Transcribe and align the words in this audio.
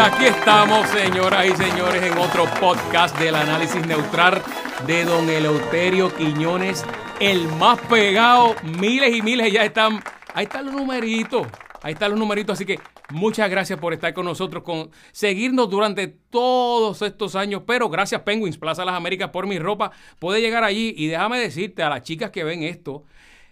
aquí 0.00 0.26
estamos, 0.26 0.88
señoras 0.90 1.46
y 1.46 1.56
señores, 1.56 2.02
en 2.02 2.16
otro 2.18 2.44
podcast 2.60 3.18
del 3.18 3.34
análisis 3.34 3.84
neutral 3.84 4.40
de 4.86 5.04
don 5.04 5.28
Eleuterio 5.28 6.14
Quiñones, 6.14 6.84
el 7.18 7.48
más 7.48 7.80
pegado. 7.80 8.54
Miles 8.62 9.16
y 9.16 9.22
miles 9.22 9.52
ya 9.52 9.64
están. 9.64 10.00
Ahí 10.34 10.44
están 10.44 10.66
los 10.66 10.74
numeritos. 10.74 11.48
Ahí 11.82 11.94
están 11.94 12.12
los 12.12 12.20
numeritos. 12.20 12.54
Así 12.54 12.64
que 12.64 12.78
muchas 13.10 13.50
gracias 13.50 13.80
por 13.80 13.92
estar 13.92 14.14
con 14.14 14.24
nosotros, 14.24 14.62
con 14.62 14.90
seguirnos 15.10 15.68
durante 15.68 16.06
todos 16.06 17.02
estos 17.02 17.34
años. 17.34 17.62
Pero 17.66 17.88
gracias, 17.88 18.20
Penguins, 18.22 18.56
Plaza 18.56 18.84
Las 18.84 18.94
Américas, 18.94 19.30
por 19.30 19.48
mi 19.48 19.58
ropa. 19.58 19.90
Puede 20.20 20.40
llegar 20.40 20.62
allí 20.62 20.94
y 20.96 21.08
déjame 21.08 21.40
decirte 21.40 21.82
a 21.82 21.88
las 21.88 22.02
chicas 22.02 22.30
que 22.30 22.44
ven 22.44 22.62
esto. 22.62 23.02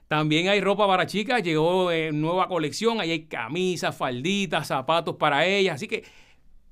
También 0.06 0.48
hay 0.48 0.60
ropa 0.60 0.86
para 0.86 1.06
chicas, 1.06 1.42
llegó 1.42 1.90
en 1.90 2.20
nueva 2.20 2.46
colección, 2.46 3.00
ahí 3.00 3.10
hay 3.10 3.24
camisas, 3.24 3.96
falditas, 3.96 4.68
zapatos 4.68 5.16
para 5.16 5.44
ellas, 5.44 5.74
así 5.74 5.88
que 5.88 6.04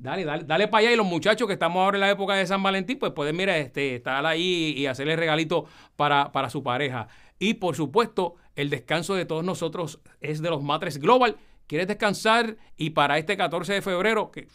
dale, 0.04 0.24
dale, 0.24 0.44
dale 0.44 0.68
para 0.68 0.82
allá 0.82 0.92
y 0.92 0.96
los 0.96 1.06
muchachos 1.06 1.46
que 1.46 1.54
estamos 1.54 1.80
ahora 1.80 1.96
en 1.96 2.02
la 2.02 2.10
época 2.10 2.34
de 2.34 2.46
San 2.46 2.62
Valentín, 2.62 2.98
pues 2.98 3.12
pueden, 3.12 3.36
mira, 3.36 3.56
este, 3.56 3.96
estar 3.96 4.24
ahí 4.27 4.74
y 4.77 4.86
hacerle 4.86 5.16
regalito 5.16 5.64
para, 5.96 6.30
para 6.30 6.50
su 6.50 6.62
pareja. 6.62 7.08
Y 7.38 7.54
por 7.54 7.74
supuesto, 7.74 8.36
el 8.54 8.70
descanso 8.70 9.14
de 9.14 9.24
todos 9.24 9.44
nosotros 9.44 10.00
es 10.20 10.42
de 10.42 10.50
los 10.50 10.62
Matres 10.62 10.98
Global. 10.98 11.36
¿Quieres 11.66 11.88
descansar? 11.88 12.56
Y 12.77 12.90
para 12.90 13.16
este 13.16 13.36
14 13.36 13.72
de 13.72 13.82
febrero, 13.82 14.30
que 14.30 14.46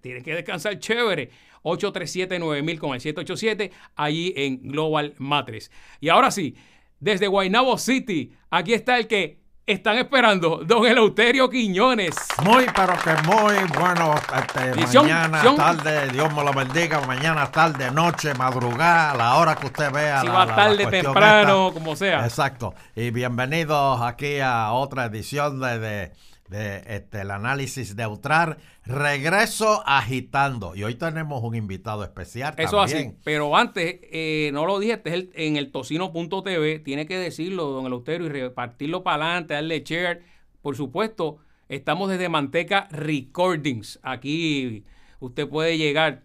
tienes 0.00 0.24
que 0.24 0.34
descansar 0.34 0.78
chévere. 0.78 1.30
837-9000 1.62 2.78
con 2.78 2.94
el 2.94 3.00
787, 3.00 3.72
allí 3.96 4.32
en 4.36 4.62
Global 4.68 5.14
Matres. 5.18 5.72
Y 6.00 6.08
ahora 6.10 6.30
sí, 6.30 6.54
desde 7.00 7.28
Guaynabo 7.28 7.78
City. 7.78 8.32
Aquí 8.50 8.72
está 8.74 8.98
el 8.98 9.06
que 9.06 9.38
están 9.66 9.98
esperando, 9.98 10.60
don 10.64 10.86
Eleuterio 10.86 11.50
Quiñones. 11.50 12.14
Muy, 12.44 12.66
pero 12.74 12.94
que 13.02 13.20
muy 13.26 13.56
bueno. 13.76 14.14
Este, 14.14 15.00
mañana, 15.00 15.42
tarde, 15.56 16.08
Dios 16.10 16.32
me 16.32 16.44
lo 16.44 16.52
bendiga. 16.52 17.00
Mañana, 17.00 17.50
tarde, 17.50 17.90
noche, 17.90 18.32
madrugada, 18.34 19.14
la 19.16 19.34
hora 19.34 19.56
que 19.56 19.66
usted 19.66 19.90
vea. 19.90 20.20
Si 20.20 20.28
va 20.28 20.46
tarde, 20.46 20.86
temprano, 20.86 21.72
como 21.74 21.96
sea. 21.96 22.24
Exacto. 22.24 22.74
Y 22.94 23.10
bienvenidos 23.10 24.00
aquí 24.02 24.38
a 24.38 24.70
otra 24.70 25.06
edición 25.06 25.58
de 25.60 25.78
de 25.80 26.12
este, 26.50 27.20
el 27.22 27.30
análisis 27.30 27.94
neutral. 27.96 28.58
Regreso 28.84 29.82
agitando. 29.86 30.76
Y 30.76 30.84
hoy 30.84 30.94
tenemos 30.94 31.42
un 31.42 31.54
invitado 31.54 32.04
especial. 32.04 32.54
Eso 32.56 32.80
así. 32.80 33.12
Pero 33.24 33.56
antes, 33.56 34.00
eh, 34.02 34.50
no 34.52 34.66
lo 34.66 34.78
dije, 34.78 34.94
este 34.94 35.14
es 35.14 35.26
en 35.34 35.56
el 35.56 35.72
tocino.tv. 35.72 36.78
Tiene 36.80 37.06
que 37.06 37.18
decirlo, 37.18 37.66
don 37.66 37.86
Eleuterio, 37.86 38.26
y 38.26 38.30
repartirlo 38.30 39.02
para 39.02 39.24
adelante, 39.24 39.54
darle 39.54 39.82
share. 39.84 40.22
Por 40.62 40.76
supuesto, 40.76 41.38
estamos 41.68 42.10
desde 42.10 42.28
Manteca 42.28 42.88
Recordings. 42.90 43.98
Aquí 44.02 44.84
usted 45.20 45.48
puede 45.48 45.78
llegar. 45.78 46.22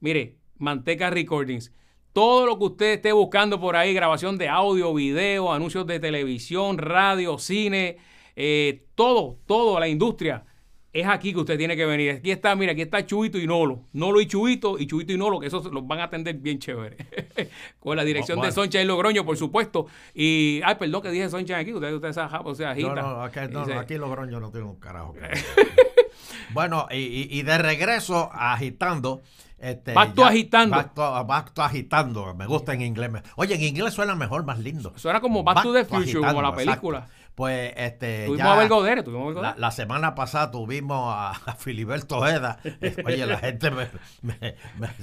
Mire, 0.00 0.36
Manteca 0.58 1.10
Recordings. 1.10 1.72
Todo 2.12 2.46
lo 2.46 2.58
que 2.58 2.64
usted 2.64 2.92
esté 2.92 3.12
buscando 3.12 3.60
por 3.60 3.74
ahí, 3.74 3.92
grabación 3.92 4.38
de 4.38 4.48
audio, 4.48 4.94
video, 4.94 5.52
anuncios 5.52 5.84
de 5.86 5.98
televisión, 5.98 6.78
radio, 6.78 7.38
cine 7.38 7.96
eh, 8.36 8.86
todo, 8.94 9.38
todo, 9.46 9.78
la 9.78 9.88
industria, 9.88 10.44
es 10.94 11.06
aquí 11.08 11.32
que 11.32 11.40
usted 11.40 11.58
tiene 11.58 11.76
que 11.76 11.84
venir. 11.84 12.12
Aquí 12.12 12.30
está, 12.30 12.54
mira, 12.54 12.70
aquí 12.72 12.82
está 12.82 13.04
Chuito 13.04 13.36
y 13.36 13.48
Nolo. 13.48 13.82
Nolo 13.92 14.20
y 14.20 14.26
Chuito 14.26 14.78
y 14.78 14.86
Chuito 14.86 15.12
y 15.12 15.18
Nolo, 15.18 15.40
que 15.40 15.48
esos 15.48 15.64
los 15.66 15.84
van 15.86 15.98
a 15.98 16.04
atender 16.04 16.36
bien 16.36 16.60
chévere. 16.60 16.96
Con 17.80 17.96
la 17.96 18.04
dirección 18.04 18.40
de 18.40 18.52
Soncha 18.52 18.80
y 18.80 18.84
Logroño, 18.84 19.24
por 19.24 19.36
supuesto. 19.36 19.86
Y, 20.14 20.60
ay, 20.64 20.76
perdón 20.76 21.02
que 21.02 21.10
dije 21.10 21.28
Soncha 21.28 21.58
aquí, 21.58 21.72
usted, 21.72 21.92
usted 21.92 22.10
o 22.10 22.54
sea, 22.54 22.70
agita. 22.70 22.94
No, 22.94 22.94
no, 22.94 23.22
aquí, 23.22 23.40
no, 23.50 23.60
aquí 23.78 23.94
Logroño 23.96 24.38
no 24.38 24.52
tiene 24.52 24.66
un 24.66 24.76
carajo. 24.76 25.16
bueno, 26.52 26.86
y, 26.92 27.26
y, 27.28 27.42
de 27.42 27.58
regreso 27.58 28.30
agitando. 28.32 29.22
Este, 29.58 29.94
Bacto 29.94 30.24
agitando. 30.24 30.76
Bacto, 30.76 31.62
agitando, 31.62 32.34
me 32.34 32.46
gusta 32.46 32.74
en 32.74 32.82
inglés. 32.82 33.10
Oye, 33.36 33.54
en 33.54 33.62
inglés 33.62 33.94
suena 33.94 34.14
mejor, 34.14 34.44
más 34.44 34.58
lindo. 34.58 34.92
Suena 34.96 35.20
como 35.20 35.42
Back, 35.42 35.62
to 35.62 35.72
the 35.72 35.84
Future, 35.84 36.20
como 36.20 36.42
la 36.42 36.54
película. 36.54 37.08
Pues 37.34 37.72
este. 37.76 38.26
Tuvimos 38.26 38.46
a 38.46 38.56
Belgodere, 38.56 39.02
tuvimos 39.02 39.36
a 39.36 39.56
La, 39.58 39.70
semana 39.72 40.14
pasada 40.14 40.52
tuvimos 40.52 41.12
a, 41.16 41.56
Filiberto 41.58 42.24
Eda. 42.26 42.58
Oye, 43.04 43.26
la 43.26 43.38
gente 43.38 43.70
me, 43.72 43.88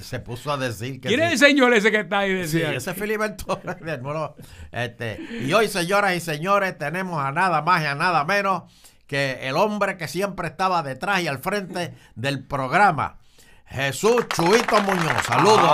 se 0.00 0.18
puso 0.20 0.50
a 0.50 0.56
decir 0.56 1.00
que. 1.00 1.08
¿Quién 1.08 1.20
es 1.20 1.32
el 1.32 1.38
señor 1.38 1.74
ese 1.74 1.90
que 1.90 2.00
está 2.00 2.20
ahí? 2.20 2.32
Decía? 2.32 2.70
Sí, 2.70 2.76
ese 2.76 2.90
es 2.92 2.96
Filiberto 2.96 3.60
Eda. 3.62 4.34
este, 4.72 5.20
y 5.42 5.52
hoy, 5.52 5.68
señoras 5.68 6.16
y 6.16 6.20
señores, 6.20 6.78
tenemos 6.78 7.22
a 7.22 7.32
nada 7.32 7.60
más 7.60 7.82
y 7.82 7.86
a 7.86 7.94
nada 7.94 8.24
menos 8.24 8.62
que 9.06 9.46
el 9.46 9.56
hombre 9.56 9.98
que 9.98 10.08
siempre 10.08 10.48
estaba 10.48 10.82
detrás 10.82 11.20
y 11.20 11.28
al 11.28 11.38
frente 11.38 11.94
del 12.14 12.44
programa. 12.44 13.18
Jesús 13.72 14.28
Chuito 14.28 14.82
Muñoz, 14.82 15.22
saludos. 15.26 15.72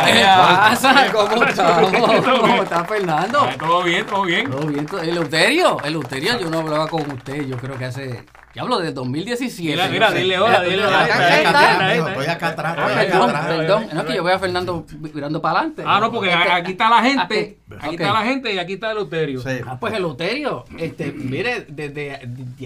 ¿Cómo 1.12 1.44
estamos? 1.44 1.92
¿Cómo 2.40 2.62
está 2.62 2.84
Fernando? 2.84 3.48
Todo 3.58 3.82
bien, 3.82 4.06
todo 4.06 4.22
bien. 4.22 4.48
Todo 4.48 4.66
bien. 4.66 4.86
El 5.02 5.16
Euterio, 5.16 5.78
el 5.82 5.94
Euterio, 5.94 6.38
yo 6.38 6.48
no 6.48 6.60
hablaba 6.60 6.86
con 6.86 7.10
usted, 7.10 7.44
yo 7.46 7.56
creo 7.56 7.76
que 7.76 7.86
hace 7.86 8.24
ya 8.54 8.62
hablo 8.62 8.80
de 8.80 8.92
2017. 8.92 9.70
Mira, 9.70 9.88
mira, 9.88 10.10
dile 10.10 10.36
ahora, 10.36 10.62
dile 10.62 10.82
ahora. 10.82 11.94
Estoy 11.94 12.26
acá 12.26 12.48
atrás, 12.48 12.76
Perdón, 12.76 13.32
perdón. 13.46 13.88
No 13.92 14.00
es 14.00 14.06
que 14.06 14.14
yo 14.16 14.22
voy 14.22 14.32
a 14.32 14.38
Fernando 14.38 14.86
mirando 15.14 15.40
para 15.40 15.60
adelante. 15.60 15.84
Ah, 15.86 16.00
no, 16.00 16.10
porque 16.10 16.32
aquí 16.32 16.72
está 16.72 16.88
la 16.88 17.02
gente. 17.02 17.58
Aquí 17.78 17.94
está 17.94 18.12
la 18.12 18.24
gente 18.24 18.52
y 18.52 18.58
aquí 18.58 18.72
está 18.72 18.90
el 18.92 18.98
Euterio. 18.98 19.42
Ah, 19.66 19.78
pues 19.78 19.92
el 19.94 20.02
Euterio. 20.02 20.64
Este, 20.78 21.12
mire, 21.12 21.66
desde 21.68 22.20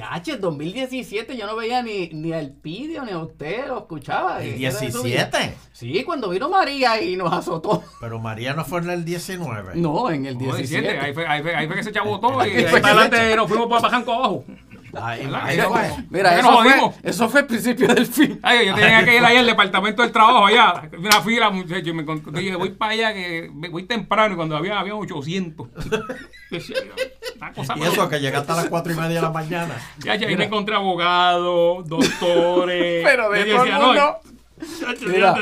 H 0.08 0.36
2017 0.38 1.36
yo 1.36 1.46
no 1.46 1.56
veía 1.56 1.82
ni, 1.82 2.08
ni 2.08 2.32
al 2.32 2.52
Pidio 2.52 3.04
ni 3.04 3.10
a 3.10 3.18
usted, 3.18 3.66
lo 3.66 3.78
escuchaba. 3.78 4.42
¿El 4.42 4.56
17? 4.56 5.21
Sí, 5.72 6.04
cuando 6.04 6.28
vino 6.28 6.48
María 6.48 7.00
y 7.00 7.16
nos 7.16 7.32
azotó. 7.32 7.82
Pero 8.00 8.18
María 8.18 8.54
no 8.54 8.64
fue 8.64 8.80
en 8.80 8.90
el 8.90 9.04
19. 9.04 9.72
No, 9.76 10.10
en 10.10 10.26
el 10.26 10.38
17. 10.38 10.98
Ahí 10.98 11.12
fue, 11.12 11.26
ahí 11.26 11.42
fue, 11.42 11.54
ahí 11.54 11.66
fue 11.66 11.76
que 11.76 11.84
se 11.84 11.92
chabotó 11.92 12.44
y 12.46 12.50
ahí 12.50 12.64
adelante 12.64 13.36
nos 13.36 13.48
fuimos 13.48 13.68
para 13.68 13.82
Bajanco 13.82 14.12
abajo. 14.12 14.44
Mira, 16.10 16.38
eso 16.38 16.52
fue, 16.52 16.92
eso 17.02 17.28
fue 17.28 17.40
el 17.40 17.46
principio 17.46 17.88
del 17.88 18.06
fin. 18.06 18.38
Ay, 18.42 18.66
yo 18.66 18.74
tenía 18.74 19.04
que 19.04 19.16
ir 19.16 19.24
ahí 19.24 19.38
al 19.38 19.46
departamento 19.46 20.02
del 20.02 20.12
trabajo, 20.12 20.44
allá, 20.46 20.90
una 20.98 21.22
fila, 21.22 21.50
muchachos. 21.50 21.86
Y 21.88 21.92
me 21.92 22.04
dije, 22.40 22.56
voy 22.56 22.70
para 22.70 22.92
allá, 22.92 23.14
que 23.14 23.50
voy 23.70 23.84
temprano, 23.84 24.34
y 24.34 24.36
cuando 24.36 24.56
había, 24.56 24.78
había 24.78 24.94
800. 24.94 25.68
y 26.50 26.56
eso, 27.84 28.08
que 28.08 28.20
llegaste 28.20 28.52
a 28.52 28.56
las 28.56 28.66
4 28.66 28.92
y 28.92 28.96
media 28.96 29.16
de 29.16 29.22
la 29.22 29.30
mañana. 29.30 29.74
Ya, 29.98 30.14
ya, 30.16 30.28
ahí 30.28 30.36
me 30.36 30.44
encontré 30.44 30.74
abogados, 30.74 31.88
doctores. 31.88 33.02
Pero 33.04 33.30
de 33.30 33.44
todo 33.44 33.64
decía, 33.64 33.78
no, 33.78 34.31
Mira, 35.06 35.36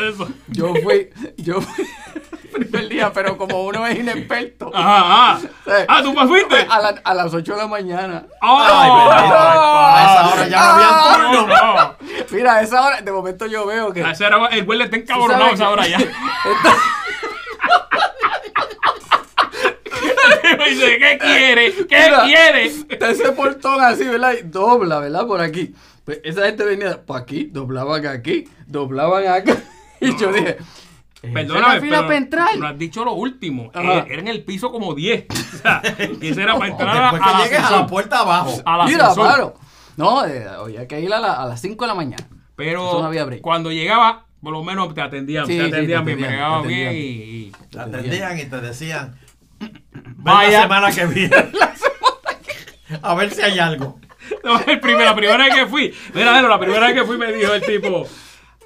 yo 0.48 0.74
fui, 0.82 1.10
yo 1.36 1.60
fui 1.60 1.86
primer 2.52 2.88
día, 2.88 3.12
pero 3.12 3.36
como 3.36 3.64
uno 3.64 3.86
es 3.86 3.98
inexperto. 3.98 4.70
Ajá, 4.74 5.32
ajá. 5.32 5.40
Ah, 5.88 6.02
¿tú 6.02 6.14
fuiste? 6.14 6.66
A, 6.68 6.80
la, 6.80 7.00
a, 7.02 7.14
las 7.14 7.32
8 7.32 7.52
de 7.52 7.58
la 7.58 7.66
mañana. 7.66 8.26
Ay, 8.40 8.90
a 8.92 10.04
esa 10.04 10.28
hora 10.28 10.48
ya 10.48 10.60
no 10.60 10.70
había 10.70 11.36
turno. 11.36 11.96
Mira, 12.30 12.54
a 12.56 12.62
esa 12.62 12.82
hora, 12.82 13.00
de 13.00 13.12
momento 13.12 13.46
yo 13.46 13.66
veo 13.66 13.92
que. 13.92 14.04
A 14.04 14.12
esa 14.12 14.26
hora 14.26 14.46
el 14.48 14.64
güey 14.64 14.80
está 14.82 14.96
encabronado 14.96 15.44
a 15.44 15.50
esa 15.50 15.70
hora 15.70 15.86
ya. 15.86 15.98
dice, 20.68 20.98
¿qué 20.98 21.18
quiere? 21.18 21.72
¿Qué 21.72 21.84
quiere? 22.24 22.66
Está 22.66 23.10
ese 23.10 23.32
portón 23.32 23.80
así, 23.80 24.04
¿verdad? 24.04 24.34
Y 24.40 24.46
dobla, 24.46 25.00
¿verdad? 25.00 25.26
Por 25.26 25.40
aquí. 25.40 25.74
Pues 26.04 26.20
esa 26.24 26.46
gente 26.46 26.64
venía 26.64 27.02
por 27.02 27.20
aquí, 27.20 27.44
doblaban 27.44 28.06
aquí, 28.06 28.48
doblaban 28.66 29.26
acá. 29.26 29.56
Y 30.02 30.16
yo 30.16 30.32
dije, 30.32 30.56
Perdóname, 31.20 31.80
fila 31.82 32.06
pero 32.06 32.12
entrar? 32.14 32.56
no 32.56 32.66
has 32.66 32.78
dicho 32.78 33.04
lo 33.04 33.12
último. 33.12 33.70
Eh, 33.74 34.04
era 34.08 34.20
en 34.20 34.28
el 34.28 34.44
piso 34.44 34.72
como 34.72 34.94
10. 34.94 35.26
O 35.60 35.62
sea, 35.62 35.82
y 36.22 36.28
ese 36.28 36.42
era 36.42 36.56
para 36.56 36.70
entrar 36.70 37.14
a, 37.14 37.18
que 37.18 37.42
llegues 37.44 37.60
a 37.60 37.70
la 37.70 37.86
puerta 37.86 38.20
abajo. 38.20 38.62
A 38.64 38.78
la 38.78 38.86
Mira, 38.86 39.10
claro. 39.14 39.54
No, 39.98 40.24
eh, 40.24 40.48
había 40.48 40.88
que 40.88 40.98
ir 41.00 41.12
a, 41.12 41.20
la, 41.20 41.34
a, 41.34 41.44
las 41.44 41.60
5 41.60 41.84
de 41.84 41.88
la 41.88 41.94
mañana. 41.94 42.26
Pero 42.56 43.10
cuando 43.42 43.70
llegaba, 43.70 44.24
por 44.42 44.52
lo 44.52 44.64
menos 44.64 44.94
te 44.94 45.02
atendían. 45.02 45.46
te 45.46 45.60
atendían 45.60 46.04
bien, 46.04 46.20
me 46.20 46.28
llegaban 46.28 46.66
bien 46.66 46.92
y, 46.94 47.52
Te 47.70 47.78
atendían 47.78 48.38
y 48.38 48.44
te 48.46 48.60
decían, 48.60 49.14
vaya 50.16 50.50
la 50.50 50.62
semana 50.62 50.92
que 50.92 51.06
viene. 51.06 51.36
a 53.02 53.14
ver 53.14 53.30
si 53.30 53.42
hay 53.42 53.58
algo. 53.58 54.00
No, 54.44 54.60
el 54.60 54.80
primer, 54.80 55.06
la 55.06 55.14
primera 55.14 55.44
vez 55.44 55.54
que 55.54 55.66
fui, 55.66 55.94
mira, 56.14 56.40
la 56.40 56.58
primera 56.58 56.86
vez 56.86 56.94
que 56.94 57.04
fui 57.04 57.18
me 57.18 57.32
dijo 57.32 57.52
el 57.52 57.62
tipo, 57.62 58.06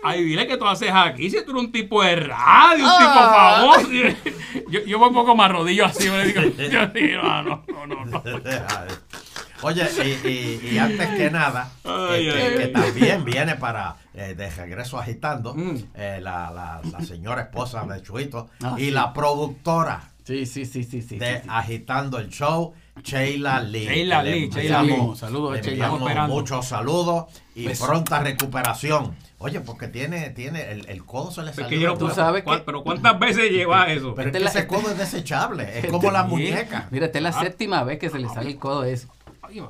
Ay, 0.07 0.23
dile 0.23 0.47
que 0.47 0.59
tú 0.59 0.67
haces 0.67 0.91
aquí, 0.93 1.31
si 1.31 1.43
tú 1.47 1.53
eres 1.53 1.63
un 1.65 1.73
tipo 1.73 2.03
de 2.03 2.15
radio, 2.17 2.85
un 2.85 2.99
tipo 2.99 3.11
ah. 3.15 3.57
famoso. 3.59 3.91
Yo, 4.69 4.81
yo 4.85 4.99
voy 4.99 5.09
un 5.09 5.15
poco 5.15 5.35
más 5.35 5.51
rodillo 5.51 5.87
así, 5.87 6.09
me 6.11 6.27
digo, 6.27 6.43
yo 6.43 6.87
digo, 6.89 7.23
no, 7.23 7.65
no, 7.67 7.87
no, 7.87 8.05
no. 8.05 8.23
Oye, 9.63 9.89
y, 10.25 10.75
y, 10.75 10.79
antes 10.79 11.09
que 11.09 11.31
nada, 11.31 11.71
este, 12.13 12.57
que 12.57 12.67
también 12.69 13.25
viene 13.25 13.57
para 13.57 13.97
eh, 14.13 14.35
de 14.35 14.51
regreso 14.51 14.99
agitando, 14.99 15.55
mm. 15.55 15.77
eh, 15.95 16.19
la, 16.21 16.51
la, 16.51 16.81
la, 16.91 17.01
señora 17.01 17.43
esposa 17.43 17.85
de 17.85 18.03
Chuito 18.03 18.51
ah, 18.63 18.77
y 18.79 18.91
la 18.91 19.13
productora 19.13 20.03
sí, 20.25 20.47
sí, 20.47 20.65
sí, 20.67 20.83
sí, 20.85 21.03
sí, 21.03 21.19
de 21.19 21.43
Agitando 21.49 22.19
el 22.19 22.29
Show, 22.31 22.73
Sheila 23.03 23.61
Lee. 23.61 23.87
Sheila 23.87 24.23
Lee, 24.23 24.51
Sheila 24.51 24.83
Lee. 24.83 24.97
Saludos 25.17 25.53
a 25.53 25.61
Sheila. 25.61 25.71
enviamos 25.71 25.71
Estamos 25.71 26.01
esperando. 26.03 26.35
muchos 26.35 26.67
saludos 26.67 27.25
y 27.55 27.67
Beso. 27.67 27.87
pronta 27.87 28.19
recuperación. 28.21 29.15
Oye, 29.39 29.61
porque 29.61 29.89
tiene, 29.89 30.31
tiene 30.31 30.71
el, 30.73 30.89
el 30.89 31.05
codo 31.05 31.31
se 31.31 31.43
le 31.43 31.51
salió. 31.53 31.65
Porque 31.67 31.79
yo 31.81 31.87
no 31.89 31.93
de 31.95 31.99
tú 31.99 32.05
puedo- 32.07 32.15
nuevo. 32.17 32.29
sabes 32.29 32.43
¿cuál- 32.45 32.59
que- 32.61 32.65
Pero 32.65 32.83
¿cuántas 32.83 33.19
veces 33.19 33.51
lleva 33.51 33.87
eso? 33.93 34.15
Pero 34.15 34.29
es 34.31 34.35
Esta 34.35 34.39
que 34.39 34.45
es 34.47 34.55
la- 34.55 34.61
ese 34.61 34.67
codo 34.69 34.91
es 34.91 34.99
desechable. 34.99 35.79
Es 35.79 35.87
como 35.87 36.11
la 36.11 36.25
muñeca. 36.25 36.89
Mira, 36.91 37.07
esta 37.07 37.19
es 37.19 37.23
la 37.23 37.29
Ah. 37.31 37.41
séptima 37.43 37.85
vez 37.85 37.99
que 37.99 38.09
se 38.11 38.19
le 38.19 38.29
sale 38.29 38.51
el 38.51 38.59
codo 38.59 38.85
eso. 38.85 39.09
Ay, 39.43 39.63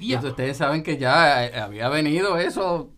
Y 0.00 0.14
ustedes 0.16 0.56
saben 0.56 0.82
que 0.82 0.96
ya 0.96 1.44
eh, 1.44 1.60
había 1.60 1.88
venido 1.88 2.38
eso 2.38 2.88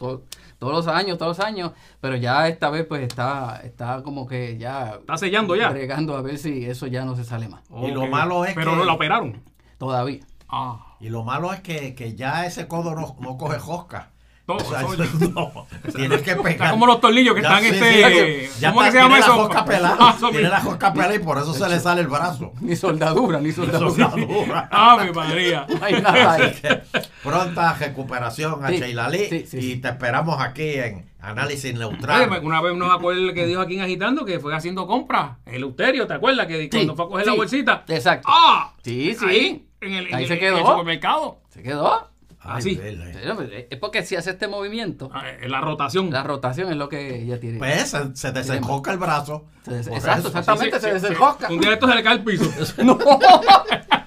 todos 0.60 0.72
los 0.72 0.86
años, 0.86 1.18
todos 1.18 1.38
los 1.38 1.44
años, 1.46 1.72
pero 2.00 2.14
ya 2.14 2.46
esta 2.46 2.70
vez 2.70 2.86
pues 2.86 3.02
está, 3.02 3.60
está 3.64 4.02
como 4.04 4.26
que 4.28 4.56
ya 4.58 4.90
Está 5.00 5.16
sellando 5.16 5.56
ya. 5.56 5.70
bregando 5.70 6.16
a 6.16 6.22
ver 6.22 6.38
si 6.38 6.64
eso 6.66 6.86
ya 6.86 7.04
no 7.04 7.16
se 7.16 7.24
sale 7.24 7.48
más. 7.48 7.62
Y 7.82 7.90
lo 7.90 8.06
malo 8.06 8.44
es 8.44 8.54
Pero 8.54 8.70
que- 8.72 8.76
no 8.76 8.84
la 8.84 8.92
operaron. 8.92 9.42
Todavía. 9.78 10.20
Ah. 10.48 10.96
Y 11.00 11.08
lo 11.08 11.24
malo 11.24 11.52
es 11.54 11.60
que, 11.60 11.94
que 11.94 12.14
ya 12.14 12.44
ese 12.44 12.68
codo 12.68 12.94
no, 12.94 13.16
no 13.20 13.38
coge 13.38 13.58
josca. 13.58 14.09
Todo, 14.58 14.68
O 14.68 14.70
sea, 14.70 14.82
todo. 14.82 15.66
no, 15.84 15.92
tienes 15.94 16.22
que 16.22 16.36
pegar. 16.36 16.52
Está 16.52 16.70
como 16.70 16.86
los 16.86 17.00
tornillos 17.00 17.34
que 17.34 17.42
Ya, 17.42 17.48
están 17.58 17.62
sí, 17.62 17.68
este. 17.84 18.46
sí, 18.48 18.60
ya 18.60 18.70
¿Cómo 18.72 18.84
que 18.84 18.92
se 18.92 18.98
llama 18.98 19.08
tiene 19.16 19.20
eso? 19.32 19.48
La 19.48 19.96
Ah, 20.00 20.16
tiene 20.30 20.48
la 20.48 20.60
josca 20.60 20.92
pelada 20.92 21.14
y 21.14 21.18
por 21.20 21.38
eso 21.38 21.54
se 21.54 21.68
le 21.68 21.80
sale 21.80 22.00
el 22.02 22.06
brazo. 22.08 22.52
Ni 22.60 22.76
soldadura, 22.76 23.40
ni 23.40 23.52
soldadura. 23.52 24.10
Soldadura. 24.10 24.68
Ave 24.70 25.12
María. 25.12 25.66
No 25.68 25.84
hay 25.84 26.00
nada 26.00 26.32
ahí. 26.32 26.42
Así 26.42 26.60
que 26.62 26.80
pronta 27.22 27.74
recuperación 27.74 28.64
a 28.64 28.68
Sí, 28.68 28.78
Sheila 28.78 29.08
Lee 29.08 29.26
sí, 29.28 29.46
sí, 29.46 29.56
y 29.58 29.62
sí. 29.62 29.76
te 29.80 29.88
esperamos 29.88 30.40
aquí 30.40 30.74
en 30.74 31.10
Análisis 31.20 31.70
Oye, 31.74 31.78
Neutral. 31.78 32.40
una 32.44 32.60
vez 32.62 32.74
nos 32.76 32.90
acuerdo 32.92 33.32
que 33.34 33.46
dijo 33.46 33.60
aquí 33.60 33.74
en 33.76 33.82
Agitando 33.82 34.24
que 34.24 34.40
fue 34.40 34.54
haciendo 34.56 34.86
compras. 34.86 35.32
El 35.46 35.62
Euterio, 35.62 36.06
¿te 36.06 36.14
acuerdas? 36.14 36.46
Que 36.46 36.70
cuando 36.70 36.96
fue 36.96 37.04
a 37.04 37.08
coger 37.08 37.26
la 37.26 37.34
bolsita. 37.34 37.84
Exacto. 37.88 38.28
¡Ah! 38.30 38.72
Sí, 38.82 39.14
sí. 39.18 39.24
Ahí, 39.26 39.66
en 39.82 39.92
el, 39.92 40.06
en 40.08 40.14
Ahí 40.14 40.22
el- 40.22 40.28
se 40.28 40.34
en 40.34 40.40
quedó. 40.40 40.58
el 40.58 40.66
supermercado. 40.66 41.40
Se 41.50 41.62
quedó. 41.62 42.09
Ay, 42.42 42.58
así. 42.58 42.74
Sí, 42.76 43.28
hombre, 43.28 43.68
Es 43.70 43.78
porque 43.78 44.02
si 44.04 44.16
hace 44.16 44.30
este 44.30 44.48
movimiento, 44.48 45.10
Ah, 45.12 45.24
en 45.40 45.50
la 45.50 45.60
rotación. 45.60 46.10
la 46.10 46.22
rotación 46.22 46.70
es 46.70 46.76
lo 46.76 46.88
que 46.88 47.22
ella 47.22 47.38
tiene. 47.38 47.58
Pues 47.58 47.90
se, 47.90 48.16
se 48.16 48.32
desenjoca 48.32 48.92
el 48.92 48.98
brazo. 48.98 49.44
Se 49.64 49.72
des- 49.74 49.86
exacto, 49.88 50.28
eso. 50.28 50.38
exactamente, 50.38 50.80
Sí, 50.80 50.86
se 50.86 51.00
sí, 51.00 51.06
sí. 51.14 51.52
Un 51.54 51.64
estos 51.68 51.90
se 51.90 51.96
le 51.96 52.02
cae 52.02 52.14
el 52.14 52.24
piso. 52.24 52.44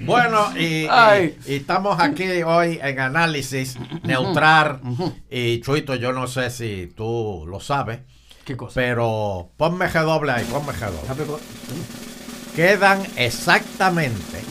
Bueno, 0.00 0.50
y, 0.58 0.82
y- 0.84 0.86
Ay. 0.90 1.38
y 1.46 1.54
estamos 1.56 1.98
aquí 1.98 2.24
hoy 2.42 2.78
en 2.82 3.00
Análisis 3.00 3.78
Neutral. 4.02 4.80
Y 5.30 5.60
Chuito, 5.60 5.94
yo 5.94 6.12
no 6.12 6.26
sé 6.26 6.50
si 6.50 6.92
tú 6.94 7.46
lo 7.48 7.58
sabes, 7.60 8.00
¿Qué 8.44 8.54
cosa? 8.54 8.74
pero 8.74 9.48
ponme 9.56 9.86
G 9.86 10.02
doble 10.04 10.32
ahí, 10.32 10.44
ponme 10.44 10.72
G 10.74 10.90
doble. 10.90 11.42
Quedan 12.54 13.02
exactamente 13.16 14.42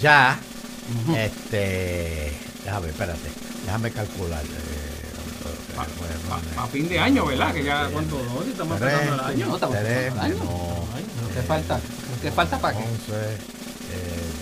ya, 0.00 0.38
este, 1.16 2.32
déjame, 2.64 2.88
espérate, 2.88 3.28
déjame 3.64 3.90
calcular. 3.90 4.42
eh, 4.44 5.78
A 5.78 5.84
bueno, 5.98 6.68
fin 6.70 6.88
de 6.88 6.98
año, 6.98 7.24
¿verdad? 7.26 7.52
Que 7.54 7.64
ya, 7.64 7.88
¿cuánto? 7.92 8.16
Estamos 8.46 8.80
empezando 8.80 9.14
el 9.14 9.20
año. 9.20 9.46
No, 9.48 9.54
estamos 9.54 9.76
empezando 9.76 10.20
el 10.24 10.32
año. 10.32 10.38
¿Qué 11.34 11.42
falta? 11.42 11.80
¿Qué 12.20 12.30
falta 12.30 12.58
para 12.58 12.76
qué? 12.78 12.84
11, 12.84 13.12
eh, 13.12 13.36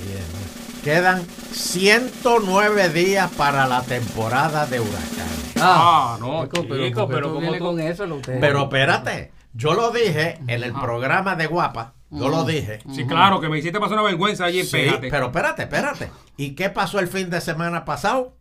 10, 0.07 0.21
nueve. 0.33 0.47
Quedan 0.85 1.27
109 1.53 2.89
días 2.91 3.31
para 3.37 3.67
la 3.67 3.83
temporada 3.83 4.67
de 4.67 4.81
huracanes. 4.81 5.53
Ah, 5.61 6.17
no, 6.21 6.47
chico, 6.47 6.67
pero, 6.69 6.85
chico, 6.87 7.01
¿por 7.01 7.09
qué 7.09 7.15
pero 7.15 7.29
tú 7.29 7.35
¿cómo 7.35 7.53
tú- 7.53 7.59
con 7.65 7.81
eso, 7.81 8.07
lo 8.07 8.17
usted? 8.17 8.41
Pero 8.41 8.63
espérate, 8.65 9.31
yo 9.53 9.75
lo 9.75 9.91
dije 9.91 10.39
en 10.49 10.63
el 10.65 10.73
programa 10.73 11.37
de 11.37 11.47
Guapa, 11.47 11.93
yo 12.11 12.29
lo 12.29 12.45
dije. 12.45 12.81
Sí, 12.93 13.07
claro, 13.07 13.41
que 13.41 13.49
me 13.49 13.59
hiciste 13.59 13.79
pasar 13.81 13.95
una 13.95 14.03
vergüenza 14.03 14.45
allí 14.45 14.61
en 14.61 14.67
Sí, 14.67 14.73
Pégate. 14.73 15.09
pero 15.11 15.27
espérate, 15.27 15.63
espérate. 15.63 16.11
¿Y 16.37 16.55
qué 16.55 16.71
pasó 16.71 16.99
el 16.99 17.09
fin 17.09 17.31
de 17.31 17.41
semana 17.41 17.85
pasado? 17.85 18.33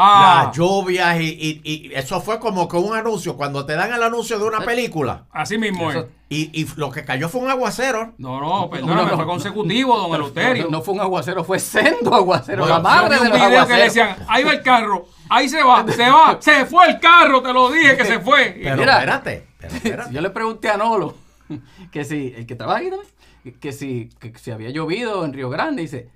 ah, 0.00 0.44
Las 0.46 0.56
lluvias 0.56 1.20
y, 1.20 1.24
y- 1.24 1.60
y 1.64 1.92
eso 1.94 2.20
fue 2.20 2.38
como 2.38 2.68
que 2.68 2.76
un 2.76 2.94
anuncio. 2.96 3.36
Cuando 3.36 3.66
te 3.66 3.74
dan 3.74 3.92
el 3.92 4.02
anuncio 4.02 4.38
de 4.38 4.44
una 4.44 4.60
película 4.60 5.24
así 5.32 5.58
mismo 5.58 5.90
es. 5.90 6.04
y, 6.28 6.50
y 6.60 6.66
lo 6.76 6.90
que 6.92 7.04
cayó 7.04 7.28
fue 7.28 7.40
un 7.40 7.50
aguacero. 7.50 8.12
No, 8.18 8.40
no, 8.40 8.70
perdóname, 8.70 9.02
No, 9.02 9.08
no, 9.08 9.16
fue 9.16 9.24
no. 9.24 9.26
consecutivo, 9.26 9.98
don 9.98 10.14
Eleuterio. 10.14 10.64
No, 10.64 10.70
no 10.70 10.82
fue 10.82 10.94
un 10.94 11.00
aguacero, 11.00 11.42
fue 11.44 11.58
sendo 11.58 12.14
aguacero. 12.14 12.60
Bueno, 12.62 12.76
la 12.76 12.80
madre 12.82 13.16
de 13.18 13.26
un 13.26 13.32
video 13.32 13.66
que 13.66 13.74
le 13.74 13.82
decían, 13.84 14.16
ahí 14.28 14.44
va 14.44 14.52
el 14.52 14.62
carro, 14.62 15.08
ahí 15.28 15.48
se 15.48 15.62
va, 15.64 15.84
se 15.90 16.08
va, 16.10 16.36
se 16.40 16.64
fue 16.66 16.86
el 16.90 17.00
carro, 17.00 17.42
te 17.42 17.52
lo 17.52 17.70
dije 17.70 17.96
que 17.96 18.04
se 18.04 18.20
fue. 18.20 18.56
Pero 18.62 18.76
Mira. 18.76 18.94
espérate, 18.94 19.46
pero 19.58 19.74
espérate. 19.74 20.14
Yo 20.14 20.20
le 20.20 20.30
pregunté 20.30 20.68
a 20.68 20.76
Nolo 20.76 21.14
que 21.92 22.04
si, 22.04 22.34
el 22.36 22.46
que 22.46 22.54
trabaja 22.56 22.80
aquí 22.80 22.90
también, 22.90 23.58
que 23.60 23.72
si, 23.72 24.08
que 24.20 24.32
si 24.38 24.50
había 24.50 24.70
llovido 24.70 25.24
en 25.24 25.32
Río 25.32 25.48
Grande, 25.50 25.82
dice, 25.82 26.10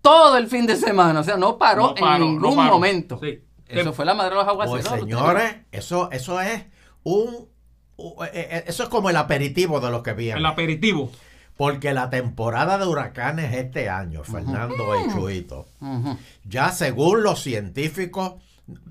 todo 0.00 0.36
el 0.36 0.48
fin 0.48 0.66
de 0.66 0.76
semana, 0.76 1.20
o 1.20 1.24
sea, 1.24 1.36
no 1.36 1.58
paró, 1.58 1.88
No 1.88 1.94
paró, 1.94 2.24
en 2.26 2.34
no 2.36 2.40
ningún 2.48 2.56
paró. 2.56 2.72
momento. 2.74 3.18
Sí. 3.22 3.40
Eso 3.68 3.92
fue 3.92 4.04
la 4.04 4.14
madre 4.14 4.30
de 4.30 4.36
los 4.36 4.44
Pues 4.44 4.68
aguaceros. 4.70 5.00
señores, 5.00 5.56
eso, 5.70 6.10
eso 6.10 6.40
es 6.40 6.64
un 7.04 7.48
u- 7.96 8.22
eh, 8.24 8.30
eh, 8.34 8.64
eso 8.66 8.82
es 8.82 8.88
como 8.90 9.08
el 9.10 9.16
aperitivo 9.16 9.80
de 9.80 9.90
los 9.90 10.02
que 10.02 10.12
vienen. 10.12 10.38
El 10.38 10.46
aperitivo. 10.46 11.10
Porque 11.56 11.92
la 11.94 12.10
temporada 12.10 12.76
de 12.78 12.86
huracanes 12.86 13.54
este 13.54 13.88
año, 13.88 14.24
Fernando 14.24 14.74
y 15.00 15.10
Chuito, 15.12 15.66
Ujú. 15.80 16.16
ya 16.44 16.70
según 16.72 17.22
los 17.22 17.40
científicos, 17.42 18.34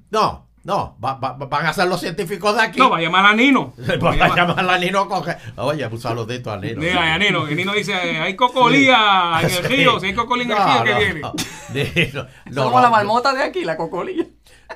no, 0.09 0.47
no, 0.63 0.95
va- 1.03 1.15
va- 1.15 1.33
van 1.33 1.65
a 1.65 1.73
ser 1.73 1.87
los 1.87 1.99
científicos 1.99 2.55
de 2.55 2.61
aquí. 2.61 2.79
No, 2.79 2.89
va 2.91 2.97
a 2.97 3.01
llamar 3.01 3.25
a 3.25 3.33
Nino. 3.33 3.73
Va 3.79 4.11
a 4.11 4.15
llamar- 4.15 4.35
llamar 4.35 4.69
a 4.69 4.77
Nino 4.77 5.07
Coge. 5.07 5.35
Oye, 5.57 5.87
un 5.87 5.99
saludito 5.99 6.51
a 6.51 6.57
Nino. 6.57 6.79
Mira, 6.79 7.13
a 7.15 7.17
Nino, 7.17 7.49
y 7.49 7.55
Nino 7.55 7.73
dice, 7.73 7.93
hay 7.95 8.35
cocolía 8.35 9.39
en 9.41 9.45
el 9.45 9.51
Sí. 9.51 9.61
río, 9.63 9.99
si 9.99 10.07
hay 10.07 10.13
cocolía 10.13 10.45
en 10.45 10.51
el 10.51 10.57
No, 10.57 10.65
río, 10.65 10.83
¿qué 10.83 10.91
no, 10.91 10.97
viene? 10.99 11.19
no. 11.21 11.33
Nino, 11.73 12.27
no, 12.51 12.61
es 12.61 12.67
como 12.67 12.79
la 12.81 12.89
marmota 12.89 13.33
de 13.33 13.43
aquí, 13.43 13.63
la 13.65 13.75
cocolilla. 13.77 14.25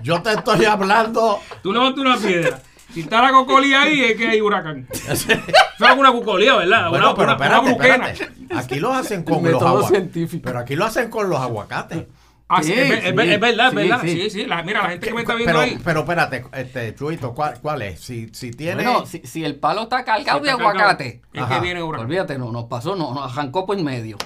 Yo 0.01 0.21
te 0.21 0.31
estoy 0.33 0.65
hablando. 0.65 1.39
Tú 1.61 1.71
levantas 1.71 1.99
una 2.01 2.17
piedra. 2.17 2.59
Si 2.93 3.01
está 3.01 3.21
la 3.21 3.31
cocolía 3.31 3.81
ahí, 3.83 4.03
es 4.03 4.15
que 4.15 4.27
hay 4.27 4.41
huracán. 4.41 4.87
Eso 5.09 5.31
es 5.33 5.97
una 5.97 6.11
cocolía, 6.11 6.55
¿verdad? 6.55 6.89
Bueno, 6.89 7.13
una, 7.13 7.37
pero 7.37 7.61
una- 7.61 7.71
espérate. 7.71 8.29
Aquí 8.55 8.79
lo 8.79 8.93
hacen 8.93 9.23
con 9.23 9.33
los 9.35 9.43
Método 9.43 9.67
aguacates. 9.67 9.97
científico. 9.97 10.43
Pero 10.45 10.59
aquí 10.59 10.75
lo 10.75 10.85
hacen 10.85 11.09
con 11.09 11.29
los 11.29 11.39
aguacates. 11.39 12.05
Ah, 12.47 12.61
sí, 12.61 12.73
Sí, 12.73 12.79
es, 12.79 12.89
verdad, 13.15 13.67
es 13.67 13.71
sí, 13.71 13.75
verdad. 13.75 14.01
sí. 14.03 14.09
Sí, 14.11 14.29
sí. 14.29 14.45
la- 14.45 14.61
mira, 14.61 14.83
la 14.83 14.89
gente 14.89 15.07
que 15.07 15.13
me 15.15 15.21
está 15.21 15.33
viendo 15.33 15.51
pero, 15.53 15.63
ahí. 15.63 15.79
pero 15.83 15.99
espérate, 16.01 16.45
este, 16.53 16.93
Chuito, 16.93 17.33
¿cuál, 17.33 17.59
cuál 17.59 17.81
es? 17.81 17.99
Si, 18.01 18.29
si 18.33 18.51
tiene. 18.51 18.83
Bueno, 18.83 19.05
si, 19.07 19.19
si 19.25 19.43
el 19.43 19.55
palo 19.55 19.83
está 19.83 20.05
cargado 20.05 20.37
Si 20.39 20.45
de 20.45 20.51
aguacate, 20.51 21.21
Es 21.33 21.43
que 21.45 21.59
viene 21.59 21.81
huracán. 21.81 22.05
olvídate, 22.05 22.37
no, 22.37 22.51
nos 22.51 22.65
pasó, 22.65 22.95
no, 22.95 23.13
nos 23.15 23.31
arrancó 23.31 23.65
por 23.65 23.77
en 23.79 23.83
medio. 23.83 24.17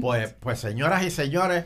Pues, 0.00 0.34
pues, 0.40 0.58
señoras 0.58 1.04
y 1.04 1.10
señores, 1.10 1.64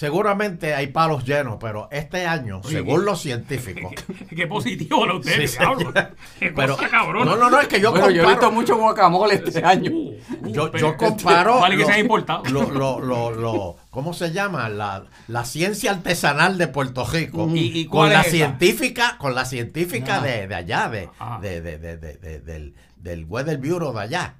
seguramente 0.00 0.74
hay 0.74 0.88
palos 0.88 1.24
llenos, 1.24 1.56
pero 1.58 1.88
este 1.90 2.26
año, 2.26 2.60
Oye, 2.62 2.68
según 2.76 3.00
¿qué? 3.00 3.04
los 3.06 3.18
científicos. 3.22 3.92
Qué 4.28 4.46
positivo 4.46 5.06
lo 5.06 5.16
ustedes, 5.16 5.52
Sí, 5.52 5.56
cabrón. 5.56 5.78
señor. 5.94 6.16
Qué 6.38 6.50
pero, 6.54 6.76
cosa 6.76 6.88
cabrona. 6.90 7.30
no, 7.30 7.36
no, 7.38 7.48
no, 7.48 7.58
es 7.62 7.66
que 7.66 7.80
yo 7.80 7.92
bueno, 7.92 8.10
yo 8.10 8.16
he 8.24 8.26
visto 8.26 8.32
comparo. 8.34 8.52
mucho 8.52 8.76
guacamole 8.76 9.36
este 9.36 9.64
año. 9.64 9.90
Uh, 9.90 10.10
uh, 10.42 10.48
Yo, 10.52 10.70
pero- 10.70 10.90
yo 10.92 10.96
comparo. 10.98 11.60
Vale 11.60 11.78
que 11.78 11.82
lo- 11.90 11.98
importado. 11.98 12.44
Lo, 12.44 12.70
lo, 12.70 13.00
lo, 13.00 13.30
lo- 13.30 13.76
¿Cómo 13.88 14.12
se 14.12 14.32
llama? 14.32 14.68
La, 14.68 15.06
la 15.28 15.44
ciencia 15.46 15.92
artesanal 15.92 16.58
de 16.58 16.68
Puerto 16.68 17.06
Rico. 17.06 17.48
¿Y- 17.54 17.78
y 17.80 17.86
con 17.86 18.10
la 18.10 18.20
esa? 18.20 18.30
científica, 18.32 19.16
con 19.18 19.34
la 19.34 19.46
científica 19.46 20.16
Ah. 20.18 20.20
de, 20.20 20.46
de 20.46 20.54
allá, 20.54 20.90
de, 20.90 21.08
Ah. 21.18 21.38
de, 21.40 21.62
de- 21.62 21.78
de- 21.78 21.96
de- 21.96 22.18
de- 22.18 22.40
del, 22.40 22.74
del 22.96 23.24
Weather 23.24 23.56
Bureau 23.56 23.94
de 23.94 24.02
allá. 24.02 24.34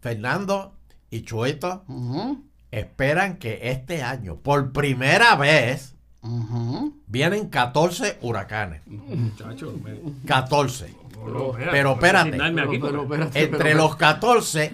Fernando 0.00 0.74
y 1.10 1.22
Chuito 1.22 1.84
Ujú, 1.86 2.44
esperan 2.80 3.36
que 3.36 3.58
este 3.70 4.02
año, 4.02 4.36
por 4.36 4.72
primera 4.72 5.34
vez, 5.36 5.94
ujú. 6.22 6.94
vienen 7.06 7.48
14 7.48 8.18
huracanes. 8.20 8.82
Muchacho, 8.86 9.74
me- 9.82 9.98
14. 10.26 10.94
no, 11.26 11.52
mira, 11.54 11.70
Pero 11.72 11.92
espérate. 11.92 12.42
aquí, 12.42 12.78
pero, 12.78 13.02
Entre 13.34 13.48
pero- 13.48 13.76
los 13.78 13.96
14, 13.96 14.72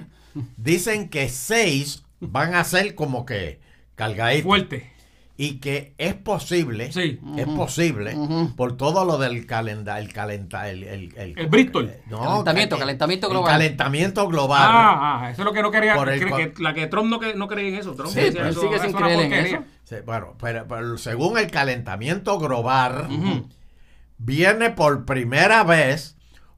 dicen 0.57 1.09
que 1.09 1.29
6 1.29 2.05
van 2.21 2.55
a 2.55 2.65
ser 2.65 2.95
como 2.95 3.25
que 3.27 3.61
cargaditos. 3.95 4.45
Fuerte. 4.45 4.92
Y 5.37 5.59
que 5.61 5.95
es 5.99 6.15
posible, 6.15 6.93
Sí. 6.93 7.19
es 7.39 7.47
posible, 7.47 8.15
Ujú. 8.15 8.55
por 8.55 8.77
todo 8.77 9.05
lo 9.05 9.17
del 9.19 9.47
calendario, 9.47 10.07
el 10.07 10.13
calenta, 10.13 10.69
el, 10.69 10.83
el, 10.85 11.15
el- 11.17 11.39
El 11.39 11.47
Bristol. 11.47 11.91
no, 12.11 12.21
Calentamiento, 12.21 12.75
el- 12.77 12.81
calentamiento 12.81 13.27
el 13.29 13.33
global. 13.33 13.53
calentamiento 13.53 14.29
global. 14.29 14.63
Ah, 14.71 15.21
ah, 15.25 15.31
eso 15.31 15.43
es 15.43 15.45
lo 15.47 15.53
que 15.53 15.63
no 15.63 15.71
quería. 15.71 15.95
Por 15.95 16.11
el 16.11 16.21
que- 16.25 16.53
que- 16.53 16.63
la 16.63 16.75
que 16.75 16.87
Trump 16.87 17.09
no, 17.11 17.19
que, 17.19 17.35
no 17.35 17.49
creía 17.49 17.69
en 17.71 17.75
eso. 17.77 17.95
Trump 17.95 18.11
Sí, 18.11 18.21
decía 18.21 18.49
eso, 18.49 18.61
sigue 18.61 18.77
eso 18.77 18.85
sin 18.85 18.93
creer 18.93 19.21
en 19.21 19.33
eso. 19.33 19.59
Sí, 19.85 19.97
bueno, 20.05 20.35
pero, 20.41 20.67
pero 20.69 20.99
según 20.99 21.39
el 21.39 21.51
calentamiento 21.51 22.39
global, 22.39 23.09
Ujú. 23.11 23.49
viene 24.19 24.71
por 24.71 25.05
primera 25.07 25.65
vez 25.65 26.17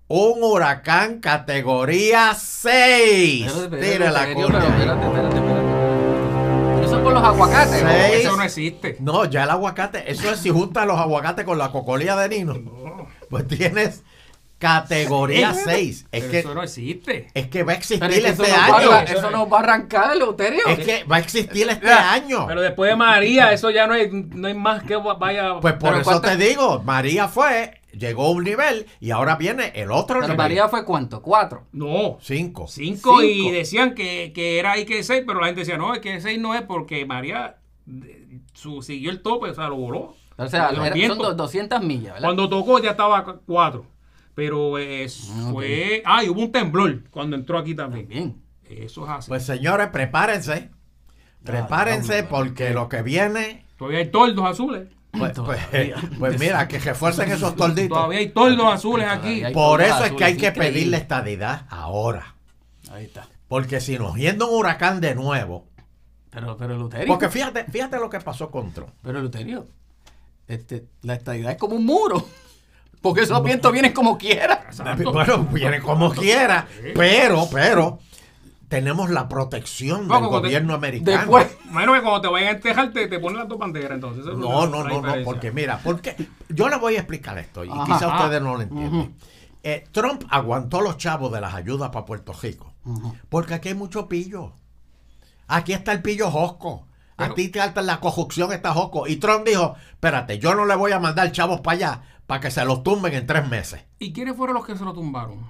un 0.08 0.42
huracán 0.42 1.20
categoría 1.20 2.34
6. 2.34 3.46
Espérate, 3.46 3.64
espérate, 3.76 3.92
Tire 3.92 4.10
la 4.10 4.28
espérate, 4.28 4.66
espérate, 4.66 5.36
espérate. 5.36 5.63
Por 7.04 7.12
los 7.12 7.22
aguacates. 7.24 7.82
Eso 8.14 8.36
no 8.36 8.42
existe. 8.42 8.96
No, 9.00 9.24
ya 9.26 9.44
el 9.44 9.50
aguacate, 9.50 10.10
eso 10.10 10.30
es 10.30 10.38
si 10.40 10.50
juntas 10.50 10.86
los 10.86 10.98
aguacates 10.98 11.44
con 11.44 11.58
la 11.58 11.70
cocolía 11.70 12.16
de 12.16 12.28
Nino. 12.28 12.54
No. 12.54 13.06
Pues 13.30 13.46
tienes 13.48 14.02
categoría 14.58 15.50
Eh, 15.50 15.62
6. 15.64 16.06
Es 16.10 16.24
que, 16.24 16.38
eso 16.38 16.54
no 16.54 16.62
existe. 16.62 17.28
es 17.34 17.48
que 17.48 17.62
va 17.64 17.72
a 17.72 17.74
existir 17.76 18.10
es 18.10 18.20
que 18.20 18.28
este 18.28 18.50
año. 18.52 18.98
eso 19.00 19.30
nos 19.30 19.52
va 19.52 19.58
a 19.58 19.60
arrancar 19.60 20.10
el 20.12 20.16
Eleuterio. 20.16 20.62
Es 20.66 20.78
que 20.78 21.04
va 21.04 21.16
a 21.16 21.18
existir 21.18 21.68
este 21.68 21.86
Ya, 21.86 22.12
año. 22.12 22.46
Pero 22.46 22.62
después 22.62 22.90
de 22.90 22.96
María, 22.96 23.52
eso 23.52 23.70
ya 23.70 23.86
no 23.86 23.94
hay, 23.94 24.08
no 24.10 24.48
hay 24.48 24.54
más 24.54 24.82
que 24.84 24.96
vaya. 24.96 25.60
Pues 25.60 25.74
por 25.74 25.94
eso 25.94 26.04
¿cuántas- 26.04 26.38
te 26.38 26.44
digo, 26.48 26.82
María 26.82 27.28
fue, 27.28 27.80
llegó 27.98 28.26
a 28.26 28.30
un 28.30 28.44
nivel 28.44 28.86
y 29.00 29.10
ahora 29.10 29.36
viene 29.36 29.72
el 29.74 29.90
otro 29.90 30.16
Pero 30.16 30.22
nivel. 30.28 30.36
María 30.36 30.68
fue 30.68 30.84
cuánto? 30.84 31.22
Cuatro. 31.22 31.64
no. 31.72 32.18
Cinco. 32.20 32.66
Cinco, 32.68 33.22
y 33.22 33.50
decían 33.50 33.94
que, 33.94 34.32
que 34.34 34.58
era 34.58 34.72
ahí 34.72 34.84
que 34.84 35.02
seis, 35.02 35.22
pero 35.26 35.40
la 35.40 35.46
gente 35.46 35.60
decía, 35.60 35.76
no, 35.78 35.94
es 35.94 36.00
que 36.00 36.20
seis 36.20 36.38
no 36.38 36.54
es 36.54 36.62
porque 36.62 37.06
María 37.06 37.56
su, 38.52 38.82
siguió 38.82 39.10
el 39.10 39.22
tope, 39.22 39.50
o 39.50 39.54
sea, 39.54 39.68
lo 39.68 39.76
voló. 39.76 40.14
O 40.36 40.48
sea, 40.48 40.70
Los 40.72 40.78
era- 40.80 40.88
son 40.88 40.94
vientos. 40.94 41.18
do- 41.28 41.34
200 41.34 41.82
millas, 41.82 42.14
¿verdad? 42.14 42.20
Cuando 42.28 42.48
tocó 42.48 42.78
ya 42.80 42.90
estaba 42.92 43.24
cu- 43.24 43.40
cuatro. 43.46 43.86
Pero 44.34 44.78
eh, 44.78 45.06
fue. 45.52 46.02
Ah, 46.04 46.24
y 46.24 46.28
hubo 46.28 46.40
un 46.40 46.50
temblor 46.50 47.04
cuando 47.10 47.36
entró 47.36 47.56
aquí 47.56 47.74
también. 47.74 48.08
Bien. 48.08 48.42
Eso 48.68 49.04
es 49.04 49.10
así. 49.10 49.28
Pues 49.28 49.44
señores, 49.46 49.88
prepárense. 49.92 50.70
Prepárense 51.44 52.22
porque 52.24 52.70
lo 52.70 52.88
que 52.88 53.02
viene, 53.02 53.64
Todavía 53.76 53.98
hay 54.00 54.10
tordos 54.10 54.44
azules. 54.46 54.88
Pues, 55.18 55.32
pues, 55.38 55.60
pues 56.18 56.38
mira, 56.38 56.66
que 56.68 56.78
refuercen 56.78 57.30
esos 57.30 57.56
torditos. 57.56 57.96
Todavía 57.96 58.18
hay 58.18 58.30
tordos 58.30 58.74
azules 58.74 59.06
aquí. 59.08 59.42
Por 59.52 59.82
eso 59.82 60.04
es 60.04 60.12
que 60.12 60.24
hay 60.24 60.36
que 60.36 60.48
increíble. 60.48 60.72
pedirle 60.72 60.96
estadidad 60.96 61.66
ahora. 61.70 62.34
Ahí 62.90 63.04
está. 63.04 63.28
Porque 63.48 63.80
si 63.80 63.98
nos 63.98 64.16
yendo 64.16 64.48
un 64.48 64.58
huracán 64.58 65.00
de 65.00 65.14
nuevo. 65.14 65.66
Pero, 66.30 66.56
pero 66.56 66.74
Eleuterio. 66.74 67.06
Porque 67.06 67.28
fíjate, 67.28 67.64
fíjate 67.64 67.98
lo 67.98 68.10
que 68.10 68.20
pasó 68.20 68.50
con 68.50 68.72
Trump. 68.72 68.90
Pero 69.02 69.18
Eleuterio, 69.18 69.66
este, 70.48 70.86
la 71.02 71.14
estadidad 71.14 71.52
es 71.52 71.58
como 71.58 71.76
un 71.76 71.86
muro. 71.86 72.26
Porque 73.00 73.20
esos 73.20 73.42
vientos 73.44 73.70
vienen 73.70 73.92
como 73.92 74.16
quiera. 74.16 74.62
Bueno, 75.12 75.44
viene 75.52 75.80
como 75.80 76.10
quiera. 76.10 76.66
Pero, 76.94 77.46
pero, 77.52 78.00
tenemos 78.68 79.10
la 79.10 79.28
protección 79.28 80.06
No, 80.08 80.14
del 80.14 80.24
te- 80.24 80.28
gobierno 80.30 80.74
americano. 80.74 81.18
Después, 81.18 81.56
Bueno, 81.70 81.92
que 81.94 82.00
cuando 82.02 82.20
te 82.20 82.28
vayan 82.28 82.48
a 82.48 82.52
entejar 82.52 82.92
te, 82.92 83.06
te 83.08 83.18
ponen 83.18 83.38
las 83.38 83.48
dos 83.48 83.58
banderas, 83.58 83.92
entonces. 83.92 84.24
No, 84.26 84.66
no, 84.66 84.84
no, 84.84 85.00
no, 85.02 85.14
porque 85.24 85.50
mira, 85.52 85.80
porque 85.82 86.16
yo 86.48 86.68
le 86.68 86.76
voy 86.76 86.96
a 86.96 86.98
explicar 87.00 87.38
esto 87.38 87.64
y 87.64 87.70
Ajá, 87.70 87.84
quizá 87.84 88.06
ajá. 88.06 88.24
ustedes 88.24 88.42
no 88.42 88.54
lo 88.54 88.62
entienden. 88.62 89.00
Ujú. 89.00 89.10
Eh, 89.62 89.84
Trump 89.92 90.24
aguantó 90.28 90.80
los 90.82 90.98
chavos 90.98 91.32
de 91.32 91.40
las 91.40 91.54
ayudas 91.54 91.88
para 91.90 92.04
Puerto 92.04 92.32
Rico 92.34 92.72
porque 93.30 93.54
aquí 93.54 93.68
hay 93.68 93.74
mucho 93.74 94.08
pillo. 94.08 94.52
Aquí 95.48 95.72
está 95.72 95.92
el 95.92 96.02
pillo 96.02 96.30
Josco. 96.30 96.86
A 97.16 97.32
ti 97.32 97.48
te 97.48 97.60
alta 97.60 97.80
la 97.80 98.00
corrupción 98.00 98.52
está 98.52 98.72
Josco. 98.72 99.06
Y 99.06 99.16
Trump 99.16 99.46
dijo, 99.46 99.74
espérate, 99.90 100.38
yo 100.38 100.54
no 100.54 100.66
le 100.66 100.74
voy 100.74 100.92
a 100.92 100.98
mandar 100.98 101.30
chavos 101.32 101.60
para 101.60 101.76
allá 101.76 102.02
para 102.26 102.40
que 102.40 102.50
se 102.50 102.64
los 102.64 102.82
tumben 102.82 103.14
en 103.14 103.26
tres 103.26 103.48
meses. 103.48 103.84
¿Y 103.98 104.12
quiénes 104.12 104.36
fueron 104.36 104.54
los 104.56 104.66
que 104.66 104.76
se 104.76 104.84
lo 104.84 104.92
tumbaron? 104.92 105.46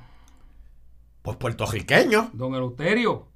Pues 1.24 1.38
puertorriqueños. 1.38 2.26
Don 2.34 2.54
Eleuterio. 2.54 3.26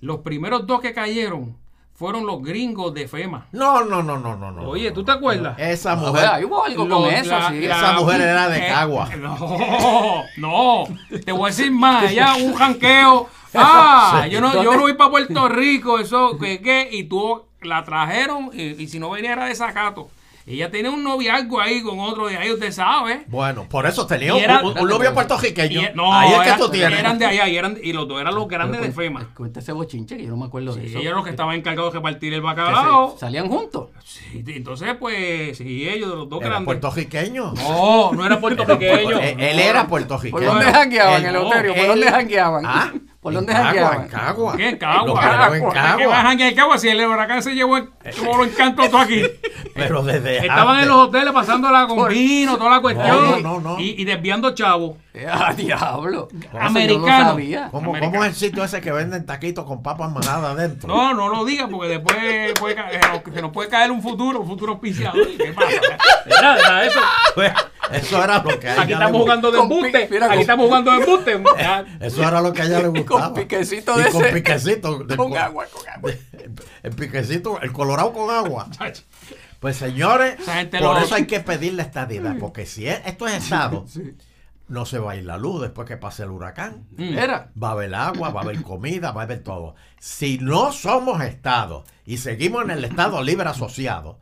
Los 0.00 0.18
primeros 0.20 0.68
dos 0.68 0.80
que 0.80 0.94
cayeron 0.94 1.56
fueron 1.92 2.24
los 2.26 2.40
gringos 2.42 2.94
de 2.94 3.08
FEMA. 3.08 3.48
No, 3.50 3.84
no, 3.84 4.04
no, 4.04 4.18
no, 4.18 4.36
no, 4.36 4.52
no. 4.52 4.62
Oye, 4.68 4.92
¿tú 4.92 5.00
no. 5.00 5.06
te 5.06 5.12
acuerdas? 5.12 5.58
Esa 5.58 5.96
mujer. 5.96 6.12
ver, 6.22 6.26
ahí 6.26 6.44
hubo 6.44 6.64
algo 6.64 6.84
Los- 6.84 6.98
con 7.02 7.10
eso, 7.12 7.30
la- 7.36 7.48
sí. 7.50 7.60
la- 7.62 7.76
Esa 7.76 7.92
mujer 7.94 8.20
era 8.20 8.48
de 8.48 8.58
eh, 8.64 8.68
Cagua. 8.68 9.08
No, 9.16 10.22
no. 10.36 10.84
Te 11.24 11.32
voy 11.32 11.42
a 11.42 11.46
decir 11.46 11.72
más. 11.72 12.10
Ella 12.12 12.34
un 12.36 12.54
janqueo. 12.54 13.28
Ah, 13.56 14.22
Sí. 14.24 14.30
yo 14.30 14.40
no, 14.40 14.62
yo 14.64 14.72
no 14.74 14.80
voy 14.80 14.94
para 14.94 15.10
Puerto 15.10 15.48
Rico. 15.48 15.98
Eso, 16.00 16.36
que 16.38 16.60
qué? 16.60 16.88
Y 16.90 17.04
tú 17.04 17.42
la 17.62 17.82
trajeron. 17.84 18.50
Y, 18.52 18.80
y 18.82 18.88
si 18.88 18.98
no 18.98 19.10
venía 19.10 19.32
era 19.32 19.44
de 19.46 19.54
sacato. 19.54 20.08
Ella 20.46 20.70
tenía 20.70 20.90
un 20.90 21.02
noviazgo 21.02 21.58
ahí 21.58 21.82
con 21.82 21.98
otro 22.00 22.26
de 22.26 22.36
ahí, 22.36 22.50
usted 22.52 22.70
sabe. 22.70 23.24
Bueno, 23.28 23.66
por 23.66 23.86
eso 23.86 24.06
tenía 24.06 24.28
Y 24.28 24.30
un, 24.32 24.38
era- 24.40 24.60
un- 24.62 24.78
un 24.78 24.88
novio 24.88 25.14
puertorriqueño. 25.14 25.80
Y- 25.80 25.88
no, 25.94 26.12
Ahí 26.12 26.32
es 26.32 26.40
que 26.40 26.48
era- 26.48 26.56
tú 26.58 26.68
tienes. 26.68 26.98
eran 27.00 27.18
de 27.18 27.24
allá 27.24 27.48
y, 27.48 27.56
eran, 27.56 27.78
y 27.82 27.94
los 27.94 28.06
dos 28.06 28.20
eran 28.20 28.34
los 28.34 28.46
grandes 28.46 28.78
de 28.82 28.88
Pero 28.88 28.96
FEMA. 28.96 29.30
cuenta- 29.34 29.60
ese 29.60 29.72
bochinche 29.72 30.18
que 30.18 30.24
yo 30.24 30.28
no 30.30 30.36
me 30.36 30.44
acuerdo 30.44 30.74
de 30.74 30.82
Sí, 30.82 30.88
eso. 30.88 30.98
ellos 30.98 31.14
los 31.14 31.24
que 31.24 31.30
estaban 31.30 31.54
encargados 31.56 31.94
de 31.94 31.98
repartir 31.98 32.34
el 32.34 32.42
bacalao. 32.42 33.12
se- 33.14 33.20
salían 33.20 33.48
juntos. 33.48 33.88
Sí, 34.04 34.44
entonces, 34.48 34.94
pues, 35.00 35.56
sí, 35.56 35.88
ellos, 35.88 36.14
los 36.14 36.28
dos 36.28 36.40
Era 36.40 36.50
grandes. 36.50 36.66
puertorriqueño. 36.66 37.54
No, 37.54 38.12
no 38.12 38.26
era 38.26 38.38
puertorriqueño. 38.38 39.18
Él, 39.20 39.36
él 39.40 39.58
era 39.60 39.86
puertorriqueño. 39.86 40.32
¿Por 40.36 40.44
dónde 40.44 40.66
jangueaban, 40.70 41.24
Eleuterio? 41.24 41.74
¿Por 41.74 41.86
dónde 41.86 42.06
jangueaban? 42.10 42.64
Ah, 42.66 42.92
¿Por 43.24 43.32
en 43.32 43.36
dónde 43.38 43.52
Cagua? 43.54 43.96
En 44.02 44.08
Cagua. 44.08 44.56
¿Qué? 44.58 44.68
En 44.68 44.76
Cagua. 44.76 45.48
Lo 45.48 45.54
en 45.54 45.62
¿Qué 45.64 45.68
Cagua. 45.74 46.06
bajan 46.08 46.40
en 46.40 46.54
Cagua 46.54 46.76
si 46.76 46.88
el 46.90 47.00
huracán 47.06 47.42
se 47.42 47.54
llevó 47.54 47.78
el, 47.78 47.88
como 48.18 48.36
lo 48.36 48.44
encantó 48.44 48.84
todo 48.90 48.98
aquí? 48.98 49.22
Pero 49.74 50.02
desde 50.02 50.40
Estaban 50.40 50.68
antes. 50.76 50.82
en 50.82 50.88
los 50.90 51.08
hoteles 51.08 51.32
pasándola 51.32 51.86
con 51.86 52.06
vino, 52.10 52.58
toda 52.58 52.70
la 52.70 52.80
cuestión. 52.82 53.42
No, 53.42 53.60
no, 53.60 53.60
no. 53.60 53.80
Y, 53.80 53.94
y 54.00 54.04
desviando 54.04 54.54
chavos. 54.54 54.98
¡Ah, 55.26 55.54
diablo! 55.56 56.28
No 56.52 56.60
Americano. 56.60 57.30
sabía. 57.30 57.68
¿Cómo, 57.70 57.90
Americano. 57.92 58.12
cómo 58.12 58.24
es 58.24 58.30
el 58.30 58.36
sitio 58.36 58.62
ese 58.62 58.82
que 58.82 58.92
venden 58.92 59.24
taquitos 59.24 59.64
con 59.64 59.82
papas 59.82 60.12
manadas 60.12 60.50
adentro? 60.52 60.86
No, 60.88 61.14
no 61.14 61.30
lo 61.30 61.46
digas 61.46 61.68
porque 61.70 61.88
después 61.88 62.52
puede 62.60 62.76
se, 62.76 63.08
nos, 63.08 63.34
se 63.34 63.40
nos 63.40 63.52
puede 63.52 63.70
caer 63.70 63.90
un 63.90 64.02
futuro, 64.02 64.40
un 64.40 64.46
futuro 64.46 64.72
auspiciador. 64.72 65.26
¿Qué 65.38 65.52
pasa? 65.54 65.68
Era, 66.26 66.56
era 66.58 66.84
eso. 66.84 67.00
Pues, 67.34 67.52
eso 67.92 68.22
era 68.24 68.42
lo 68.42 68.58
que 68.58 68.68
a 68.68 68.72
ella 68.74 68.82
Aquí 68.82 68.92
estamos 68.92 69.20
jugando 69.22 69.50
de 69.50 69.58
Con 69.58 69.72
embuste. 69.72 70.08
mira, 70.10 70.26
Aquí 70.26 70.34
con- 70.34 70.40
estamos 70.40 70.66
jugando 70.66 70.90
de 70.92 70.96
embuste. 70.98 71.42
Eso 72.00 72.22
era 72.28 72.40
lo 72.40 72.52
que 72.52 72.62
a 72.62 72.64
ella 72.66 72.78
le 72.80 72.84
Y 72.98 73.02
gustaba. 73.02 73.24
con 73.26 73.34
piquecito 73.34 73.98
Y 74.00 74.02
de 74.04 74.10
con 74.10 74.24
ese. 74.24 74.32
piquecito. 74.34 74.98
del 75.04 75.16
Con 75.16 75.30
co- 75.30 75.38
agua, 75.38 75.66
con 75.72 75.88
agua. 75.88 76.10
El 76.82 76.90
piquecito, 76.92 77.60
el 77.60 77.72
colorado 77.72 78.12
con 78.12 78.30
agua. 78.34 78.68
Pues 79.60 79.76
señores, 79.76 80.36
por 80.70 80.80
lo- 80.80 80.98
eso 80.98 81.14
hay 81.14 81.26
que 81.26 81.40
pedirle 81.40 81.82
estadidad, 81.82 82.36
porque 82.38 82.66
si 82.66 82.86
es- 82.86 83.00
esto 83.06 83.26
es 83.26 83.42
estado, 83.44 83.84
no 84.68 84.86
se 84.86 84.98
va 84.98 85.12
a 85.12 85.16
ir 85.16 85.24
la 85.24 85.36
luz 85.36 85.60
después 85.60 85.86
que 85.86 85.96
pase 85.98 86.22
el 86.22 86.30
huracán. 86.30 86.86
Mm. 86.96 87.18
Era. 87.18 87.50
Va 87.62 87.68
a 87.68 87.72
haber 87.72 87.94
agua, 87.94 88.30
va 88.30 88.40
a 88.40 88.44
haber 88.44 88.62
comida, 88.62 89.12
va 89.12 89.22
a 89.22 89.24
haber 89.24 89.42
todo. 89.42 89.74
Si 89.98 90.38
no 90.38 90.72
somos 90.72 91.20
Estado 91.22 91.84
y 92.06 92.16
seguimos 92.18 92.64
en 92.64 92.70
el 92.70 92.84
Estado 92.84 93.22
libre 93.22 93.48
asociado, 93.48 94.18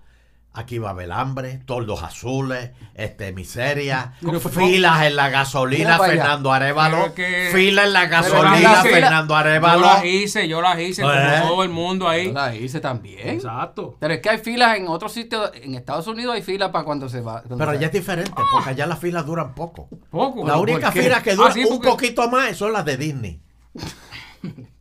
aquí 0.55 0.79
va 0.79 0.89
a 0.89 0.93
haber 0.93 1.11
hambre, 1.13 1.61
toldos 1.65 2.03
azules, 2.03 2.71
este, 2.95 3.33
miseria, 3.33 4.13
Pero, 4.21 4.39
filas 4.41 5.03
en 5.05 5.17
la 5.17 5.31
gasolina. 5.31 5.99
Fernando 5.99 6.53
Arevalo, 6.53 6.99
Pero 7.03 7.15
que- 7.15 7.51
fila 7.53 7.85
en 7.85 7.93
la 7.95 8.07
gasolina, 8.07 8.83
Fernando 8.83 9.35
Yo 9.35 9.39
Arevalo. 9.39 9.81
las 9.81 10.05
hice, 10.05 10.47
yo 10.49 10.61
las 10.61 10.79
hice 10.79 11.03
Pues. 11.03 11.17
como 11.41 11.49
todo 11.49 11.63
el 11.65 11.71
mundo 11.71 12.05
Yo 12.05 12.11
ahí. 12.11 12.33
la 12.33 12.55
hice 12.55 12.81
también. 12.81 13.29
Exacto. 13.31 13.97
Pero 13.99 14.15
es 14.15 14.21
que 14.21 14.29
hay 14.31 14.39
filas 14.39 14.77
en 14.77 14.89
otros 14.89 15.13
sitios. 15.13 15.51
En 15.55 15.75
Estados 15.75 16.07
Unidos 16.07 16.35
hay 16.35 16.43
filas 16.43 16.69
para 16.71 16.85
cuando 16.85 17.09
se 17.09 17.21
va. 17.23 17.41
cuando 17.43 17.57
Pero 17.57 17.71
allá 17.71 17.87
es 17.87 17.93
diferente, 17.93 18.33
porque 18.53 18.71
allá 18.71 18.87
las 18.87 18.99
filas 18.99 19.25
duran 19.25 19.55
poco. 19.55 19.89
Poco. 20.11 20.47
La 20.47 20.59
única 20.59 20.93
fila 20.93 21.23
que 21.23 21.35
dura 21.35 21.49
Ah, 21.49 21.53
sí, 21.53 21.65
un 21.65 21.81
poquito 21.81 22.29
más 22.29 22.57
son 22.57 22.73
las 22.73 22.85
de 22.85 22.97
Disney. 22.97 23.41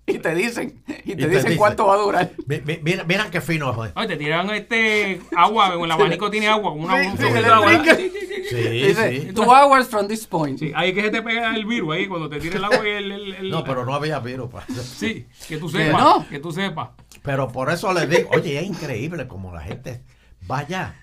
Y 0.08 0.18
te 0.20 0.36
dicen. 0.36 0.84
Y 1.06 1.16
te, 1.16 1.28
te 1.28 1.28
dicen 1.28 1.58
cuánto 1.58 1.88
va 1.88 1.96
a 1.96 1.98
durar. 1.98 2.32
Mi- 2.46 2.62
mi- 2.62 2.80
Mira, 2.82 3.04
mira 3.04 3.30
qué 3.32 3.42
fino 3.42 3.86
es. 3.86 3.92
Ay, 3.96 4.08
te 4.08 4.18
tiran 4.18 4.50
este 4.52 5.22
agua, 5.36 5.74
el 5.84 5.92
abanico 5.92 6.30
tiene 6.30 6.48
agua, 6.48 6.72
con 6.72 6.82
una 6.82 7.02
Sí, 7.04 7.18
sí, 7.18 7.24
de 7.34 7.46
agua. 7.46 7.70
Sí, 7.70 7.92
sí, 7.96 8.10
sí, 8.12 8.26
sí. 8.28 8.44
Sí, 8.50 8.56
Dice, 8.88 9.22
sí. 9.22 9.34
two 9.34 9.44
hours 9.50 9.88
from 9.88 10.08
this 10.08 10.28
point. 10.28 10.60
Sí, 10.60 10.72
ahí 10.76 10.94
que 10.94 11.02
se 11.04 11.10
te 11.10 11.22
pega 11.22 11.56
el 11.56 11.66
virus 11.66 11.96
ahí 11.96 12.08
cuando 12.08 12.28
te 12.30 12.40
tira 12.40 12.58
el 12.58 12.64
agua 12.66 12.86
y 12.86 12.90
el, 12.92 13.12
el- 13.12 13.34
el- 13.36 13.50
No, 13.50 13.64
pero 13.64 13.86
no 13.86 13.94
había 13.94 14.20
virus. 14.20 14.50
pa. 14.50 14.66
Sí, 14.68 15.26
que 15.48 15.58
tú 15.58 15.72
¿Que 15.72 15.86
sepas, 15.86 16.02
no? 16.02 16.28
que 16.30 16.40
tú 16.40 16.52
sepas. 16.52 16.90
Pero 17.22 17.48
por 17.50 17.72
eso 17.72 17.94
les 17.94 18.10
digo, 18.10 18.30
oye, 18.34 18.60
es 18.60 18.66
increíble 18.66 19.28
como 19.28 19.54
la 19.54 19.62
gente 19.62 20.04
vaya 20.48 20.96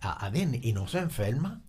a, 0.00 0.26
a 0.26 0.30
Disney 0.30 0.60
y 0.62 0.72
no 0.72 0.86
se 0.86 0.98
enferma. 0.98 1.60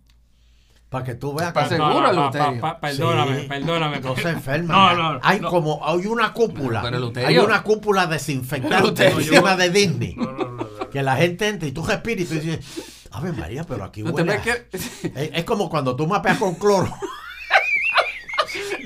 Para 0.94 1.04
que 1.06 1.14
tú 1.16 1.34
veas 1.34 1.52
que 1.52 1.64
seguro, 1.66 2.02
pa- 2.02 2.10
Eleuterio. 2.10 2.60
pa- 2.60 2.78
perdóname, 2.78 3.40
Sí. 3.40 3.46
perdóname. 3.48 4.00
no 4.00 4.14
se 4.16 4.28
enferma. 4.30 4.94
No, 4.94 5.12
no, 5.14 5.20
hay 5.24 5.40
no. 5.40 5.50
como 5.50 5.80
hay 5.84 6.06
una 6.06 6.32
cúpula. 6.32 6.82
Hay 7.26 7.36
una 7.38 7.64
cúpula 7.64 8.06
desinfectante 8.06 9.08
encima 9.08 9.56
de 9.56 9.70
Disney. 9.70 10.14
No, 10.14 10.30
no, 10.30 10.44
no, 10.44 10.50
no. 10.64 10.90
Que 10.90 11.02
la 11.02 11.16
gente 11.16 11.48
entra 11.48 11.66
y 11.68 11.72
tú 11.72 11.84
respiras 11.84 12.20
y 12.22 12.28
tú 12.28 12.34
dices, 12.40 13.08
a 13.10 13.20
ver 13.20 13.32
María, 13.32 13.64
pero 13.64 13.82
aquí 13.82 14.04
huele. 14.04 14.22
me, 14.22 14.34
a-". 14.34 14.40
quiere, 14.40 14.68
Es, 14.72 15.02
es 15.02 15.44
como 15.44 15.68
cuando 15.68 15.96
tú 15.96 16.06
mapeas 16.06 16.38
con 16.38 16.54
cloro. 16.54 16.88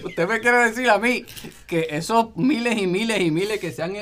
usted 0.05 0.27
me 0.29 0.41
quiere 0.41 0.59
decir 0.65 0.89
a 0.89 0.99
mí 0.99 1.25
que 1.67 1.89
esos 1.91 2.35
miles 2.37 2.79
y 2.79 2.87
miles 2.87 3.21
y 3.21 3.31
miles 3.31 3.61
que 3.61 3.71
se 3.73 3.83
han 3.83 3.95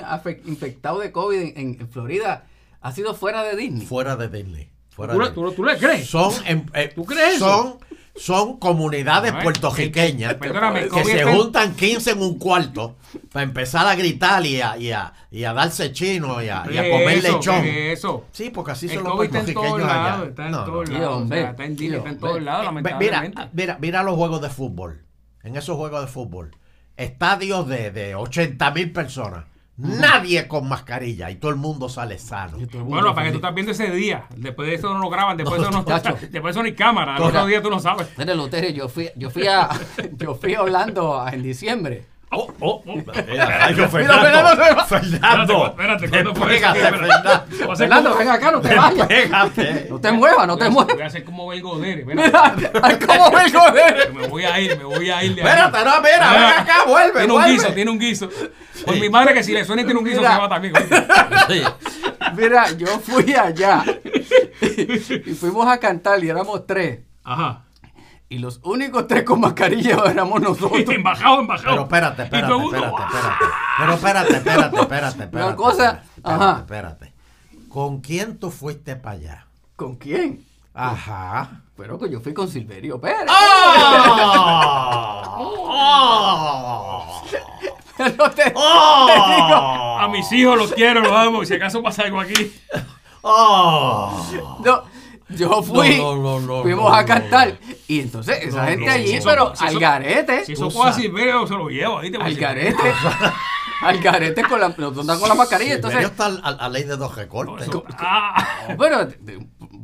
infectado 0.45 1.01
de 1.01 1.11
COVID 1.11 1.41
en, 1.57 1.77
en 1.81 1.89
Florida 1.91 2.45
ha 2.81 2.93
sido 2.93 3.15
fuera 3.15 3.43
de 3.43 3.57
Disney. 3.57 3.85
fuera 3.85 4.15
de 4.17 4.29
Disney. 4.29 4.71
Fuera 4.97 5.13
¿Tú, 5.13 5.19
de 5.21 5.25
le- 5.27 5.31
tú, 5.33 5.53
tú 5.53 5.65
le 5.65 5.77
crees? 5.77 6.09
son 6.09 6.33
em- 6.47 6.67
eh, 6.75 6.91
¿Tú 6.95 7.05
crees 7.05 7.39
son 7.39 7.77
son 8.19 8.57
comunidades 8.59 9.31
Ay, 9.37 9.43
puertorriqueñas 9.43 10.33
el 10.33 10.39
que 10.39 10.49
COVID 10.89 11.03
se 11.05 11.25
juntan 11.25 11.75
15 11.75 12.13
en 12.13 12.23
un 12.23 12.39
cuarto 12.39 12.97
para 13.31 13.43
empezar 13.43 13.87
a 13.87 13.95
gritar 13.95 14.45
y 14.47 14.59
a, 14.59 14.75
y 14.79 14.91
a, 14.91 15.13
y 15.31 15.45
a 15.45 15.53
darse 15.53 15.93
chino 15.93 16.43
y 16.43 16.49
a, 16.49 16.65
y 16.73 16.79
a 16.79 16.83
¿Qué 16.85 16.91
comer 16.93 17.19
es 17.19 17.25
eso? 17.27 17.37
lechón. 17.37 17.63
¿Qué 17.63 17.93
es 17.93 17.99
eso? 17.99 18.25
Sí, 18.33 18.49
porque 18.49 18.73
así 18.73 18.87
El 18.87 18.95
son 18.95 19.05
los 19.05 19.13
COVID 19.13 19.27
está 19.27 19.39
en 19.41 19.45
todos 19.53 19.55
puertorriqueños 19.69 19.93
allá. 19.93 20.09
lados, 20.11 20.29
está 20.29 20.47
en 20.47 20.53
todos 20.53 20.89
lados. 20.89 21.09
o 21.09 21.17
hombre. 21.19 21.41
sea, 21.43 21.51
está 21.51 21.65
en 22.09 22.19
todos 22.19 22.43
lados, 22.43 22.65
lamentablemente. 22.65 23.43
mira, 23.53 23.77
mira 23.79 24.03
los 24.03 24.15
juegos 24.17 24.41
de 24.41 24.49
fútbol. 24.49 25.05
En 25.43 25.57
esos 25.57 25.77
juegos 25.77 26.01
de 26.01 26.07
fútbol. 26.07 26.53
Estadios 26.97 27.69
de, 27.69 27.91
de 27.91 28.15
80 28.15 28.71
mil 28.71 28.93
personas. 28.95 29.45
Nadie 29.77 30.49
con 30.49 30.69
mascarilla 30.69 31.31
y 31.31 31.37
todo 31.37 31.51
el 31.51 31.57
mundo 31.57 31.89
sale 31.89 32.19
sano. 32.19 32.59
Mundo 32.59 32.85
Bueno, 32.85 33.15
para 33.15 33.27
que 33.27 33.33
tú 33.33 33.37
estás 33.39 33.55
viendo 33.55 33.73
ese 33.73 33.91
día. 33.91 34.27
Después 34.37 34.69
de 34.69 34.75
eso 34.75 34.93
no 34.93 34.99
lo 34.99 35.11
graban, 35.11 35.37
después 35.37 35.61
de 35.61 35.69
eso 35.69 35.77
no, 35.77 35.85
después 36.31 36.31
de 36.31 36.51
eso 36.51 36.61
no 36.61 36.67
hay 36.67 36.75
cámara. 36.75 37.17
Al 37.17 37.23
otro 37.23 37.47
día 37.47 37.63
tú 37.63 37.71
no 37.71 37.79
sabes. 37.79 38.09
Mira, 38.17 38.35
Loterio, 38.35 38.71
yo 38.71 38.89
fui, 38.89 39.11
yo 39.17 39.31
fui 39.31 39.47
a, 39.47 39.69
yo 40.17 40.35
fui 40.35 40.55
a 40.55 40.63
Orlando 40.63 41.25
en 41.31 41.43
diciembre. 41.43 42.16
Oh, 42.33 42.53
oh, 42.61 42.83
mira, 42.87 43.13
Mira, 43.25 43.89
Fernando, 43.89 43.89
Fernando. 43.89 44.85
Fernando, 44.87 45.67
Espérate. 45.69 46.09
Fernando, 46.09 46.35
como- 48.11 48.17
ven 48.19 48.29
acá, 48.29 48.51
no 48.51 48.61
te 48.61 48.75
vayas. 48.75 49.89
No 49.89 50.01
te 50.01 50.11
muevas, 50.13 50.47
no 50.47 50.59
te 50.59 50.69
muevas. 50.69 50.93
Voy 50.95 51.03
a 51.03 51.07
hacer 51.07 51.25
como 51.25 51.47
Belgodere. 51.47 52.05
Mira, 52.05 52.55
ay, 52.83 52.99
¿cómo 53.07 53.31
ven 53.37 53.53
joder? 53.53 54.13
Me 54.13 54.27
voy 54.27 54.45
a 54.45 54.59
ir, 54.61 54.77
me 54.77 54.85
voy 54.85 55.09
a 55.09 55.23
ir 55.23 55.35
de. 55.37 55.41
Espérate, 55.43 55.85
no, 55.85 56.01
mira, 56.03 56.33
ven 56.33 56.45
acá, 56.63 56.75
vuelve, 56.87 57.19
Tiene 57.21 57.33
un 57.33 57.45
guiso, 57.45 57.69
tiene 57.73 57.91
un 57.93 57.99
guiso. 57.99 58.29
Por 58.85 58.97
mi 58.97 59.09
madre 59.09 59.33
que 59.33 59.43
si 59.45 59.53
le 59.53 59.65
suena 59.65 59.83
y 59.83 59.85
tiene 59.85 59.99
un 60.01 60.05
guiso 60.05 60.19
Mira. 60.19 60.35
se 60.35 60.41
va 60.41 60.49
también. 60.49 60.75
Mira, 62.37 62.71
yo 62.73 62.87
fui 63.01 63.35
allá 63.35 63.85
y 64.61 65.35
fuimos 65.35 65.67
a 65.69 65.79
cantar 65.79 66.23
y 66.23 66.29
éramos 66.29 66.67
tres. 66.67 67.01
Ajá. 67.25 67.63
Y 68.29 68.39
los 68.39 68.61
únicos 68.65 69.07
tres 69.07 69.23
con 69.25 69.41
mascarilla 69.41 70.03
éramos 70.11 70.41
nosotros. 70.41 70.83
Embajado, 70.89 71.41
embajado. 71.41 71.71
Pero 71.71 71.83
espérate, 71.85 72.23
espérate, 72.25 72.53
espérate, 72.55 73.03
espérate. 73.03 73.45
Pero 73.79 73.93
espérate, 73.95 74.37
espérate, 74.37 74.81
espérate, 74.81 75.23
espérate. 75.25 75.37
Una 75.49 75.57
cosa, 75.57 76.03
espérate, 76.17 76.45
ajá. 76.45 76.59
espérate. 76.59 77.13
¿Con 77.69 78.01
quién 78.01 78.39
tú 78.39 78.51
fuiste 78.51 78.97
para 78.97 79.17
allá? 79.17 79.47
¿Con 79.77 79.97
quién? 79.97 80.45
Ajá. 80.75 81.63
Pero 81.77 81.99
que 81.99 82.09
yo 82.11 82.21
fui 82.21 82.33
con 82.35 82.49
Silverio 82.49 83.01
Pérez. 83.01 83.27
¡Oh! 85.39 87.23
Pero 87.97 88.31
te- 88.31 88.53
¡Oh! 88.55 89.99
A 90.01 90.09
mis 90.09 90.31
hijos 90.33 90.59
los 90.59 90.73
quiero, 90.73 91.01
los 91.01 91.13
amo. 91.13 91.43
Y 91.43 91.47
si 91.47 91.55
acaso 91.55 91.83
pasa 91.83 92.03
algo 92.03 92.21
aquí. 92.21 92.53
¡Oh! 93.23 94.27
no, 94.65 94.83
yo 95.29 95.63
fui, 95.63 95.97
No, 95.99 96.17
no, 96.17 96.41
no, 96.41 96.41
no, 96.41 96.63
fuimos 96.63 96.91
no, 96.91 96.95
a 96.95 97.03
no. 97.03 97.07
cantar. 97.09 97.59
Y 97.89 98.01
entonces 98.01 98.39
esa 98.43 98.63
No, 98.63 98.69
gente 98.69 98.87
no, 98.87 98.93
allí, 98.93 99.19
si 99.21 99.25
pero 99.27 99.55
si 99.57 99.65
al 99.65 99.71
eso- 99.71 99.81
garete. 99.81 100.45
Si 100.45 100.53
eso 100.53 100.69
puede 100.71 100.93
sabes. 100.93 100.97
Silverio, 100.97 101.47
se 101.47 101.55
lo 101.55 101.69
llevo. 101.69 101.99
Ahí 101.99 102.11
te 102.11 102.17
al 102.19 102.35
garete. 102.35 102.77
al 103.83 103.99
garete 103.99 104.43
con 104.45 104.61
la, 104.61 104.75
con 104.75 104.95
la 105.29 105.35
mascarilla. 105.35 105.75
Entonces, 105.75 106.03
Entonces, 106.05 106.37
está 106.41 106.49
a, 106.49 106.67
a 106.67 106.69
ley 106.69 106.85
de 106.85 106.97
dos 106.97 107.15
recortes. 107.17 107.69
Eso- 107.69 107.85
ah. 107.99 108.47
no, 108.71 108.77
pero 108.77 109.09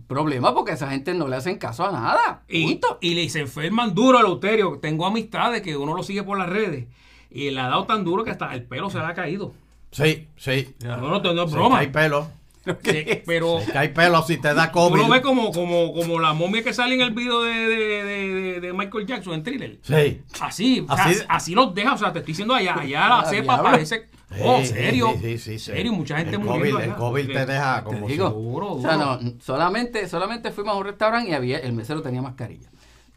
problema 0.07 0.55
porque 0.55 0.73
esa 0.73 0.91
gente 0.91 1.15
no 1.15 1.27
le 1.29 1.37
hacen 1.37 1.59
caso 1.59 1.87
a 1.87 1.93
nada. 1.93 2.43
Y, 2.49 2.81
y 3.01 3.15
le 3.15 3.29
se 3.29 3.41
enferman 3.41 3.95
duro 3.95 4.19
al 4.19 4.27
Euterio. 4.27 4.79
Tengo 4.81 5.07
amistades 5.07 5.63
que 5.63 5.77
uno 5.77 5.95
lo 5.95 6.03
sigue 6.03 6.23
por 6.23 6.39
las 6.39 6.49
redes. 6.49 6.87
Y 7.31 7.51
le 7.51 7.61
ha 7.61 7.69
dado 7.69 7.85
tan 7.87 8.05
duro 8.05 8.23
que 8.25 8.31
hasta 8.31 8.53
el 8.55 8.63
pelo 8.65 8.91
se 8.91 8.99
le 8.99 9.05
ha 9.07 9.15
caído. 9.15 9.55
Sí, 9.91 10.29
sí. 10.37 10.75
No, 10.85 10.97
no, 10.99 11.19
no, 11.21 11.33
no 11.33 11.43
es 11.45 11.51
Sí, 11.51 11.55
broma. 11.57 11.79
hay 11.79 11.87
pelo. 11.89 12.29
Sí, 12.85 13.04
pero 13.26 13.59
Que 13.71 13.76
hay 13.78 13.88
pelo 13.88 14.23
si 14.23 14.37
te 14.37 14.54
da 14.54 14.66
tú 14.71 14.78
COVID. 14.78 15.00
lo 15.02 15.09
ves 15.09 15.21
como, 15.21 15.50
como, 15.52 15.92
como 15.92 16.21
la 16.21 16.33
momia 16.33 16.62
que 16.62 16.73
sale 16.73 16.95
en 16.95 17.00
el 17.00 17.11
video 17.11 17.42
de, 17.42 17.52
de, 17.52 18.04
de- 18.04 18.61
de 18.61 18.73
Michael 18.73 19.07
Jackson 19.07 19.35
en 19.35 19.42
Thriller. 19.42 19.78
Sí. 19.83 20.21
Así, 20.40 20.87
o 20.88 20.95
sea, 20.95 21.04
Así- 21.07 21.25
así, 21.28 21.54
los 21.54 21.75
deja. 21.75 21.95
O 21.95 21.99
sea, 21.99 22.12
te 22.12 22.21
estoy 22.21 22.33
diciendo 22.33 22.54
allá. 22.54 22.75
Allá 22.78 23.09
la 23.09 23.19
Ah, 23.21 23.25
cepa 23.25 23.54
diablo. 23.54 23.71
parece. 23.71 24.09
Oh, 24.45 24.61
Sí, 24.61 24.66
serio. 24.69 25.09
Sí, 25.14 25.21
sí, 25.21 25.38
sí, 25.38 25.59
sí. 25.59 25.73
Serio, 25.73 25.92
mucha 25.92 26.16
gente 26.19 26.37
el 26.37 26.42
COVID, 26.42 26.78
el. 26.81 26.95
COVID 26.95 27.26
te 27.33 27.47
deja 27.47 27.85
como 27.85 28.07
Te 28.07 28.12
digo, 28.12 28.28
si- 28.28 28.35
Duro, 28.35 28.73
o 28.75 28.81
sea, 28.81 28.97
no, 28.97 29.19
solamente, 29.40 30.09
solamente 30.09 30.52
fuimos 30.52 30.75
a 30.75 30.78
un 30.78 30.85
restaurante 30.85 31.31
y 31.31 31.35
había, 31.35 31.59
el 31.59 31.73
mesero 31.73 32.00
tenía 32.00 32.23
mascarilla. 32.23 32.69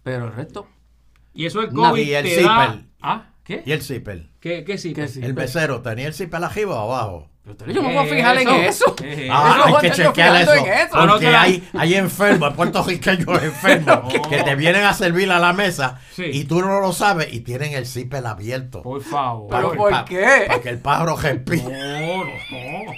Pero 0.04 0.26
el 0.26 0.34
resto, 0.34 0.68
Y 1.34 1.46
eso 1.46 1.62
es. 1.62 1.74
COVID. 1.74 2.02
Y 2.02 2.14
el 2.16 2.24
te 2.26 2.42
da- 2.44 2.66
zipper. 2.72 2.86
¿Ah? 3.02 3.30
¿Qué? 3.46 3.62
¿Y 3.66 3.72
el 3.72 3.82
zipper? 3.82 4.24
¿Qué, 4.42 4.64
qué 4.66 4.78
sí? 4.78 4.94
¿Qué 4.94 5.08
sí? 5.08 5.22
El 5.24 5.34
mesero, 5.36 5.82
¿tenía 5.82 6.08
el 6.08 6.14
zipper 6.14 6.44
arriba 6.44 6.84
o 6.84 6.92
abajo? 6.94 7.30
pero 7.60 7.72
yo 7.72 7.84
me 7.84 7.94
voy 7.94 7.98
a 7.98 8.10
fijar 8.12 8.36
en 8.40 8.50
eso. 8.50 8.96
¿Qué 8.96 9.26
es 9.28 9.32
Ah, 9.32 9.56
Eso 9.68 9.78
hay 9.78 9.82
que 9.84 9.92
chequear 9.96 10.36
eso. 10.42 10.52
fijando 10.52 10.72
en 10.72 10.80
eso. 10.80 10.90
Ah, 10.98 11.06
no, 11.06 11.12
Porque 11.12 11.28
hay, 11.28 11.70
hay 11.78 11.94
enfermos, 11.94 12.54
puertorriqueños 12.56 13.44
enfermos, 13.44 14.12
que 14.28 14.42
te 14.42 14.56
vienen 14.56 14.84
a 14.84 14.96
servir 14.96 15.32
a 15.32 15.38
la 15.38 15.54
mesa 15.54 16.00
Sí. 16.16 16.24
y 16.26 16.46
tú 16.46 16.60
no 16.62 16.80
lo 16.80 16.92
sabes 16.92 17.32
y 17.32 17.42
tienen 17.42 17.74
el 17.74 17.86
zipper 17.86 18.26
abierto. 18.26 18.82
Por 18.82 19.04
favor. 19.04 19.48
Pero 19.52 19.72
que- 19.72 19.78
¿por 19.78 19.92
pa- 19.92 20.06
qué? 20.06 20.44
Para 20.48 20.62
que 20.62 20.70
el 20.70 20.80
pájaro 20.80 21.16
respire. 21.18 21.62
No, 21.66 22.24
no, 22.26 22.32
no. 22.52 22.94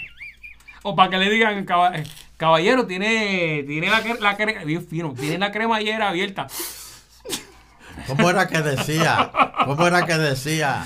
O 0.84 0.96
para 0.96 1.10
que 1.10 1.18
le 1.18 1.30
digan, 1.30 1.60
eh, 1.68 2.04
caballero, 2.38 2.88
tiene, 2.88 3.66
tiene 3.68 3.90
la, 3.90 4.00
la 4.22 4.38
cre- 4.38 4.64
bien 4.64 4.88
fino, 4.88 5.14
tiene 5.14 5.40
la 5.40 5.52
cremallera 5.52 6.08
abierta. 6.08 6.48
¿Cómo 8.06 8.30
era 8.30 8.48
que 8.48 8.62
decía? 8.62 9.32
¿Cómo 9.66 9.88
era 9.88 10.06
que 10.06 10.18
decía 10.18 10.86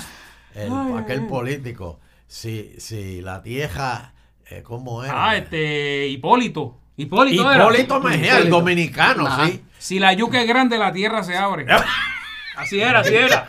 el, 0.54 0.72
aquel 0.98 1.26
político? 1.26 2.00
Si, 2.26 2.74
si 2.78 3.20
la 3.20 3.42
tieja, 3.42 4.14
eh, 4.48 4.62
¿cómo 4.62 5.04
era? 5.04 5.12
Ah, 5.30 5.36
este, 5.36 6.06
Hipólito. 6.08 6.78
Hipólito, 6.96 7.50
era. 7.50 7.64
Hipólito 7.64 8.00
Mejía, 8.00 8.38
el 8.38 8.50
dominicano, 8.50 9.26
Ajá. 9.26 9.46
sí. 9.46 9.62
Si 9.78 9.98
la 9.98 10.12
yuca 10.12 10.40
es 10.40 10.48
grande, 10.48 10.78
la 10.78 10.92
tierra 10.92 11.22
se 11.22 11.36
abre. 11.36 11.66
Así 12.56 12.80
era, 12.80 13.00
así 13.00 13.14
era. 13.14 13.48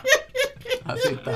Así 0.86 1.08
está. 1.08 1.32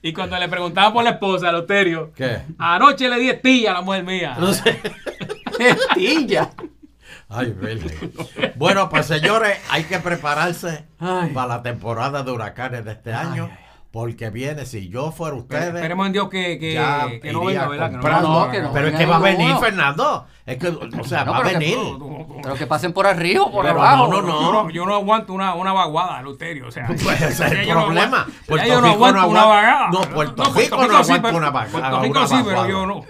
Y 0.00 0.12
cuando 0.12 0.38
le 0.38 0.48
preguntaba 0.48 0.92
por 0.92 1.04
la 1.04 1.10
esposa, 1.10 1.52
Loterio, 1.52 2.12
¿Qué? 2.14 2.40
anoche 2.58 3.08
le 3.08 3.18
di 3.18 3.28
estilla 3.28 3.72
a 3.72 3.74
la 3.74 3.80
mujer 3.82 4.04
mía. 4.04 4.36
No 4.38 4.52
sé. 4.54 4.80
Estilla. 5.58 6.50
Ay, 7.28 7.52
virgen. 7.52 8.12
Bueno, 8.56 8.88
pues 8.88 9.06
señores, 9.06 9.58
hay 9.70 9.84
que 9.84 9.98
prepararse 9.98 10.86
Ay. 10.98 11.30
para 11.30 11.48
la 11.48 11.62
temporada 11.62 12.22
de 12.22 12.30
huracanes 12.30 12.84
de 12.84 12.92
este 12.92 13.12
año. 13.12 13.50
Porque 13.96 14.28
viene, 14.28 14.66
si 14.66 14.90
yo 14.90 15.10
fuera 15.10 15.36
ustedes. 15.36 15.74
Esperemos 15.74 16.06
en 16.08 16.12
Dios 16.12 16.28
que, 16.28 16.58
que, 16.58 16.74
ya 16.74 17.06
que 17.22 17.32
no 17.32 17.46
venga, 17.46 17.66
¿verdad? 17.66 17.86
No 17.86 17.92
comprando. 17.92 18.28
No, 18.28 18.52
no, 18.52 18.62
no 18.64 18.72
pero 18.74 18.88
es 18.88 18.94
que 18.94 19.06
va 19.06 19.16
a 19.16 19.20
venir, 19.20 19.56
Fernando. 19.56 20.26
Es 20.44 20.58
que, 20.58 20.68
o 20.68 21.02
sea, 21.04 21.24
No, 21.24 21.32
va 21.32 21.38
a 21.38 21.42
pero 21.42 21.58
que- 21.58 21.64
venir. 21.64 21.78
Pero 22.42 22.54
que 22.56 22.66
pasen 22.66 22.92
por 22.92 23.06
arriba 23.06 23.44
o 23.44 23.50
por 23.50 23.64
Pero 23.64 23.80
abajo. 23.80 24.08
no, 24.08 24.20
no, 24.20 24.40
Yo 24.42 24.52
no, 24.52 24.70
yo 24.70 24.84
no 24.86 24.94
aguanto 24.96 25.32
una, 25.32 25.54
una 25.54 25.72
vaguada, 25.72 26.20
Luterio. 26.20 26.68
O 26.68 26.70
sea, 26.70 26.86
Pues 27.02 27.22
ese 27.22 27.26
es 27.30 27.38
ya 27.38 27.46
el 27.58 27.68
no 27.74 27.84
problema. 27.86 28.26
Puerto 28.46 28.68
yo 28.68 28.74
no 28.74 28.80
Rico 28.82 28.94
aguanto 29.06 29.20
no 29.22 29.28
una 29.28 29.40
aguanta- 29.40 29.62
vagada. 29.62 29.88
no, 29.90 30.00
Puerto 30.14 30.44
Rico 30.54 30.76
no 30.76 30.82
aguanta 30.98 31.22
pero- 31.22 31.36
una 31.38 31.50
vaga- 31.50 31.70
Puerto 31.70 31.88
una 31.88 32.02
Rico 32.02 32.26
sí, 32.28 32.36
pero 32.44 32.68
yo 32.68 32.86
no. 32.86 33.02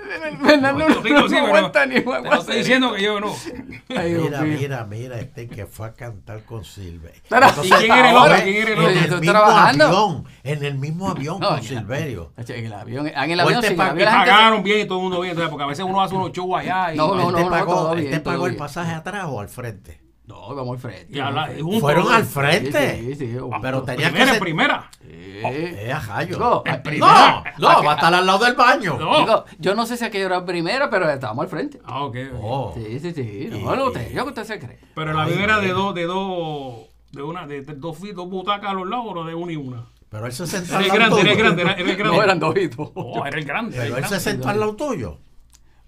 Fernando 0.46 0.85
Puerto 0.85 1.03
Rico 1.03 1.18
sí, 1.18 1.22
no 1.22 1.29
pero 1.29 1.46
aguanta 1.46 1.87
ni 1.87 2.01
lo 2.01 2.33
estoy 2.35 2.57
diciendo 2.59 2.92
que 2.94 3.03
yo 3.03 3.20
no. 3.20 3.35
Mira, 3.88 4.40
mira, 4.42 4.85
mira, 4.85 5.18
este 5.18 5.49
que 5.49 5.66
fue 5.66 5.88
a 5.88 5.92
cantar 5.94 6.42
con 6.44 6.64
Silve. 6.64 7.12
Pero- 7.29 7.46
¿Y 7.62 7.70
quién 7.70 7.92
era 7.92 8.11
el 8.11 8.16
ahora, 8.16 8.33
otro? 8.35 8.44
¿Quién 8.44 8.57
era 8.57 8.72
el 8.72 8.79
otro? 8.79 8.88
En 8.90 8.96
el 8.99 9.05
Estoy 9.05 9.20
mismo 9.20 9.33
trabajando. 9.33 9.85
avión, 9.87 10.25
en 10.44 10.64
el 10.64 10.75
mismo 10.78 11.08
avión 11.08 11.38
No, 11.40 11.48
con 11.48 11.58
en 11.58 11.62
el- 11.64 11.68
Silverio. 11.68 12.32
En 12.36 12.64
el 12.66 12.72
avión, 12.72 13.12
ah, 13.14 13.24
en 13.24 13.30
el 13.32 13.40
avión 13.40 13.60
Fuerte 13.62 13.68
sí, 13.68 13.74
en 13.74 13.80
el 13.80 13.88
avión 14.08 14.08
pagaron 14.08 14.62
bien 14.62 14.80
y 14.80 14.84
todo 14.86 14.98
el 14.98 15.02
mundo 15.04 15.20
bien, 15.20 15.30
entonces, 15.32 15.50
porque 15.50 15.64
a 15.64 15.66
veces 15.68 15.84
uno 15.88 16.00
hace 16.02 16.14
unos 16.14 16.32
shows 16.32 16.58
allá 16.60 16.94
y, 16.94 16.96
No, 16.96 17.14
no, 17.14 17.28
¿Él 17.30 17.34
te 17.36 17.44
no, 17.44 17.50
pagó, 17.50 17.74
todo 17.74 17.94
bien, 17.94 18.10
te 18.10 18.20
todo 18.20 18.32
pagó 18.34 18.46
el 18.46 18.52
bien. 18.52 18.58
pasaje 18.58 18.92
atrás 18.92 19.24
o 19.28 19.40
al 19.40 19.48
frente? 19.48 20.00
No, 20.26 20.52
vamos 20.56 20.74
al 20.74 20.78
frente. 20.80 21.20
habla- 21.22 21.48
Fueron 21.80 22.06
¿no? 22.06 22.10
al 22.10 22.24
frente. 22.24 22.96
Sí, 22.98 23.14
sí, 23.14 23.32
sí. 23.32 23.38
Pero 23.62 23.82
tenía 23.84 24.06
que 24.06 24.10
Primera, 24.12 24.32
ser... 24.32 24.40
primera. 24.40 24.90
Sí. 25.00 25.08
Eh, 25.12 25.94
Jayo. 26.00 26.62
En 26.66 26.74
ah, 26.74 26.82
primera. 26.82 27.44
No, 27.58 27.72
no, 27.74 27.84
va 27.84 27.92
a 27.92 27.94
estar 27.94 28.12
al 28.12 28.26
lado 28.26 28.44
del 28.44 28.54
baño. 28.56 28.96
No. 28.98 29.18
digo, 29.20 29.44
yo 29.60 29.76
no 29.76 29.86
sé 29.86 29.96
si 29.96 30.04
aquello 30.04 30.26
era 30.26 30.44
primera, 30.44 30.90
pero 30.90 31.08
estábamos 31.08 31.44
al 31.44 31.48
frente. 31.48 31.80
Ah, 31.84 32.02
ok. 32.02 32.16
Oh. 32.42 32.72
Sí, 32.74 32.98
sí, 32.98 33.12
sí. 33.14 33.48
No, 33.52 33.76
lo 33.76 33.86
usted, 33.86 34.10
yo 34.12 34.24
que 34.24 34.30
usted 34.30 34.42
se 34.44 34.58
cree. 34.58 34.80
Pero 34.96 35.12
la 35.12 35.26
vida 35.26 35.44
era 35.44 35.60
de 35.60 35.68
dos, 35.68 35.94
de 35.94 36.02
dos, 36.06 36.74
de 37.12 37.22
una, 37.22 37.46
de, 37.46 37.60
de 37.62 37.74
dos, 37.74 37.96
dos 38.12 38.28
butacas 38.28 38.70
a 38.70 38.74
los 38.74 38.88
lados 38.88 39.06
o 39.14 39.24
de 39.24 39.34
una 39.36 39.52
y 39.52 39.56
una. 39.56 39.84
Pero 40.16 40.26
él 40.26 40.33
se 40.33 40.46
sentó 40.46 40.70
Era 40.70 40.79
al 40.79 40.85
el 40.85 40.88
lado 41.11 41.16
grande, 41.16 41.20
era 41.20 41.31
el 41.31 41.37
tuyo. 41.37 41.44
grande, 41.44 41.62
era, 41.62 41.72
era 41.72 41.90
el 41.90 41.96
grande. 41.96 42.16
No, 42.16 42.22
eran 42.22 42.38
dos 42.40 42.57
y 42.57 42.66
dos. 42.68 42.90
Oh, 42.94 43.26
era 43.26 43.38
el 43.38 43.44
grande. 43.44 43.76
era 43.76 43.85
el 43.87 43.92
Pero 43.92 44.05
él 44.05 44.11
se 44.11 44.20
sentó 44.20 44.48
al 44.48 44.61
lado 44.61 44.76
tuyo. 44.76 45.18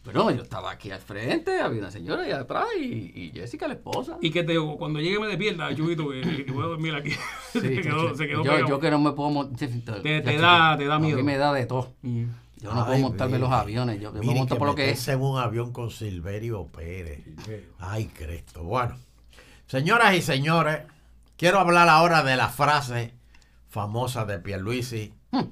Pero 0.05 0.31
yo 0.31 0.43
estaba 0.43 0.71
aquí 0.71 0.91
al 0.91 1.01
frente, 1.01 1.61
había 1.61 1.81
una 1.81 1.91
señora 1.91 2.23
allá 2.23 2.41
atrás 2.41 2.67
y, 2.81 2.85
y 3.15 3.31
Jessica, 3.35 3.69
la 3.69 3.75
esposa. 3.75 4.17
Y 4.23 4.31
que 4.31 4.43
te 4.43 4.53
digo, 4.53 4.79
cuando 4.79 5.01
llegue 5.01 5.19
me 5.19 5.27
despierta, 5.27 5.75
chubito, 5.75 6.09
que, 6.09 6.45
que 6.47 6.53
voy 6.53 6.65
a 6.65 6.69
dormir 6.69 6.95
aquí. 6.95 7.11
Sí, 7.53 7.61
se 7.61 7.81
quedó, 7.83 8.15
se 8.15 8.27
quedó 8.27 8.43
yo, 8.45 8.67
yo 8.69 8.81
que 8.81 8.91
no 8.91 8.99
me 8.99 9.13
puedo 9.13 9.29
montar. 9.31 9.69
Te- 10.03 10.21
te 10.23 10.37
da- 10.39 10.77
te 10.79 10.87
da 10.87 10.99
miedo. 10.99 11.15
A 11.17 11.21
mí 11.21 11.23
me 11.25 11.37
da 11.37 11.53
de 11.53 11.67
todo. 11.67 11.93
Mm. 12.03 12.25
Yo 12.61 12.73
no 12.75 12.81
Ay, 12.81 12.87
puedo 12.87 12.99
montarme 13.01 13.33
mire. 13.37 13.49
los 13.49 13.53
aviones. 13.53 14.01
Yo, 14.01 14.13
yo 14.15 14.21
me 14.23 14.35
monto 14.35 14.55
que 14.55 14.59
por 14.59 14.69
lo 14.69 14.75
que 14.75 14.91
es. 14.91 15.09
en 15.09 15.21
un 15.21 15.39
avión 15.39 15.73
con 15.73 15.91
Silverio 15.91 16.67
Pérez. 16.67 17.23
Ay, 17.79 18.07
Cristo. 18.07 18.63
Bueno, 18.65 18.97
señoras 19.67 20.15
y 20.17 20.23
señores, 20.23 20.81
quiero 21.37 21.59
hablar 21.61 21.89
ahora 21.89 22.23
de 22.23 22.37
la 22.37 22.49
frase 22.49 23.13
famosa 23.69 24.25
de 24.25 24.39
Pierluisi. 24.39 25.15
Hmm. 25.31 25.51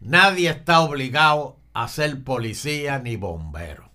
Nadie 0.00 0.50
está 0.50 0.80
obligado 0.80 1.56
a 1.72 1.88
ser 1.88 2.22
policía 2.22 2.98
ni 2.98 3.16
bombero. 3.16 3.90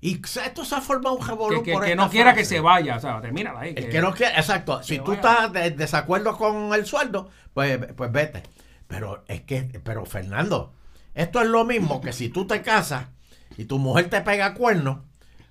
Y 0.00 0.22
esto 0.22 0.64
se 0.64 0.74
ha 0.74 0.80
formado 0.80 1.16
un 1.16 1.20
Que, 1.20 1.28
revolú 1.28 1.62
que, 1.62 1.72
por 1.72 1.84
que 1.84 1.90
esta 1.90 2.02
no 2.02 2.10
quiera 2.10 2.34
que 2.34 2.44
se 2.44 2.60
vaya, 2.60 2.96
o 2.96 3.00
sea, 3.00 3.20
termínala 3.20 3.60
ahí. 3.60 3.74
El 3.76 3.90
que 3.90 4.00
no 4.00 4.14
exacto. 4.16 4.82
Si 4.82 4.98
tú 4.98 5.12
vaya. 5.12 5.14
estás 5.14 5.52
de 5.52 5.70
desacuerdo 5.72 6.38
con 6.38 6.72
el 6.72 6.86
sueldo, 6.86 7.28
pues, 7.52 7.78
pues 7.94 8.10
vete. 8.10 8.42
Pero 8.86 9.22
es 9.28 9.42
que, 9.42 9.62
pero 9.84 10.06
Fernando, 10.06 10.72
esto 11.14 11.42
es 11.42 11.48
lo 11.48 11.64
mismo 11.64 12.00
que 12.00 12.12
si 12.12 12.30
tú 12.30 12.46
te 12.46 12.62
casas 12.62 13.08
y 13.58 13.66
tu 13.66 13.78
mujer 13.78 14.08
te 14.08 14.22
pega 14.22 14.54
cuernos, 14.54 15.00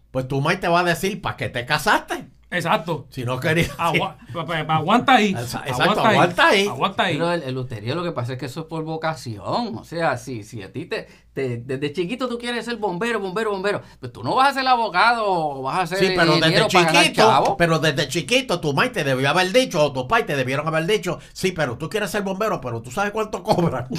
pues 0.10 0.28
tu 0.28 0.42
madre 0.42 0.58
te 0.58 0.68
va 0.68 0.80
a 0.80 0.84
decir, 0.84 1.22
¿para 1.22 1.38
qué 1.38 1.50
te 1.50 1.66
casaste? 1.66 2.28
Exacto. 2.52 3.06
Si 3.10 3.24
no 3.24 3.40
quería. 3.40 3.68
Agua- 3.78 4.18
pa- 4.34 4.46
pa- 4.46 4.66
pa- 4.68 4.76
aguanta 4.78 5.16
ahí. 5.16 5.34
Exa- 5.34 5.64
exacto, 5.68 6.02
aguanta 6.04 6.48
ahí. 6.48 6.68
Aguanta 6.68 7.04
ahí. 7.04 7.14
Pero 7.14 7.32
el, 7.32 7.44
el 7.44 7.58
uterio 7.58 7.96
lo 7.96 8.04
que 8.04 8.12
pasa 8.12 8.34
es 8.34 8.40
que 8.40 8.48
eso 8.48 8.62
es 8.62 8.66
por 8.66 8.84
vocación. 8.84 9.78
O 9.78 9.84
sea, 9.84 10.18
si, 10.18 10.44
si 10.44 10.64
a 10.64 10.72
ti 10.72 10.86
te, 10.86 11.08
te- 11.40 11.58
desde 11.78 11.94
chiquito 11.94 12.28
tú 12.28 12.38
quieres 12.38 12.66
ser 12.66 12.76
bombero, 12.78 13.20
bombero, 13.20 13.52
bombero, 13.52 13.82
pues 14.00 14.12
tú 14.12 14.24
no 14.24 14.36
vas 14.36 14.50
a 14.50 14.54
ser 14.60 14.68
abogado 14.68 15.24
o 15.26 15.62
vas 15.62 15.80
a 15.80 15.88
ser 15.88 16.00
Sí, 16.00 16.14
pero 16.16 16.38
desde 16.38 16.68
chiquito, 16.68 17.56
pero 17.58 17.80
desde 17.80 18.08
chiquito 18.08 18.60
tu 18.60 18.74
madre 18.74 18.90
te 18.90 19.04
debió 19.04 19.30
haber 19.30 19.52
dicho, 19.54 19.82
o 19.84 19.94
tus 19.94 20.04
pais 20.06 20.26
te 20.26 20.36
debieron 20.36 20.68
haber 20.68 20.86
dicho, 20.86 21.20
sí, 21.34 21.52
pero 21.52 21.78
tú 21.78 21.90
quieres 21.90 22.12
ser 22.12 22.24
bombero, 22.24 22.60
pero 22.60 22.82
tú 22.82 22.92
sabes 22.92 23.12
cuánto 23.12 23.42
cobran. 23.44 23.88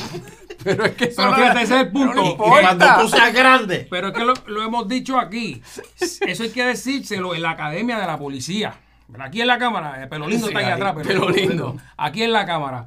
Pero 0.62 0.84
es 0.84 0.92
que 0.92 1.04
eso 1.04 1.16
Pero 1.16 1.30
no- 1.30 1.36
fíjate, 1.38 1.62
ese 1.62 1.74
es 1.74 1.80
el 1.80 1.90
punto. 1.90 2.14
no 2.14 2.26
Y 2.32 2.36
cuando 2.36 2.86
tú 3.00 3.08
seas 3.08 3.32
grande. 3.32 3.86
Pero 3.90 4.08
es 4.08 4.12
que 4.14 4.24
lo, 4.26 4.34
lo 4.46 4.62
hemos 4.62 4.86
dicho 4.88 5.18
aquí. 5.18 5.62
Eso 5.98 6.42
hay 6.42 6.50
que 6.50 6.64
decírselo 6.66 7.34
en 7.34 7.40
la 7.40 7.52
academia 7.52 7.98
de 7.98 8.06
la 8.06 8.18
policía. 8.18 8.78
Pero 9.10 9.24
Aquí 9.24 9.40
en 9.40 9.46
la 9.46 9.58
cámara, 9.58 10.02
el 10.02 10.08
pelo 10.10 10.28
lindo 10.28 10.48
Sí, 10.48 10.52
está 10.52 10.58
ahí 10.58 10.66
ahí, 10.66 10.72
atrás. 10.72 10.92
Pero 10.96 11.08
pelo 11.08 11.30
lindo. 11.30 11.76
Aquí 11.96 12.22
en 12.22 12.32
la 12.32 12.44
cámara. 12.44 12.84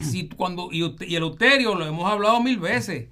Si 0.00 0.28
cuando, 0.28 0.70
y 0.72 1.14
el 1.14 1.22
uterio, 1.22 1.76
lo 1.76 1.86
hemos 1.86 2.10
hablado 2.10 2.40
mil 2.40 2.58
veces. 2.58 3.06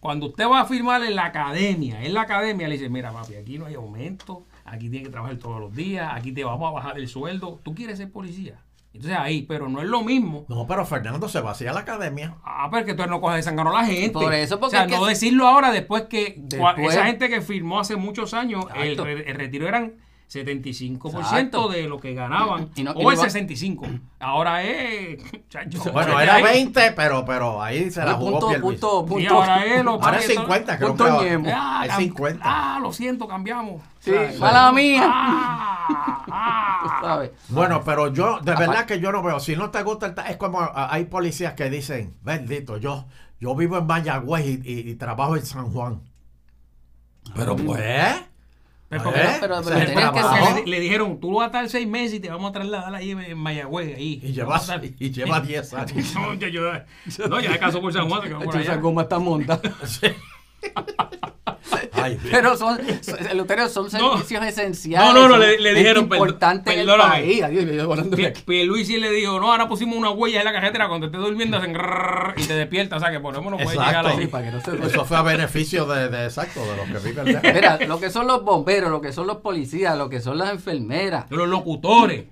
Cuando 0.00 0.26
usted 0.26 0.46
va 0.48 0.60
a 0.60 0.64
firmar 0.66 1.02
en 1.02 1.16
la 1.16 1.24
academia, 1.26 2.02
en 2.04 2.14
la 2.14 2.22
academia 2.22 2.68
le 2.68 2.74
dice, 2.74 2.88
mira 2.88 3.12
papi, 3.12 3.34
aquí 3.34 3.58
no 3.58 3.66
hay 3.66 3.74
aumento, 3.74 4.44
aquí 4.64 4.88
tienes 4.90 5.08
que 5.08 5.12
trabajar 5.12 5.36
todos 5.36 5.60
los 5.60 5.74
días, 5.74 6.10
aquí 6.14 6.32
te 6.32 6.44
vamos 6.44 6.68
a 6.68 6.72
bajar 6.72 6.98
el 6.98 7.08
sueldo. 7.08 7.60
¿Tú 7.62 7.74
quieres 7.74 7.98
ser 7.98 8.10
policía? 8.12 8.60
Entonces 8.92 9.18
ahí, 9.18 9.42
pero 9.42 9.68
no 9.68 9.82
es 9.82 9.88
lo 9.88 10.02
mismo. 10.02 10.46
No, 10.48 10.66
pero 10.66 10.86
Fernando 10.86 11.28
se 11.28 11.40
vacía 11.40 11.72
la 11.74 11.80
academia. 11.80 12.36
Ah, 12.44 12.68
pero 12.70 12.80
es 12.80 12.86
que 12.86 12.94
tú 12.94 13.06
no 13.08 13.20
coges 13.20 13.36
de 13.36 13.42
sangano 13.42 13.70
a 13.76 13.82
la 13.82 13.86
gente. 13.86 14.10
Por 14.12 14.32
eso, 14.32 14.58
porque 14.58 14.76
o 14.76 14.78
sea, 14.78 14.86
es 14.86 14.92
que- 14.92 14.98
no 14.98 15.04
decirlo 15.04 15.46
ahora 15.46 15.70
después 15.70 16.04
que 16.04 16.34
Después- 16.38 16.94
esa 16.94 17.04
gente 17.04 17.28
que 17.28 17.42
firmó 17.42 17.78
hace 17.80 17.96
muchos 17.96 18.32
años, 18.32 18.64
el, 18.74 18.98
el 18.98 19.34
retiro 19.34 19.68
eran 19.68 19.94
75% 20.28 21.18
Exacto. 21.20 21.68
de 21.68 21.88
lo 21.88 22.00
que 22.00 22.12
ganaban. 22.12 22.68
Y 22.74 22.82
no- 22.82 22.90
y 22.92 22.94
o 22.98 23.02
no 23.04 23.10
el 23.10 23.16
iba- 23.16 23.24
65. 23.24 23.86
Ahora 24.18 24.62
es. 24.64 25.22
chacho, 25.48 25.92
Bueno, 25.92 26.18
era 26.20 26.34
ahí. 26.36 26.42
20, 26.42 26.92
pero, 26.92 27.24
pero 27.24 27.62
ahí 27.62 27.90
se 27.90 28.04
la 28.04 28.18
Punto, 28.18 28.36
jugó 28.40 28.48
Pierluisi. 28.50 28.80
punto, 28.80 29.06
punto. 29.06 29.20
Y 29.22 29.26
ahora 29.26 29.64
es 29.64 29.84
lo 29.84 29.92
Ahora 29.92 30.18
es 30.18 30.26
50, 30.26 30.76
creo 30.78 30.88
punto 30.96 31.04
que. 31.20 31.52
Ah, 31.54 31.82
Es 31.86 31.92
cam- 31.92 31.96
50. 31.98 32.42
Ah, 32.44 32.78
lo 32.82 32.92
siento, 32.92 33.28
cambiamos. 33.28 33.82
Sí, 34.00 34.10
¿Sabes? 34.12 34.38
mala 34.40 34.72
mía. 34.72 35.02
Ah, 35.08 36.24
ah. 36.30 36.98
sabes. 37.00 37.30
Bueno, 37.48 37.82
pero 37.84 38.12
yo, 38.12 38.40
de 38.40 38.54
verdad 38.56 38.84
que 38.84 38.98
yo 39.00 39.12
no 39.12 39.22
veo. 39.22 39.38
Si 39.40 39.54
no 39.56 39.70
te 39.70 39.82
gusta 39.84 40.06
el 40.06 40.14
es 40.28 40.36
como 40.36 40.60
ah, 40.60 40.88
hay 40.90 41.04
policías 41.04 41.54
que 41.54 41.70
dicen, 41.70 42.16
bendito, 42.22 42.78
yo, 42.78 43.06
yo 43.38 43.54
vivo 43.54 43.78
en 43.78 43.86
Mayagüez 43.86 44.44
y, 44.44 44.60
y- 44.64 44.90
y 44.90 44.94
trabajo 44.96 45.36
en 45.36 45.46
San 45.46 45.70
Juan. 45.70 46.02
Pero 47.34 47.56
pues, 47.56 47.80
Pero, 48.88 49.10
¿Eh? 49.16 49.36
pero- 49.40 49.60
pero 49.64 49.78
que 50.12 50.20
porque 50.20 50.60
le, 50.64 50.70
le 50.70 50.80
dijeron, 50.80 51.18
tú 51.18 51.34
vas 51.34 51.44
a 51.44 51.46
estar 51.46 51.68
seis 51.68 51.88
meses 51.88 52.14
y 52.14 52.20
te 52.20 52.30
vamos 52.30 52.50
a 52.50 52.52
trasladar 52.52 52.94
ahí 52.94 53.10
en 53.10 53.36
Mayagüez. 53.36 53.96
Ahí. 53.96 54.20
y 54.22 54.32
lleva, 54.32 54.60
y 55.00 55.10
lleva 55.10 55.40
10 55.40 55.74
años. 55.74 56.14
No, 56.14 56.34
ya, 56.34 56.48
yo- 56.48 56.72
no, 57.28 57.40
ya 57.40 57.50
de 57.52 57.58
caso 57.58 57.80
por 57.80 57.92
San 57.92 58.08
Juan, 58.08 58.22
esa 58.42 58.58
allá. 58.58 58.76
goma 58.76 59.02
está 59.02 59.18
montada. 59.18 59.60
Ay. 61.92 62.18
Pero 62.30 62.56
son, 62.56 62.78
el 63.30 63.40
uterio 63.40 63.68
son 63.68 63.90
servicios 63.90 64.44
esenciales. 64.44 65.12
No, 65.12 65.22
no, 65.22 65.28
no, 65.28 65.36
le- 65.38 65.58
le 65.60 65.74
dijeron, 65.74 66.04
importante 66.04 66.72
en 66.72 66.80
el 66.80 66.86
país. 66.86 67.42
Adiós, 67.42 67.64
yo 67.64 68.98
le 68.98 69.10
dijo, 69.10 69.40
no, 69.40 69.50
ahora 69.50 69.68
pusimos 69.68 69.96
una 69.96 70.10
huella 70.10 70.38
en 70.40 70.44
la 70.44 70.52
carretera 70.52 70.88
cuando 70.88 71.06
estés 71.06 71.20
durmiendo 71.20 71.56
hacen 71.56 71.76
y 72.36 72.42
te 72.44 72.54
despiertas, 72.54 72.98
o 72.98 73.00
sea 73.04 73.10
que 73.12 73.20
por 73.20 73.34
lo 73.34 73.42
menos 73.42 73.60
puedes 73.62 73.78
llegar 73.78 74.04
Exacto. 74.06 74.08
ahí. 74.18 74.24
Sí, 74.24 74.26
para 74.28 74.44
que 74.44 74.52
no 74.52 74.60
se- 74.60 74.86
Eso 74.86 75.04
fue 75.04 75.16
a 75.16 75.22
beneficio 75.22 75.86
de, 75.86 76.08
de 76.08 76.24
exacto, 76.24 76.60
de 76.60 76.76
los 76.76 76.86
que 77.02 77.08
viven 77.08 77.24
lejos. 77.26 77.42
Mira, 77.54 77.78
lo 77.86 77.98
que 77.98 78.10
son 78.10 78.26
los 78.26 78.44
bomberos, 78.44 78.90
lo 78.90 79.00
que 79.00 79.12
son 79.12 79.26
los 79.26 79.38
policías, 79.38 79.96
lo 79.98 80.08
que 80.08 80.20
son 80.20 80.38
las 80.38 80.50
enfermeras. 80.50 81.26
Los 81.30 81.48
locutores. 81.48 82.26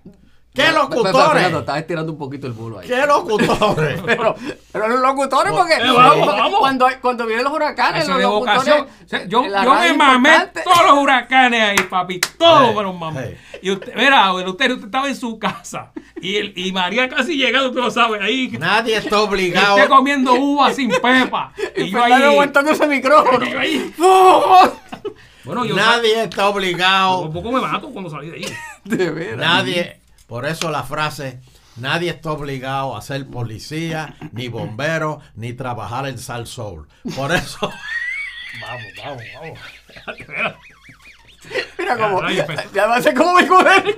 ¿Qué 0.55 0.63
Pero, 0.63 0.83
Fernando, 0.89 1.03
locutores? 1.19 1.53
estás 1.53 1.79
estirando 1.79 2.13
un 2.13 2.19
poquito 2.19 2.47
el 2.47 2.53
bulo 2.53 2.79
ahí. 2.79 2.87
¿Qué 2.87 3.05
locutores? 3.05 4.01
Pero, 4.07 4.37
pero 4.71 4.89
los 4.89 5.01
locutores, 5.01 5.53
porque, 5.53 5.75
Eh, 5.75 5.79
vamos, 5.93 6.15
porque 6.27 6.41
vamos. 6.41 6.59
Cuando, 6.61 6.87
cuando 7.01 7.27
vienen 7.27 7.45
los 7.45 7.53
huracanes, 7.53 8.07
los 8.07 8.21
locutores. 8.23 8.57
vocación. 8.57 8.87
O 9.05 9.09
sea, 9.09 9.25
yo 9.27 9.45
yo 9.45 9.75
me 9.75 9.93
mamé 9.95 10.29
importante- 10.31 10.63
todos 10.63 10.87
los 10.87 10.99
huracanes 11.03 11.61
ahí, 11.61 11.77
papi. 11.91 12.21
Todos 12.39 12.69
Hey, 12.69 12.75
me 12.77 12.83
los 12.85 12.97
mamé. 12.97 13.21
hey. 13.25 13.59
Y 13.63 13.71
usted, 13.73 13.95
mira, 13.97 14.31
el 14.31 14.47
usted, 14.49 14.71
usted 14.71 14.85
estaba 14.85 15.09
en 15.09 15.17
su 15.17 15.39
casa. 15.41 15.91
Y, 16.21 16.37
el, 16.37 16.53
y 16.57 16.71
María 16.71 17.09
casi 17.09 17.37
llegando, 17.37 17.71
usted 17.71 17.81
lo 17.83 17.91
sabe, 17.91 18.23
ahí. 18.23 18.49
Nadie 18.57 18.97
está 18.99 19.17
Y 19.17 19.19
obligado. 19.19 19.75
usted 19.75 19.89
comiendo 19.89 20.35
uva 20.35 20.73
sin 20.73 20.89
pepa. 20.89 21.53
Y 21.77 21.83
Y 21.83 21.91
yo 21.91 22.01
ahí. 22.05 22.13
aguantando 22.13 22.71
ese 22.71 22.87
micrófono. 22.87 23.45
yo 23.45 23.59
ahí. 23.59 23.93
Bueno, 25.45 25.65
yo 25.67 25.75
Nadie 25.77 26.23
está 26.23 26.47
por 26.47 26.55
obligado. 26.57 27.31
poco 27.31 27.53
me 27.53 27.61
mato 27.61 27.91
cuando 27.91 28.09
salí 28.09 28.31
de 28.31 28.37
ahí. 28.37 28.47
De 28.85 29.11
veras. 29.11 29.37
Nadie, 29.37 30.01
por 30.35 30.47
eso 30.47 30.69
la 30.69 30.83
frase, 30.83 31.41
nadie 31.77 32.11
está 32.11 32.33
obligado 32.33 32.97
a 32.97 33.03
ser 33.03 33.25
policía, 33.25 34.17
ni 34.33 34.49
bombero, 34.49 35.21
ni 35.37 35.53
trabajar 35.53 36.09
en 36.09 36.19
Sal 36.19 36.49
Soul. 36.49 36.89
Por 37.15 37.31
eso, 37.31 37.71
Vamos, 38.61 38.83
vamos, 38.99 39.23
vamos. 39.33 40.57
Mira 41.79 41.97
cómo. 41.97 42.21
Pues. 42.21 42.73
Ya 42.73 42.87
va 42.89 42.97
a 42.97 43.03
ser 43.03 43.15
como 43.15 43.35
mi 43.35 43.49
mujer. 43.49 43.95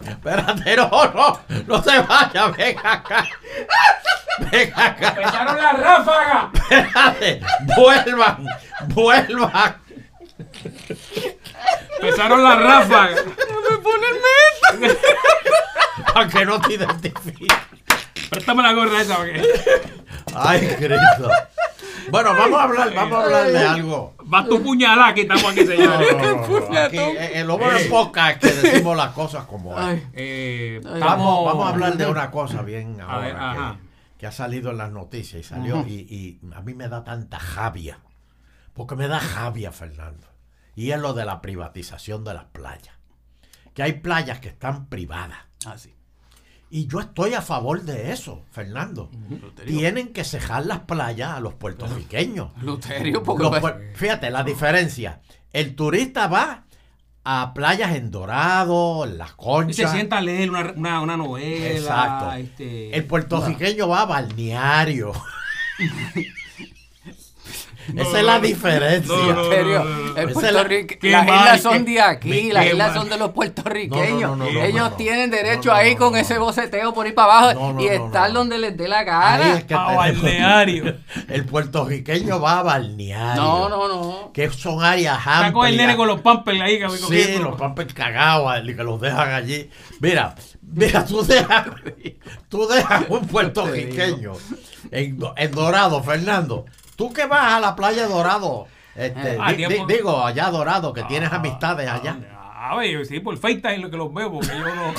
espérate, 0.00 0.76
no, 0.76 0.88
no, 0.90 1.40
no 1.68 1.82
se 1.84 2.00
vaya, 2.00 2.48
ven 2.48 2.76
acá. 2.82 3.28
Ven 4.50 4.72
acá, 4.74 5.08
Empezaron 5.10 5.56
las 5.58 5.78
ráfagas. 5.78 6.46
espérate, 6.54 7.40
vuelvan, 7.76 8.46
vuelvan. 8.88 9.81
Empezaron 12.00 12.42
las 12.42 12.58
ráfagas. 12.62 13.24
Me 13.26 13.76
pone 13.78 14.06
el 14.08 14.80
mes. 14.90 14.96
Para 16.14 16.28
que 16.28 16.44
no 16.44 16.60
te 16.60 16.74
identifiques. 16.74 17.56
Préstame 18.30 18.62
la 18.62 18.72
gorra 18.72 19.00
esa. 19.02 19.16
porque- 19.16 19.42
Ay, 20.34 20.60
Cristo. 20.78 21.30
Bueno, 22.10 22.34
vamos 22.34 22.58
a 22.58 22.62
hablar, 22.64 22.94
vamos 22.94 23.18
a 23.18 23.24
hablar 23.24 23.46
de 23.52 23.58
algo. 23.58 24.14
Va 24.32 24.44
tu 24.44 24.62
puñalada 24.62 25.14
que 25.14 25.22
estamos 25.22 25.44
aquí, 25.44 25.60
No, 25.64 25.70
señores. 25.70 26.16
no, 26.16 26.46
no, 26.48 26.60
no, 26.70 26.78
Aquí, 26.80 26.96
eh, 26.98 27.32
el 27.40 27.50
hombre 27.50 27.82
en 27.84 27.90
poca 27.90 28.30
es 28.30 28.38
que 28.38 28.50
decimos 28.50 28.96
las 28.96 29.10
cosas 29.12 29.44
como 29.44 29.78
es. 29.80 30.02
Eh, 30.14 30.80
Vamos, 30.82 31.44
vamos 31.46 31.66
a 31.66 31.70
hablar 31.70 31.96
de 31.96 32.06
una 32.06 32.30
cosa 32.30 32.62
bien 32.62 32.96
ver, 32.96 33.06
ahora 33.06 33.76
que 34.18 34.26
ha 34.26 34.32
salido 34.32 34.70
en 34.70 34.78
las 34.78 34.90
noticias 34.90 35.40
y 35.40 35.44
salió 35.44 35.84
y, 35.86 35.92
y 35.92 36.40
a 36.54 36.60
mí 36.60 36.74
me 36.74 36.88
da 36.88 37.04
tanta 37.04 37.38
javia. 37.38 37.98
Porque 38.74 38.94
me 38.96 39.06
da 39.08 39.20
javia, 39.20 39.70
Fernando. 39.72 40.26
Y 40.74 40.90
es 40.90 41.00
lo 41.00 41.12
de 41.14 41.24
la 41.24 41.40
privatización 41.42 42.24
de 42.24 42.34
las 42.34 42.44
playas. 42.44 42.94
Que 43.74 43.82
hay 43.82 43.94
playas 43.94 44.40
que 44.40 44.48
están 44.48 44.86
privadas. 44.86 45.38
así. 45.66 45.94
Y 46.70 46.86
yo 46.86 47.00
estoy 47.00 47.34
a 47.34 47.42
favor 47.42 47.82
de 47.82 48.12
eso, 48.12 48.44
Fernando. 48.50 49.10
Tienen 49.66 50.14
que 50.14 50.24
cejar 50.24 50.64
las 50.64 50.80
playas 50.80 51.32
a 51.32 51.40
los 51.40 51.52
puertorriqueños. 51.54 52.50
Luterio, 52.62 53.22
porque. 53.22 53.44
Los 53.44 53.72
fíjate 53.94 54.30
la 54.30 54.42
diferencia. 54.42 55.20
El 55.52 55.74
turista 55.76 56.28
va 56.28 56.64
a 57.24 57.52
playas 57.52 57.94
en 57.94 58.10
Dorado, 58.10 59.04
en 59.04 59.18
Las 59.18 59.32
Y 59.32 59.34
Conchas. 59.36 59.76
se 59.76 59.96
sienta 59.96 60.16
a 60.18 60.20
leer 60.22 60.48
una, 60.50 60.72
una, 60.74 61.00
una 61.02 61.16
novela. 61.18 61.68
Exacto. 61.68 62.32
Este, 62.32 62.96
El 62.96 63.04
puertorriqueño 63.04 63.86
va 63.88 64.00
a 64.00 64.06
balneario. 64.06 65.12
Esa 67.96 68.18
es 68.20 68.24
la 68.24 68.38
diferencia. 68.38 69.14
No, 69.14 69.32
no, 69.32 69.44
En 69.44 69.50
serio, 69.50 69.78
no, 69.84 69.84
no, 69.84 70.12
no. 70.14 70.16
el 70.20 70.32
puertorrique- 70.32 70.98
qué 70.98 71.10
las 71.10 71.26
mal, 71.26 71.38
islas 71.40 71.60
son 71.62 71.84
de 71.84 72.00
aquí, 72.00 72.52
las 72.52 72.66
islas 72.66 72.88
mal. 72.88 72.96
son 72.96 73.08
de 73.10 73.18
los 73.18 73.30
puertorriqueños. 73.32 74.20
No, 74.20 74.36
no, 74.36 74.44
no, 74.44 74.52
no, 74.52 74.62
Ellos 74.62 74.80
no, 74.82 74.90
no. 74.90 74.96
tienen 74.96 75.30
derecho 75.30 75.70
No, 75.70 75.74
no, 75.74 75.78
a 75.80 75.86
ir 75.86 75.92
no, 75.94 75.98
con 75.98 76.12
no, 76.12 76.18
ese 76.18 76.38
boceteo 76.38 76.94
por 76.94 77.06
ahí 77.06 77.12
para 77.12 77.38
abajo 77.40 77.60
No, 77.60 77.72
no, 77.74 77.80
y 77.80 77.88
estar 77.88 78.28
no. 78.32 78.38
donde 78.40 78.58
les 78.58 78.76
dé 78.76 78.88
la 78.88 79.02
gana. 79.04 79.54
es 79.58 79.64
que 79.64 79.74
A 79.74 79.78
balneario. 79.94 80.96
El 81.28 81.44
puertorriqueño 81.44 82.40
va 82.40 82.58
a 82.60 82.62
balneario. 82.62 83.42
No, 83.42 83.68
no, 83.68 83.88
no. 83.88 84.32
Que 84.32 84.48
son 84.50 84.82
áreas 84.82 85.18
Está 85.18 85.52
con 85.52 85.66
el 85.66 85.72
nene 85.76 85.92
amplias. 85.92 85.96
con 85.96 86.06
los 86.08 86.20
pampers 86.20 86.60
ahí 86.60 86.78
que 86.78 86.88
Sí, 86.90 87.02
cogiendo. 87.02 87.50
los 87.50 87.58
pampers 87.58 87.92
cagados 87.94 88.52
y 88.64 88.74
que 88.76 88.84
los 88.84 89.00
dejan 89.00 89.30
allí. 89.30 89.68
Mira, 90.00 90.34
mira, 90.62 91.04
tú 91.04 91.22
dejas, 91.24 91.66
tú 92.48 92.66
dejas 92.66 93.04
un 93.08 93.26
puertorriqueño 93.26 94.32
en, 94.90 95.18
en 95.36 95.50
Dorado, 95.52 96.02
Fernando. 96.02 96.66
Tú 96.96 97.12
que 97.12 97.26
vas 97.26 97.54
a 97.54 97.60
la 97.60 97.74
playa 97.74 98.06
Dorado, 98.06 98.66
este, 98.94 99.38
Ah, 99.40 99.52
di- 99.52 99.66
di- 99.66 99.84
digo, 99.88 100.24
allá 100.24 100.50
Dorado, 100.50 100.92
que 100.92 101.02
tienes 101.04 101.32
Ah, 101.32 101.36
amistades 101.36 101.88
allá. 101.88 102.16
A 102.64 102.76
ver, 102.76 103.04
sí, 103.06 103.18
por 103.18 103.36
FaceTime 103.36 103.74
es 103.74 103.80
lo 103.80 103.90
que 103.90 103.96
los 103.96 104.14
veo, 104.14 104.30
porque 104.30 104.46
yo 104.48 104.74
no. 104.74 104.94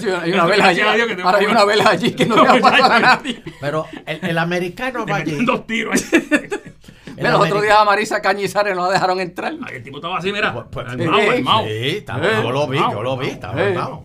Sí, 0.00 0.08
hay 0.22 0.32
una 0.32 0.46
vela 0.46 0.66
allí. 0.68 0.80
Ahora 0.80 1.38
hay 1.38 1.46
una 1.46 1.64
vela 1.64 1.90
allí 1.90 2.12
que 2.12 2.26
no 2.26 2.34
No, 2.36 2.42
le 2.54 2.60
va 2.60 2.68
a 2.68 2.72
pasar 2.72 3.00
nadie. 3.02 3.42
Pero 3.60 3.86
el, 4.04 4.18
el 4.24 4.38
americano 4.38 5.06
va 5.06 5.16
allí. 5.16 5.44
dos 5.44 5.64
tiros. 5.66 6.12
el 6.12 7.14
Mira, 7.16 7.30
los 7.30 7.42
otros 7.46 7.62
días 7.62 7.78
a 7.78 7.84
Marisa 7.84 8.20
Cañizares 8.20 8.74
no 8.74 8.86
la 8.86 8.92
dejaron 8.94 9.20
entrar. 9.20 9.52
Ay, 9.64 9.76
el 9.76 9.82
tipo 9.84 9.98
estaba 9.98 10.18
así, 10.18 10.32
mira. 10.32 10.52
Pues- 10.52 10.66
pues- 10.72 10.86
armado, 10.88 11.20
Sí, 11.20 11.28
armado. 11.28 11.62
Sí, 11.66 11.70
Eh, 11.70 12.04
yo 12.42 12.50
lo 12.50 12.66
vi, 12.66 12.78
armado, 12.78 12.92
yo 12.96 13.02
lo 13.02 13.16
vi, 13.16 13.26
armado. 13.30 13.34
estaba 13.34 13.62
Eh. 13.62 13.68
armado. 13.68 14.02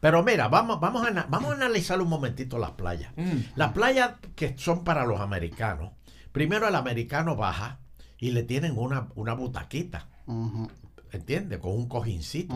Pero 0.00 0.22
mira, 0.22 0.48
vamos, 0.48 0.80
vamos, 0.80 1.06
a, 1.06 1.26
vamos 1.28 1.50
a 1.52 1.54
analizar 1.56 2.00
un 2.00 2.08
momentito 2.08 2.56
las 2.58 2.70
playas. 2.70 3.12
Mm. 3.16 3.38
Las 3.56 3.72
playas 3.72 4.12
que 4.34 4.54
son 4.56 4.82
para 4.82 5.04
los 5.04 5.20
americanos, 5.20 5.90
primero 6.32 6.68
el 6.68 6.74
americano 6.74 7.36
baja 7.36 7.78
y 8.18 8.30
le 8.32 8.42
tienen 8.42 8.76
una, 8.78 9.08
una 9.14 9.34
butaquita. 9.34 10.08
Ujú. 10.26 10.68
¿entiendes? 11.10 11.58
Con 11.58 11.72
un 11.72 11.88
cojincito. 11.88 12.54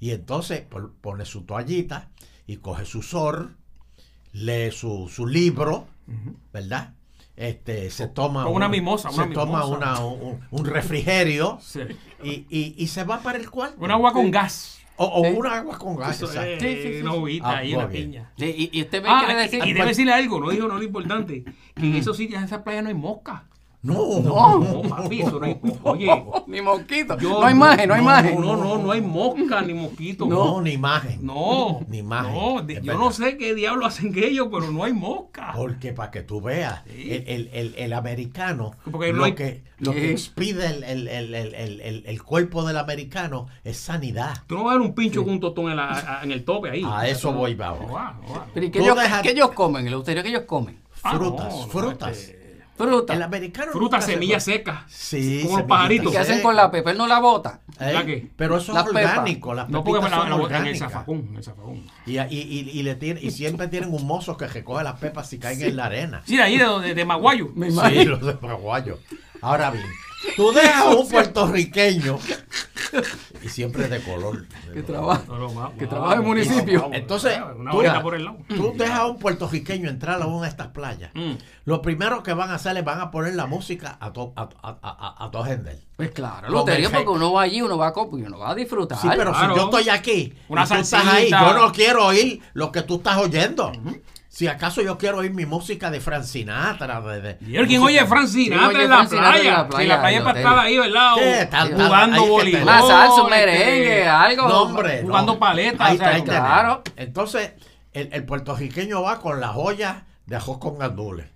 Y 0.00 0.10
entonces 0.10 0.60
pon- 0.60 0.92
pone 1.00 1.24
su 1.24 1.42
toallita 1.44 2.10
y 2.46 2.58
coge 2.58 2.84
su 2.84 3.00
sor, 3.00 3.52
lee 4.32 4.70
su, 4.70 5.08
su 5.08 5.26
libro, 5.26 5.86
¿verdad? 6.52 6.92
Este, 7.36 7.90
se 7.90 8.06
toma 8.08 8.44
con 8.44 8.52
una 8.54 8.66
un- 8.66 8.72
mimosa, 8.72 9.10
se 9.10 9.26
toma 9.28 9.64
una- 9.64 9.98
un, 10.04 10.40
un 10.50 10.64
refrigerio 10.66 11.58
Sí. 11.62 11.80
y, 12.22 12.30
y- 12.50 12.74
y 12.76 12.86
se 12.88 13.04
va 13.04 13.20
para 13.20 13.38
el 13.38 13.50
cuarto. 13.50 13.82
Un 13.82 13.90
agua 13.90 14.12
con 14.12 14.30
gas. 14.30 14.78
O 14.96 15.04
o 15.06 15.24
Sí. 15.24 15.30
un 15.36 15.46
agua 15.46 15.78
con 15.78 15.96
gas. 15.96 16.16
Eso 16.16 16.26
exacto. 16.26 16.50
es 16.52 16.60
Sí, 16.62 16.82
sí, 16.82 16.94
sí, 16.96 17.02
una 17.02 17.14
uvita 17.14 17.48
Ah, 17.50 17.56
ahí, 17.58 17.68
muy 17.68 17.76
una 17.76 17.86
bien. 17.86 18.04
piña. 18.10 18.30
Sí, 18.38 18.70
y, 18.72 18.78
y 18.78 18.82
usted 18.82 19.02
me 19.02 19.08
Ah, 19.10 19.22
quiere 19.24 19.40
y- 19.40 19.42
decir. 19.44 19.66
y, 19.66 19.72
debe 19.72 19.86
decirle 19.88 20.12
algo, 20.12 20.40
no 20.40 20.50
dijo 20.50 20.66
no 20.68 20.76
lo 20.76 20.82
importante. 20.82 21.44
Que 21.74 21.86
en 21.86 21.94
esos 21.96 22.16
sitios, 22.16 22.38
en 22.38 22.44
esas 22.46 22.62
playas 22.62 22.82
no 22.82 22.88
hay 22.88 22.94
mosca. 22.94 23.44
No, 23.86 24.20
No, 24.20 24.82
papi, 24.88 25.20
eso 25.22 25.38
no 25.38 25.46
hay 25.46 25.58
Oye, 25.84 26.24
Ni 26.46 26.60
mosquito. 26.60 27.16
yo- 27.18 27.40
no 27.40 27.46
hay 27.46 27.52
imagen, 27.54 27.88
no 27.88 27.94
hay 27.94 28.00
no, 28.00 28.04
imagen. 28.04 28.40
No, 28.40 28.56
no, 28.56 28.78
no 28.78 28.90
hay 28.90 29.00
mosca 29.00 29.62
ni 29.62 29.74
mosquito. 29.74 30.26
no, 30.26 30.60
ni 30.60 30.72
imagen. 30.72 31.24
No, 31.24 31.80
Ni 31.88 31.98
imagen, 31.98 32.32
No, 32.34 32.58
yo 32.60 32.64
verdad. 32.66 32.94
no 32.98 33.12
sé 33.12 33.36
qué 33.36 33.54
diablo 33.54 33.86
hacen 33.86 34.12
ellos, 34.16 34.48
pero 34.50 34.70
no 34.72 34.82
hay 34.84 34.92
mosca. 34.92 35.52
Porque 35.54 35.92
para 35.92 36.10
que 36.10 36.22
tú 36.22 36.40
veas, 36.40 36.82
Sí. 36.86 37.12
el, 37.12 37.24
el- 37.28 37.50
el- 37.52 37.74
el 37.76 37.92
americano, 37.92 38.72
Porque 38.90 39.12
no 39.12 39.18
lo, 39.18 39.24
hay- 39.24 39.34
que, 39.34 39.62
lo 39.78 39.92
que 39.92 40.10
expide 40.10 40.66
el, 40.66 40.82
el- 40.84 41.08
el- 41.08 41.34
el- 41.34 41.54
el- 41.54 41.80
el- 41.80 42.02
el 42.06 42.22
cuerpo 42.22 42.64
del 42.64 42.76
americano 42.78 43.46
es 43.62 43.76
sanidad. 43.76 44.34
Tú 44.46 44.56
no 44.56 44.64
vas 44.64 44.74
a 44.74 44.78
ver 44.78 44.86
un 44.88 44.94
pincho 44.94 45.22
con 45.24 45.34
un 45.34 45.40
tostón 45.40 45.70
en, 45.70 45.76
la- 45.76 45.92
a- 46.18 46.24
en 46.24 46.32
el 46.32 46.44
tope 46.44 46.70
ahí. 46.70 46.82
A 46.84 47.06
eso 47.08 47.32
voy, 47.32 47.52
No 47.54 47.58
vamos. 47.58 47.94
va, 47.94 48.18
no 48.26 48.34
va. 48.34 48.46
Pero 48.52 48.66
¿y 48.66 48.70
qué 48.70 48.80
ellos, 48.80 48.96
dejas- 48.96 49.22
qué 49.22 49.30
ellos 49.30 49.52
comen? 49.52 49.86
El 49.86 49.94
usterio 49.94 50.22
que 50.22 50.30
ellos 50.30 50.42
comen. 50.46 50.80
Ah, 51.02 51.14
Frutas, 51.16 51.54
no, 51.54 51.60
no, 51.60 51.66
frutas. 51.68 52.16
este, 52.18 52.45
Fruta. 52.76 53.14
El 53.14 53.22
americano 53.22 53.72
se 54.00 54.12
semillas 54.12 54.44
come- 54.44 54.56
secas. 54.56 54.82
Sí, 54.88 55.42
Como 55.44 55.58
los 55.58 55.66
pajaritos. 55.66 56.06
¿Y 56.08 56.10
qué 56.12 56.18
hacen 56.18 56.42
con 56.42 56.54
la 56.56 56.70
pepa? 56.70 56.90
Él 56.90 56.98
no 56.98 57.06
la 57.06 57.18
bota. 57.20 57.60
¿Eh? 57.80 57.92
¿La 57.92 58.04
qué? 58.04 58.30
Pero 58.36 58.58
eso 58.58 58.72
La 58.72 58.80
es 58.82 58.86
orgánico, 58.88 59.54
las 59.54 59.68
No, 59.68 59.82
porque 59.84 60.00
pepitas 60.00 60.28
la, 60.28 60.36
la, 60.36 60.58
en 60.58 60.66
el 60.66 60.76
zafacón, 60.78 61.26
en 61.30 61.36
el 61.36 61.44
zafacón. 61.44 61.84
Y, 62.06 62.18
y, 62.18 62.22
y, 62.30 62.70
y 62.72 62.82
le 62.82 62.94
tiene, 62.96 63.20
y 63.22 63.30
siempre 63.30 63.68
tienen 63.68 63.92
un 63.92 64.06
mozo 64.06 64.36
que 64.36 64.46
recoge 64.46 64.84
las 64.84 64.98
pepas 64.98 65.28
si 65.28 65.38
caen 65.38 65.60
en 65.62 65.76
la 65.76 65.86
arena. 65.86 66.22
Sí, 66.26 66.36
de 66.36 66.42
ahí 66.42 66.58
de, 66.58 66.66
de, 66.80 66.94
de 66.94 67.04
Maguayo. 67.04 67.50
Me 67.54 67.66
Sí, 67.68 67.72
imagino. 67.72 68.10
los 68.12 68.26
de 68.26 68.32
Paraguayo. 68.34 68.98
Ahora 69.42 69.70
bien, 69.70 69.84
tú 70.36 70.50
dejas 70.52 70.76
a 70.86 70.94
un 70.94 71.08
puertorriqueño 71.08 72.18
y 73.46 73.48
siempre 73.48 73.84
es 73.84 73.90
de 73.90 74.00
color. 74.02 74.46
Que 74.74 74.82
trabaja. 74.82 75.22
No, 75.28 75.38
no, 75.38 75.54
va- 75.54 75.72
Que 75.78 75.84
va- 75.84 75.90
trabaja 75.90 76.14
en 76.14 76.20
va- 76.20 76.24
municipio. 76.26 76.82
vamos, 76.82 76.96
Entonces, 76.96 77.38
una 77.56 77.70
tú- 77.70 77.76
bolita 77.78 78.02
por 78.02 78.14
el 78.14 78.24
lado. 78.24 78.38
Tú 78.48 78.74
dejas 78.76 78.98
a 78.98 79.06
un 79.06 79.18
puertorriqueño 79.18 79.88
entrar 79.88 80.20
a 80.20 80.26
una 80.26 80.42
de 80.42 80.48
estas 80.48 80.68
playas. 80.68 81.10
Mm. 81.14 81.32
Lo 81.64 81.80
primero 81.82 82.22
que 82.22 82.32
van 82.34 82.50
a 82.50 82.54
hacer 82.56 82.76
es 82.76 82.84
van 82.84 83.00
a 83.00 83.10
poner 83.10 83.34
la 83.34 83.46
música 83.46 83.96
a 84.00 84.12
to, 84.12 84.32
a, 84.36 84.48
a, 84.62 84.76
a, 84.82 85.24
a 85.26 85.30
todo 85.30 85.44
gender. 85.44 85.78
Pues 85.96 86.10
claro, 86.10 86.48
el 86.48 86.90
porque 86.90 87.08
uno 87.10 87.32
va 87.32 87.42
allí, 87.42 87.62
uno 87.62 87.78
va 87.78 87.88
a 87.88 87.92
y 88.18 88.22
uno 88.22 88.38
va 88.38 88.50
a 88.50 88.54
disfrutar. 88.54 88.98
Sí, 88.98 89.08
pero 89.16 89.32
claro. 89.32 89.54
si 89.54 89.58
yo 89.60 89.64
estoy 89.64 89.88
aquí 89.88 90.34
Una 90.48 90.64
y 90.64 90.68
tú 90.68 90.74
estás 90.74 91.06
ahí, 91.06 91.30
yo 91.30 91.54
no 91.54 91.72
quiero 91.72 92.06
oír 92.06 92.40
lo 92.52 92.70
que 92.70 92.82
tú 92.82 92.96
estás 92.96 93.16
oyendo. 93.16 93.72
Si 94.36 94.46
acaso 94.48 94.82
yo 94.82 94.98
quiero 94.98 95.16
oír 95.18 95.32
mi 95.32 95.46
música 95.46 95.90
de 95.90 95.98
Frank 95.98 96.24
Sinatra, 96.24 97.00
de, 97.00 97.20
de- 97.22 97.38
¿Y 97.40 97.52
quién 97.66 97.80
música- 97.80 97.84
oye 98.02 98.06
Frank 98.06 98.26
Sinatra 98.26 98.82
en 98.82 98.90
la 98.90 99.08
playa? 99.08 99.52
la 99.54 99.64
Si 99.64 99.70
playa 99.70 99.88
la 99.96 100.00
playa 100.02 100.24
para 100.24 100.38
estar 100.38 100.58
ahí, 100.58 100.78
¿verdad? 100.78 101.12
O 101.14 101.76
jugando 101.84 102.26
voleibol. 102.26 102.62
Una 102.62 102.82
salsa, 102.82 103.22
un 103.22 103.32
este, 103.32 103.46
merengue, 103.46 104.06
algo. 104.08 104.48
No, 104.48 104.62
hombre. 104.62 105.00
no. 105.02 105.08
Jugando 105.08 105.38
paleta, 105.38 105.86
Ahí 105.86 105.94
o 105.94 105.98
sea, 105.98 106.06
está, 106.08 106.16
ahí 106.16 106.22
tenemos. 106.22 106.46
claro. 106.48 106.82
Entonces, 106.96 107.52
el, 107.94 108.10
el 108.12 108.24
puertorriqueño 108.26 109.00
va 109.00 109.20
con 109.20 109.40
las 109.40 109.52
ollas 109.56 110.02
de 110.26 110.36
ajos 110.36 110.58
con 110.58 110.78
gandules. 110.78 111.26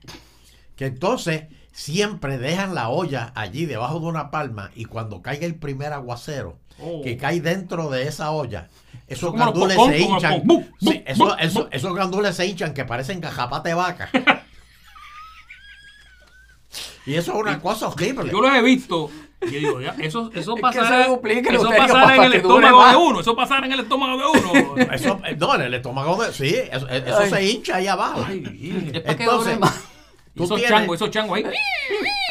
Que 0.77 0.85
entonces 0.85 1.45
siempre 1.73 2.37
dejan 2.37 2.75
la 2.75 2.91
olla 2.91 3.33
allí 3.35 3.65
debajo 3.65 3.99
de 4.01 4.07
una 4.07 4.31
palma 4.31 4.73
y 4.75 4.85
cuando 4.85 5.23
caiga 5.23 5.47
el 5.47 5.55
primer 5.55 5.95
aguacero 5.95 6.59
Oh. 6.83 7.03
que 7.03 7.19
cae 7.19 7.43
dentro 7.43 7.91
de 7.91 8.09
esa 8.09 8.31
olla, 8.31 8.69
esos 9.11 9.35
gandules 9.35 9.77
se 9.77 9.99
hinchan. 9.99 10.43
esos 11.71 11.95
gandules 11.95 12.37
se 12.37 12.47
hinchan 12.47 12.73
que 12.73 12.85
parecen 12.85 13.21
gajapate 13.21 13.71
de 13.71 13.75
vaca. 13.75 14.09
y 17.07 17.15
eso 17.15 17.33
es 17.33 17.39
una 17.39 17.61
cosa 17.61 17.89
horrible. 17.89 18.31
Yo 18.31 18.41
los 18.41 18.55
he 18.55 18.63
visto. 18.63 19.11
Y 19.43 19.51
yo 19.51 19.59
digo, 19.59 19.81
ya, 19.81 19.97
eso, 19.99 20.31
eso 20.33 20.55
que 20.57 20.63
pasará, 20.63 21.05
se 21.05 21.11
duplique, 21.11 21.49
eso 21.49 21.65
Luterio, 21.65 21.87
pasará 21.87 22.17
en 22.17 22.23
el 22.23 22.35
estómago 22.35 22.87
de 22.87 22.97
uno. 22.97 23.21
Eso 23.21 23.35
pasará 23.35 23.67
en 23.67 23.73
el 23.73 23.81
estómago 23.81 24.17
de 24.17 24.27
uno. 24.39 24.77
Eso, 24.93 25.21
no, 25.39 25.55
en 25.57 25.61
el 25.63 25.75
estómago 25.75 26.23
de. 26.23 26.33
Sí, 26.33 26.55
eso, 26.71 26.87
se 27.29 27.45
hincha 27.45 27.77
ahí 27.77 27.89
abajo. 27.89 28.25
Ay, 28.29 28.39
virgen. 28.39 28.95
Es 28.95 29.01
para 29.03 29.17
que 29.17 29.25
Entonces, 29.25 29.55
dure 29.55 29.59
más. 29.59 29.85
tú 30.37 30.45
esos 30.45 30.57
tienes- 30.57 30.71
changos, 30.71 30.95
esos 30.97 31.11
changos 31.11 31.37
ahí. 31.37 31.45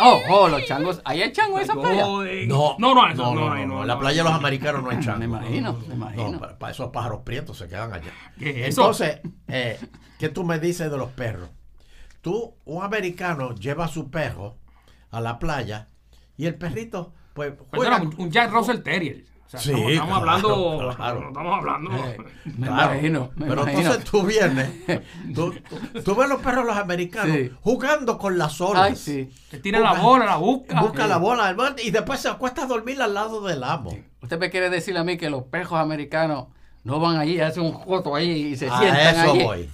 Oh, 0.02 0.22
oh, 0.30 0.48
los 0.48 0.66
changos. 0.66 1.02
¿Ahí 1.06 1.22
hay 1.22 1.32
changos 1.32 1.58
en 1.60 1.64
esa 1.66 1.74
playa? 1.74 2.06
Joder. 2.06 2.48
No, 2.48 2.76
no, 2.80 2.94
no, 2.96 3.08
eso, 3.10 3.34
no, 3.34 3.56
no, 3.56 3.66
no, 3.66 3.86
la 3.86 4.00
playa 4.00 4.24
de 4.24 4.30
los 4.30 4.38
americanos 4.38 4.84
no 4.84 4.90
hay 4.90 5.00
chango. 5.00 5.20
Me 5.20 5.26
imagino, 5.26 5.74
me 5.74 5.88
No, 5.88 5.96
imagino. 5.96 6.40
para, 6.40 6.58
para 6.58 6.72
esos 6.72 6.90
pájaros 6.92 7.22
prietos 7.24 7.58
se 7.58 7.68
quedan 7.68 7.94
allá. 7.94 8.12
¿Qué 8.38 8.50
es 8.50 8.70
eso? 8.70 8.82
Entonces, 8.82 9.20
eh, 9.48 9.80
¿qué 10.18 10.30
tú 10.30 10.44
me 10.44 10.60
dices 10.60 10.90
de 10.90 10.98
los 10.98 11.10
perros? 11.12 11.50
Tú, 12.22 12.56
un 12.66 12.84
americano 12.84 13.56
lleva 13.56 13.86
a 13.86 13.88
su 13.88 14.10
perro 14.10 14.58
a 15.12 15.22
la 15.22 15.40
playa 15.40 15.88
y 16.38 16.46
el 16.46 16.56
perrito, 16.56 17.14
pues, 17.34 17.54
juega. 17.70 17.98
Perdona, 17.98 18.10
un, 18.18 18.22
un 18.26 18.32
Jack 18.32 18.52
Russell 18.52 18.80
Terrier. 18.82 19.24
O 19.52 19.52
sea, 19.52 19.60
Sí, 19.62 19.72
estamos, 19.72 19.92
estamos 19.92 20.22
claro, 20.22 20.50
hablando. 20.52 20.96
claro. 20.96 21.22
no 21.22 21.28
Estamos 21.30 21.58
hablando. 21.58 21.92
Eh, 22.08 22.18
me 22.46 22.68
Claro. 22.68 22.92
imagino, 22.94 23.32
me 23.36 23.48
Pero 23.48 23.62
imagino. 23.64 23.82
entonces 23.82 24.04
tú 24.12 24.22
vienes, 24.24 24.70
tú, 25.34 25.54
tú- 25.94 26.02
tú 26.04 26.16
ves 26.16 26.30
los 26.30 26.40
perros 26.42 26.66
los 26.68 26.78
americanos 26.78 27.36
Sí. 27.36 27.52
jugando 27.62 28.18
con 28.20 28.38
las 28.38 28.62
olas. 28.62 28.84
Ay, 28.92 28.96
sí. 28.96 29.30
Te 29.50 29.58
tira 29.58 29.80
la 29.80 29.94
bola, 29.94 30.26
la 30.26 30.36
busca. 30.36 30.80
Busca 30.82 31.08
la 31.08 31.18
bola 31.18 31.50
hermano, 31.50 31.76
y 31.84 31.90
después 31.90 32.20
se 32.20 32.30
acuesta 32.30 32.64
a 32.64 32.66
dormir 32.68 33.02
al 33.02 33.16
lado 33.16 33.42
del 33.42 33.64
amo. 33.64 33.98
Usted 34.22 34.38
me 34.38 34.52
quiere 34.52 34.70
decir 34.70 34.96
a 35.00 35.04
mí 35.04 35.18
que 35.18 35.32
los 35.32 35.44
pejos 35.46 35.80
americanos 35.80 36.46
no 36.84 37.00
van 37.00 37.18
allí, 37.18 37.40
hacen 37.40 37.64
un 37.64 37.72
joto 37.72 38.16
ahí 38.16 38.30
y 38.30 38.56
se 38.56 38.70
A 38.70 38.78
sientan 38.78 39.16
eso 39.16 39.32
allí. 39.32 39.44
voy. 39.44 39.70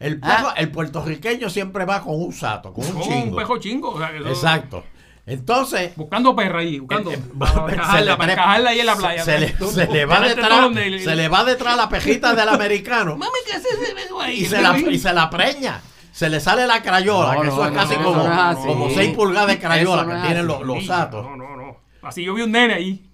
El, 0.00 0.18
Ah. 0.22 0.36
perro- 0.38 0.52
el 0.56 0.70
puertorriqueño 0.72 1.48
siempre 1.50 1.84
va 1.84 2.02
con 2.02 2.20
un 2.20 2.32
sato, 2.32 2.72
con 2.72 2.84
un 2.84 3.00
chingo. 3.00 3.30
un 3.30 3.36
pejo 3.36 3.58
chingo. 3.58 3.90
o 3.90 3.98
sea, 3.98 4.10
que 4.10 4.18
eso- 4.18 4.28
Exacto. 4.28 4.82
Entonces, 5.26 5.96
Buscando 5.96 6.36
perra 6.36 6.58
ahí, 6.60 6.78
buscando. 6.78 7.10
eh, 7.10 7.18
para 7.38 7.52
se 7.54 7.66
le 7.66 7.72
encajarla, 7.74 8.16
para 8.18 8.32
encajarla 8.34 8.70
ahí 8.70 8.80
en 8.80 8.86
la 8.86 8.96
playa. 8.96 9.24
Se, 9.24 9.38
le, 9.38 9.56
se 9.56 9.86
le 9.86 10.04
va 10.04 10.20
Déjate 10.20 10.40
detrás, 10.42 11.02
se 11.02 11.16
le 11.16 11.28
va 11.28 11.44
detrás 11.44 11.76
la 11.78 11.88
pejita 11.88 12.34
del 12.34 12.48
americano 12.48 13.16
Mami, 13.16 13.32
¿qué 13.46 13.52
haces 13.54 13.72
ese 13.80 13.94
beso 13.94 14.20
ahí? 14.20 14.40
y 14.42 14.44
se, 14.44 14.60
la, 14.60 14.78
y 14.78 14.98
se 14.98 15.12
la 15.14 15.30
preña. 15.30 15.80
Se 16.12 16.28
le 16.28 16.38
sale 16.40 16.66
la 16.66 16.80
crayola, 16.82 17.34
No, 17.34 17.40
que 17.40 17.46
no, 17.48 17.52
eso 17.54 17.66
es 17.66 17.72
casi 17.72 17.96
no, 17.96 18.04
como, 18.04 18.22
es 18.50 18.56
como 18.58 18.90
6 18.90 19.14
pulgadas 19.16 19.48
de 19.48 19.58
crayola 19.58 20.02
Eso 20.02 20.10
que 20.10 20.16
tienen 20.28 20.38
así. 20.38 20.46
los, 20.46 20.62
los 20.62 20.86
satos. 20.86 21.24
No, 21.24 21.36
no, 21.36 21.56
no. 21.56 21.76
Así 22.02 22.22
yo 22.22 22.34
vi 22.34 22.42
un 22.42 22.52
nene 22.52 22.74
ahí. 22.74 23.10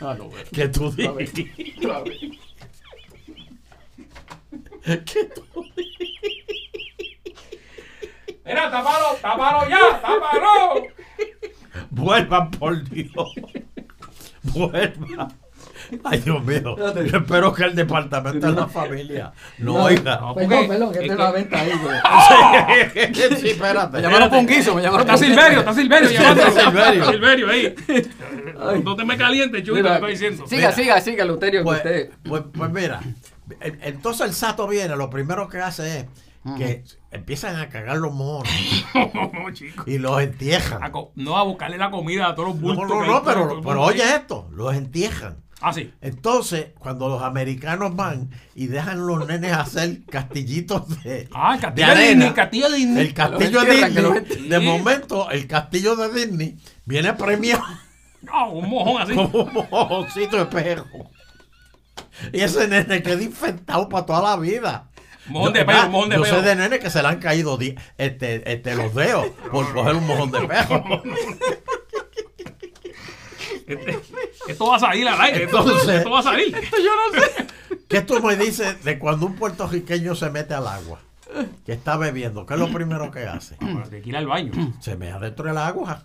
Ah. 0.00 0.16
Que 0.52 0.68
tú 0.68 0.90
dices. 0.92 1.30
Que 5.04 5.24
tú 5.34 5.44
Mira, 8.44 8.70
tápalo, 8.70 9.16
tápalo 9.20 9.68
ya, 9.68 10.00
tápalo. 10.00 10.82
Vuelvan, 11.90 12.50
por 12.50 12.82
Dios. 12.88 13.34
Vuelvan. 14.42 15.32
Ay, 16.04 16.20
Dios 16.20 16.42
mío. 16.44 16.76
Yo 16.76 17.18
espero 17.18 17.52
que 17.52 17.64
el 17.64 17.74
departamento 17.74 18.46
de 18.46 18.52
la 18.52 18.66
familia 18.66 19.32
no 19.58 19.74
oiga. 19.84 20.16
No, 20.20 20.34
Perdón, 20.34 20.50
porque- 20.58 20.68
perdón, 20.68 20.92
que 20.92 21.06
es 21.06 21.16
la 21.16 21.30
venta 21.32 21.60
ahí. 21.60 21.72
güey. 21.82 23.34
sí, 23.40 23.50
espérate. 23.50 23.96
Me 23.98 24.02
llamaron 24.02 24.46
me 24.46 24.82
llamaron 24.82 25.00
Está 25.00 25.16
Silverio, 25.18 25.58
está 25.60 25.74
Silverio 25.74 26.08
está 26.10 26.50
Silverio. 26.50 27.04
Silverio 27.04 27.48
ahí. 27.50 27.74
No 28.82 28.96
te 28.96 29.04
me 29.04 29.16
calientes, 29.18 29.62
Chuy, 29.64 29.76
te 29.76 29.82
lo 29.82 29.94
estoy 29.94 30.12
diciendo. 30.12 30.46
Siga, 30.46 30.60
Mira. 30.68 30.72
siga, 30.72 31.00
siga, 31.00 31.24
Luterio, 31.24 31.60
que 31.60 31.64
Pues, 31.64 31.78
usted. 31.78 32.10
pues, 32.24 32.42
pues 32.56 32.70
mira, 32.70 33.00
entonces 33.60 34.26
el 34.26 34.34
sato 34.34 34.66
viene, 34.66 34.96
lo 34.96 35.10
primero 35.10 35.46
que 35.48 35.58
hace 35.58 35.98
es 36.00 36.06
que 36.56 36.82
empiezan 37.12 37.56
a 37.56 37.68
cagar 37.68 37.98
los 37.98 38.12
monos 38.12 38.48
No, 38.94 39.30
y 39.86 39.98
los 39.98 40.20
entierran. 40.20 40.82
A 40.82 40.90
No 41.14 41.36
a 41.36 41.42
buscarle 41.44 41.78
la 41.78 41.90
comida 41.90 42.28
a 42.28 42.34
todos 42.34 42.48
los 42.50 42.56
No, 42.60 42.74
bultos. 42.74 42.88
no, 42.88 43.04
no, 43.06 43.22
todo 43.22 43.62
pero, 43.62 43.82
oye 43.82 44.02
esto, 44.14 44.48
los 44.52 44.74
entierran. 44.74 45.36
Ah, 45.64 45.72
sí. 45.72 45.92
Entonces, 46.00 46.70
cuando 46.80 47.08
los 47.08 47.22
americanos 47.22 47.94
van 47.94 48.30
y 48.56 48.66
dejan 48.66 49.06
los 49.06 49.24
nenes 49.28 49.52
hacer 49.52 50.04
castillitos 50.06 51.02
de, 51.04 51.28
Ah, 51.32 51.54
el 51.54 51.60
castillo 51.60 51.86
de 51.86 51.92
arena, 51.92 52.08
Disney, 52.10 52.32
castillo 52.32 52.68
de 52.70 52.76
Disney. 52.78 53.06
el 53.06 53.14
castillo 53.14 53.60
de 53.62 54.20
Disney, 54.20 54.48
de 54.48 54.58
momento, 54.60 55.30
el 55.30 55.46
castillo 55.46 55.94
de 55.94 56.12
Disney 56.12 56.56
viene 56.84 57.12
premiado 57.12 57.62
No, 58.22 58.50
un 58.50 58.68
mojón 58.68 59.02
así. 59.02 59.14
como 59.14 59.44
un 59.44 59.54
mojoncito 59.70 60.36
de 60.38 60.46
perro. 60.46 60.86
Y 62.32 62.40
ese 62.40 62.66
nene 62.66 63.00
queda 63.02 63.22
infectado 63.22 63.88
para 63.88 64.04
toda 64.06 64.22
la 64.22 64.36
vida. 64.36 64.88
Mojón 65.26 65.52
Yo- 65.54 65.58
de 65.60 65.64
perro, 65.64 65.76
¿verdad? 65.78 65.90
mojón 65.90 66.08
de 66.10 66.16
Yo 66.16 66.22
perro. 66.22 66.36
sé 66.36 66.42
de 66.42 66.56
nene 66.56 66.78
que 66.80 66.90
se 66.90 67.00
le 67.02 67.08
han 67.08 67.18
caído 67.20 67.56
di- 67.56 67.74
este, 67.98 68.52
este, 68.52 68.74
los 68.74 68.94
dedos 68.94 69.26
por 69.50 69.72
coger 69.72 69.94
un 69.94 70.06
mojón 70.06 70.30
de 70.32 70.40
perro. 70.46 70.84
Este- 73.66 73.98
esto 74.48 74.66
va 74.66 74.76
a 74.76 74.80
salir 74.80 75.06
al 75.08 75.20
aire. 75.20 75.44
esto- 75.44 75.58
Entonces- 75.60 75.88
esto 75.96 76.10
va 76.10 76.20
a 76.20 76.22
salir. 76.22 76.54
¿Qué 77.88 78.00
tú 78.02 78.20
me 78.22 78.36
dices 78.36 78.82
de 78.84 78.98
cuando 78.98 79.26
un 79.26 79.36
puertorriqueño 79.36 80.14
se 80.14 80.30
mete 80.30 80.54
al 80.54 80.66
agua? 80.66 81.00
Que 81.66 81.72
está 81.72 81.96
bebiendo. 81.96 82.44
¿Qué 82.46 82.54
es 82.54 82.60
lo 82.60 82.70
primero 82.72 83.10
que 83.10 83.20
hace? 83.26 83.56
Bueno, 83.60 83.82
Hay 83.90 84.00
que 84.02 84.08
ir 84.08 84.16
al 84.16 84.26
baño. 84.26 84.52
Se 84.80 84.96
mete 84.96 85.12
adentro 85.12 85.46
del 85.46 85.58
agua. 85.58 86.02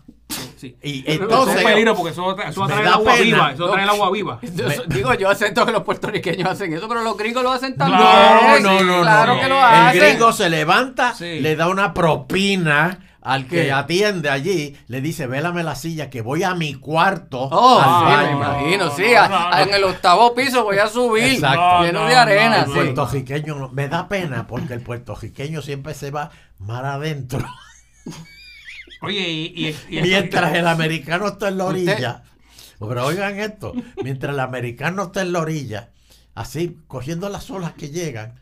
Sí. 0.57 0.75
Y 0.81 0.99
Eso 1.01 1.09
es 1.11 1.19
entonces, 1.21 1.63
peligro 1.63 1.95
porque 1.95 2.11
eso, 2.11 2.35
eso 2.41 2.61
me 2.61 2.67
trae 2.67 2.79
el 2.79 2.85
da 2.85 2.93
agua 2.95 3.13
pena. 3.13 3.23
viva. 3.23 3.51
Eso 3.51 3.65
No, 3.67 3.71
trae 3.73 3.83
el 3.83 3.89
agua 3.89 4.11
viva. 4.11 4.39
Digo, 4.87 5.13
yo 5.13 5.29
acepto 5.29 5.65
que 5.65 5.71
los 5.71 5.83
puertorriqueños 5.83 6.49
hacen 6.49 6.73
eso, 6.73 6.87
pero 6.89 7.03
los 7.03 7.15
gringos 7.15 7.43
lo 7.43 7.51
hacen 7.51 7.75
también. 7.75 8.01
Claro, 8.01 8.59
no, 8.59 8.79
no, 8.81 8.97
no, 8.97 9.01
claro 9.03 9.35
no. 9.35 9.41
que 9.41 9.47
lo 9.49 9.57
El 9.57 9.63
hacen. 9.63 10.01
gringo 10.01 10.31
se 10.33 10.49
levanta, 10.49 11.13
Sí. 11.13 11.39
le 11.39 11.55
da 11.55 11.67
una 11.69 11.93
propina 11.93 12.99
al 13.33 13.47
que 13.47 13.71
atiende 13.71 14.29
allí, 14.29 14.77
le 14.87 15.01
dice, 15.01 15.27
vélame 15.27 15.63
la 15.63 15.75
silla 15.75 16.09
que 16.09 16.21
voy 16.21 16.43
a 16.43 16.55
mi 16.55 16.73
cuarto 16.75 17.49
Oh, 17.51 17.81
sí, 17.83 18.05
me 18.05 18.11
baño". 18.15 18.37
imagino, 18.37 18.85
No, 18.85 18.95
sí. 18.95 19.03
no, 19.13 19.21
a- 19.21 19.27
no, 19.27 19.35
a- 19.37 19.49
no. 19.49 19.63
En 19.63 19.73
el 19.75 19.83
octavo 19.83 20.33
piso 20.33 20.63
voy 20.63 20.77
a 20.77 20.87
subir, 20.87 21.23
Exacto. 21.33 21.83
lleno 21.83 22.03
No, 22.03 22.07
de 22.09 22.15
arena. 22.15 22.49
no, 22.49 22.63
El 22.63 22.67
sí. 22.67 22.73
puertorriqueño 22.73 23.55
no- 23.55 23.69
me 23.69 23.87
da 23.89 24.07
pena 24.07 24.47
porque 24.47 24.73
el 24.73 24.81
puertorriqueño 24.81 25.61
siempre 25.61 25.93
se 25.93 26.11
va 26.11 26.31
mar 26.59 26.85
adentro. 26.85 27.45
Oye, 29.01 29.29
y, 29.29 29.67
y- 29.67 29.97
y- 29.97 30.01
Mientras 30.01 30.53
el 30.55 30.67
americano 30.67 31.27
está 31.27 31.49
en 31.49 31.57
la 31.57 31.65
Usted- 31.65 31.81
orilla. 31.83 32.23
Pero 32.79 33.05
oigan 33.05 33.39
esto, 33.39 33.73
mientras 34.03 34.33
el 34.33 34.39
americano 34.39 35.03
está 35.03 35.21
en 35.21 35.33
la 35.33 35.39
orilla, 35.39 35.89
así 36.35 36.77
cogiendo 36.87 37.27
las 37.29 37.49
olas 37.49 37.73
que 37.73 37.89
llegan, 37.89 38.35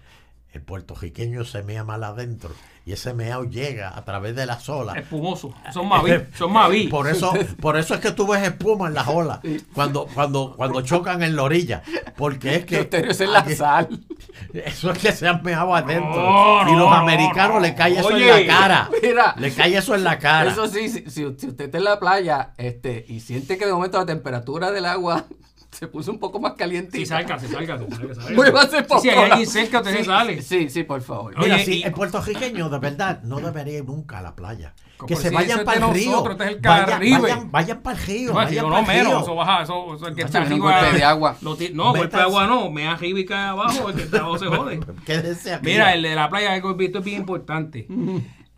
el 0.52 0.62
puertorriqueño 0.62 1.44
se 1.46 1.64
mea 1.64 1.84
mal 1.86 2.04
adentro 2.04 2.52
y 2.86 2.92
ese 2.92 3.14
meao 3.16 3.46
llega 3.46 3.98
a 3.98 4.06
través 4.06 4.36
de 4.36 4.46
las 4.46 4.70
olas. 4.70 4.96
espumoso. 4.98 5.54
Son 5.74 5.88
maví. 5.88 6.12
Son 6.38 6.54
maví. 6.54 6.88
Por 6.88 7.08
eso, 7.08 7.34
por 7.60 7.78
eso 7.78 7.96
es 7.96 8.00
que 8.00 8.12
tú 8.12 8.28
ves 8.28 8.44
espuma 8.44 8.88
en 8.88 8.94
las 8.94 9.08
olas 9.08 9.40
cuando, 9.74 10.06
cuando, 10.14 10.54
cuando 10.56 10.82
chocan 10.82 11.24
en 11.24 11.36
la 11.36 11.44
orilla. 11.44 11.82
Porque 12.16 12.56
es 12.58 12.66
que 12.66 12.78
Euterio, 12.82 13.10
esa 13.12 13.24
es 13.24 13.30
la 13.32 13.50
sal. 13.56 14.00
eso 14.54 14.92
es 14.92 14.98
que 15.00 15.12
se 15.12 15.28
han 15.28 15.42
meado 15.42 15.74
adentro. 15.74 16.12
No, 16.16 16.62
y 16.70 16.72
los 16.76 16.90
no, 16.90 16.94
americanos 16.94 17.56
no. 17.56 17.60
le 17.62 17.74
cae 17.74 17.98
eso 17.98 18.08
Oye, 18.08 18.30
en 18.42 18.48
la 18.48 18.54
cara. 18.60 18.90
mira. 19.02 19.36
le 19.38 19.52
cae 19.52 19.76
eso 19.78 19.96
en 19.96 20.04
la 20.04 20.20
cara. 20.20 20.52
Eso 20.52 20.68
sí, 20.68 20.88
si, 20.90 21.00
si- 21.10 21.12
si 21.12 21.26
usted 21.26 21.62
está 21.62 21.78
en 21.80 21.84
la 21.84 22.00
playa 22.00 22.54
este, 22.58 23.04
y 23.08 23.20
siente 23.20 23.58
que 23.58 23.66
de 23.66 23.74
momento 23.74 23.98
la 23.98 24.06
temperatura 24.06 24.70
del 24.72 24.86
agua 24.86 25.26
se 25.80 25.88
puso 25.88 26.12
un 26.12 26.20
poco 26.20 26.40
más 26.40 26.54
caliente. 26.54 26.98
Sí, 26.98 27.06
sálgase, 27.06 27.48
sálgase. 27.48 27.86
Muévase 28.34 28.80
Sí, 28.80 29.00
si 29.02 29.10
hay 29.10 29.30
alguien 29.32 29.48
cerca, 29.50 29.80
usted 29.80 29.98
se 29.98 30.04
sale. 30.06 30.42
Sí, 30.42 30.70
sí, 30.70 30.84
por 30.84 31.02
favor. 31.02 31.34
Oye, 31.38 31.46
Mira, 31.50 31.60
sí, 31.60 31.80
y- 31.80 31.84
el 31.84 31.92
puertorriqueño 31.92 32.70
de 32.70 32.80
verdad 32.80 33.22
no 33.24 33.40
debería 33.40 33.80
ir 33.80 33.86
nunca 33.86 34.20
a 34.20 34.22
la 34.22 34.36
playa. 34.36 34.74
Que 35.08 35.18
se 35.18 35.28
si 35.28 35.36
vayan 35.36 35.66
para 35.66 35.80
de 35.82 35.86
el 35.88 35.94
río. 35.94 36.12
nosotros, 36.12 36.38
este 36.40 36.46
es 36.46 36.56
el 36.56 36.62
Vayan, 36.62 36.86
Caribe. 36.86 37.20
vayan, 37.20 37.52
vayan 37.52 37.82
para 37.82 37.98
el 38.00 38.06
río. 38.06 38.30
No, 38.30 38.36
vayan 38.36 38.64
no 38.64 38.72
pa'l 38.72 38.88
menos, 38.88 39.08
río. 39.08 39.20
eso 39.22 39.36
baja, 39.36 39.64
eso, 39.64 39.94
eso 39.96 40.08
el 40.08 40.16
que 40.16 40.22
está 40.22 40.42
arriba. 40.42 40.72
golpe 40.82 40.98
de 40.98 41.04
agua. 41.04 41.38
lo 41.42 41.50
no, 41.50 41.56
golpe 41.56 42.00
de 42.00 42.06
Métase. 42.06 42.24
agua 42.24 42.48
no, 42.48 42.72
me 42.72 42.88
arriba 42.88 43.20
y 43.20 43.26
cae 43.26 43.48
abajo, 43.48 43.90
el 43.90 43.96
que 43.96 44.04
está 44.04 44.20
abajo 44.20 44.38
se 44.38 44.46
jode. 44.48 44.80
Quédese 45.06 45.54
aquí. 45.54 45.66
Mira, 45.66 45.94
el 45.94 46.02
de 46.02 46.16
la 46.16 46.30
playa, 46.30 46.62
que 46.62 46.68
he 46.70 46.74
visto 46.76 47.00
es 47.00 47.04
bien 47.06 47.20
importante. 47.20 47.88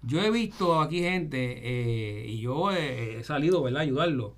Yo 0.04 0.22
he 0.22 0.30
visto 0.30 0.80
aquí 0.80 1.00
gente, 1.00 1.60
eh, 1.64 2.26
y 2.30 2.40
yo 2.40 2.72
he, 2.72 3.18
he 3.20 3.24
salido, 3.24 3.64
¿verdad?, 3.64 3.80
a 3.80 3.84
ayudarlo, 3.84 4.36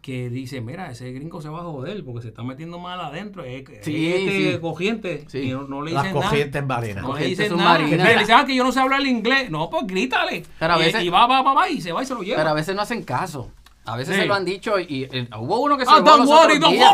que 0.00 0.30
dice, 0.30 0.60
mira, 0.60 0.90
ese 0.90 1.12
gringo 1.12 1.40
se 1.42 1.48
va 1.48 1.60
a 1.60 1.64
joder 1.64 2.04
porque 2.04 2.22
se 2.22 2.28
está 2.28 2.42
metiendo 2.42 2.78
mal 2.78 3.00
adentro. 3.00 3.44
Es, 3.44 3.68
es 3.68 3.84
Sí, 3.84 4.12
este 4.12 4.52
sí. 4.54 4.58
cogiente 4.60 5.24
Sí. 5.28 5.38
y 5.38 5.50
no, 5.50 5.64
no 5.64 5.82
le 5.82 5.92
Las 5.92 6.04
nada. 6.04 6.20
corrientes 6.26 6.64
marinas. 6.66 7.02
No 7.04 7.16
le 7.16 7.26
dicen 7.26 7.56
nada. 7.56 7.76
submarina. 7.78 8.04
Le 8.04 8.18
dicen, 8.18 8.34
ah, 8.38 8.44
que 8.46 8.54
yo 8.54 8.64
no 8.64 8.72
sé 8.72 8.80
hablar 8.80 9.04
inglés. 9.06 9.50
No, 9.50 9.68
pues 9.70 9.86
grítale. 9.86 10.42
Pero 10.58 10.74
a 10.74 10.88
y, 10.88 11.06
y 11.06 11.08
va, 11.08 11.26
va, 11.26 11.42
va, 11.42 11.54
va, 11.54 11.68
y 11.68 11.80
se 11.80 11.92
va 11.92 12.02
y 12.02 12.06
se 12.06 12.14
lo 12.14 12.22
lleva. 12.22 12.38
Pero 12.38 12.50
a 12.50 12.54
veces 12.54 12.74
no 12.74 12.82
hacen 12.82 13.02
caso. 13.02 13.50
A 13.84 13.96
veces 13.96 14.14
Sí. 14.14 14.20
se 14.22 14.26
lo 14.28 14.34
han 14.34 14.44
dicho 14.44 14.78
y, 14.78 14.84
y, 14.88 15.02
eh, 15.10 15.28
hubo 15.38 15.58
uno 15.60 15.76
que 15.76 15.84
se 15.84 15.90
Ah, 15.90 15.94
ahogó 15.96 16.06
don't 16.10 16.20
los 16.20 16.28
worry, 16.28 16.56
otros 16.56 16.60
don't 16.60 16.74
días. 16.74 16.92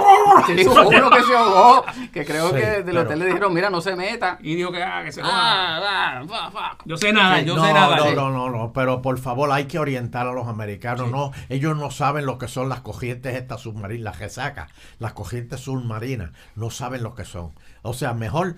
Sí, 0.62 0.66
hubo 0.68 0.88
uno 0.88 1.11
que 1.11 1.22
se 1.22 1.37
ahogó, 1.37 1.85
que 2.12 2.24
creo 2.24 2.48
Sí, 2.48 2.55
que 2.55 2.61
del 2.66 2.85
pero- 2.85 3.01
hotel 3.03 3.18
le 3.18 3.27
dijeron, 3.27 3.53
mira, 3.53 3.68
no 3.68 3.81
se 3.83 3.94
meta. 3.94 4.38
Y 4.40 4.55
dijo 4.55 4.72
que, 4.72 4.83
ah, 4.83 5.03
que 5.05 5.12
se. 5.12 5.20
Ah, 5.22 6.22
ah. 6.33 6.77
Yo 6.87 6.96
sé 6.96 7.12
nada, 7.12 7.40
yo 7.42 7.57
no, 7.57 7.64
sé 7.66 7.72
nada. 7.74 7.96
no, 7.96 8.14
no, 8.14 8.31
no, 8.31 8.51
no, 8.51 8.72
pero 8.72 9.03
por 9.03 9.18
favor 9.18 9.53
hay 9.53 9.66
que 9.66 9.79
orientar 9.79 10.27
a 10.27 10.33
los 10.33 10.48
americanos, 10.48 11.11
no, 11.11 11.33
ellos 11.51 11.77
no 11.77 11.90
saben 11.90 12.24
lo 12.27 12.38
que 12.38 12.48
son 12.48 12.68
las 12.68 12.81
corrientes 12.81 13.35
estas 13.35 13.61
submarinas, 13.61 14.05
las 14.05 14.18
resacas, 14.18 14.70
las 14.98 15.12
corrientes 15.12 15.61
submarinas, 15.61 16.31
no 16.55 16.70
saben 16.70 17.03
lo 17.03 17.14
que 17.14 17.24
son. 17.24 17.53
O 17.83 17.92
sea, 17.92 18.14
mejor 18.14 18.57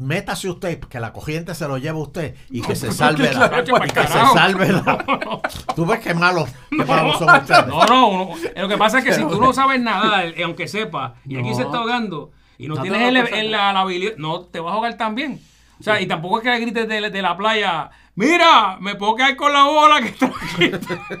métase 0.00 0.48
usted, 0.48 0.80
que 0.80 0.98
la 0.98 1.12
corriente 1.12 1.54
se 1.54 1.68
lo 1.68 1.78
lleva 1.78 1.98
usted 1.98 2.34
y 2.50 2.62
que 2.62 2.74
se 2.74 2.90
salve 2.90 3.32
la, 3.32 3.48
Claro, 3.50 3.64
pa'l 3.78 3.86
y 3.88 3.92
que 3.92 4.02
se 4.02 4.08
salve 4.08 4.72
la. 4.72 5.40
Tú 5.76 5.86
ves 5.86 6.00
qué 6.00 6.14
malos, 6.14 6.50
qué 6.70 6.84
malos 6.84 7.18
son 7.18 7.28
ustedes. 7.30 7.66
No, 7.66 7.84
no, 7.86 8.08
uno- 8.08 8.34
lo 8.56 8.68
que 8.68 8.76
pasa 8.78 8.98
es 8.98 9.04
que 9.04 9.12
si 9.12 9.20
tú 9.22 9.40
no 9.40 9.52
sabes 9.52 9.80
nada, 9.80 10.24
aunque 10.44 10.66
sepas, 10.66 11.12
y 11.26 11.36
aquí 11.36 11.50
No. 11.50 11.54
se 11.56 11.62
está 11.62 11.78
ahogando, 11.78 12.32
y 12.58 12.66
no, 12.68 12.74
No 12.74 12.82
tienes 12.82 13.02
el- 13.02 13.16
el- 13.16 13.50
la, 13.52 13.72
la 13.72 13.80
habilidad, 13.80 14.14
no, 14.16 14.40
te 14.40 14.58
vas 14.60 14.72
a 14.72 14.74
ahogar 14.74 14.96
también. 14.96 15.40
O 15.78 15.82
sea, 15.82 16.00
y 16.00 16.06
tampoco 16.06 16.38
es 16.38 16.44
que 16.44 16.50
le 16.50 16.58
grites 16.60 16.88
de, 16.88 17.08
de 17.10 17.22
la 17.22 17.36
playa, 17.36 17.90
mira, 18.14 18.76
me 18.80 18.96
puedo 18.96 19.14
quedar 19.14 19.34
con 19.36 19.52
la 19.52 19.64
bola 19.64 20.00
que 20.02 20.08
está 20.08 20.26
aquí. 20.26 20.70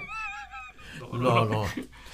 No, 1.12 1.44
no. 1.44 1.44
No, 1.44 1.64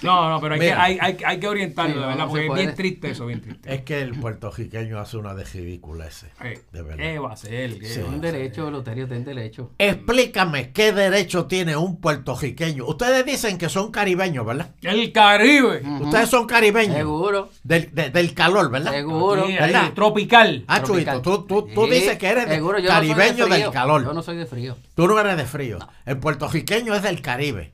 no, 0.02 0.38
pero 0.40 0.54
hay, 0.54 0.60
que, 0.60 0.72
hay, 0.72 0.98
hay, 1.00 1.16
hay 1.24 1.40
que 1.40 1.48
orientarlo, 1.48 1.94
Sí, 1.94 1.98
de 1.98 2.00
no, 2.02 2.06
verdad, 2.08 2.24
no 2.24 2.28
porque 2.30 2.46
es 2.46 2.54
bien 2.54 2.74
triste 2.74 3.10
eso, 3.10 3.26
bien 3.26 3.40
triste. 3.40 3.74
Es 3.74 3.82
que 3.82 4.00
el 4.02 4.18
puertorriqueño 4.18 4.98
hace 4.98 5.16
una 5.16 5.34
de 5.34 5.44
ridiculeces. 5.44 6.30
De 6.72 6.82
verdad. 6.82 6.96
¿Qué 6.96 7.18
va 7.18 7.32
a 7.32 7.36
ser? 7.36 7.78
¿Qué 7.78 7.86
Sí. 7.86 8.00
va 8.00 8.08
a 8.08 8.10
Ten 8.12 8.20
ser? 8.20 8.32
derecho, 8.32 8.70
Loterio, 8.70 9.08
ten 9.08 9.24
derecho. 9.24 9.72
Explícame 9.78 10.72
qué 10.72 10.92
derecho 10.92 11.46
tiene 11.46 11.76
un 11.76 12.00
puertorriqueño. 12.00 12.84
Ustedes 12.86 13.24
dicen 13.24 13.58
que 13.58 13.68
son 13.68 13.90
caribeños, 13.90 14.44
¿verdad? 14.46 14.70
El 14.82 15.12
Caribe. 15.12 15.82
Ustedes 16.00 16.28
son 16.28 16.46
caribeños. 16.46 16.96
Seguro, 16.96 17.50
Del, 17.64 17.94
de- 17.94 18.10
del 18.10 18.34
calor, 18.34 18.70
¿verdad? 18.70 18.92
seguro. 18.92 19.46
¿verdad? 19.46 19.92
tropical. 19.94 20.64
Ah, 20.66 20.82
Tropical. 20.82 21.22
Chuito, 21.22 21.46
tú, 21.46 21.46
tú, 21.46 21.68
tú 21.74 21.84
Sí, 21.86 21.90
dices 21.92 22.18
que 22.18 22.28
eres 22.28 22.48
de 22.48 22.54
seguro, 22.56 22.78
no 22.78 22.82
de 22.84 22.88
caribeño 22.88 23.46
del 23.46 23.70
calor. 23.70 24.04
Yo 24.04 24.12
no 24.12 24.22
soy 24.22 24.36
de 24.36 24.46
frío. 24.46 24.76
Tú 24.94 25.06
no 25.08 25.18
eres 25.18 25.36
de 25.36 25.44
frío. 25.46 25.78
El 26.04 26.18
puertorriqueño 26.18 26.94
es 26.94 27.02
del 27.02 27.20
Caribe. 27.22 27.72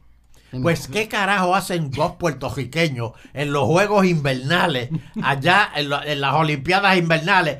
Pues, 0.60 0.86
¿qué 0.88 1.08
carajo 1.08 1.54
hacen 1.54 1.90
dos 1.90 2.12
puertorriqueños 2.16 3.12
en 3.32 3.52
los 3.52 3.64
Juegos 3.64 4.04
Invernales, 4.06 4.90
allá 5.22 5.70
en, 5.74 5.88
lo- 5.88 6.02
en 6.02 6.20
las 6.20 6.34
Olimpiadas 6.34 6.96
Invernales? 6.98 7.58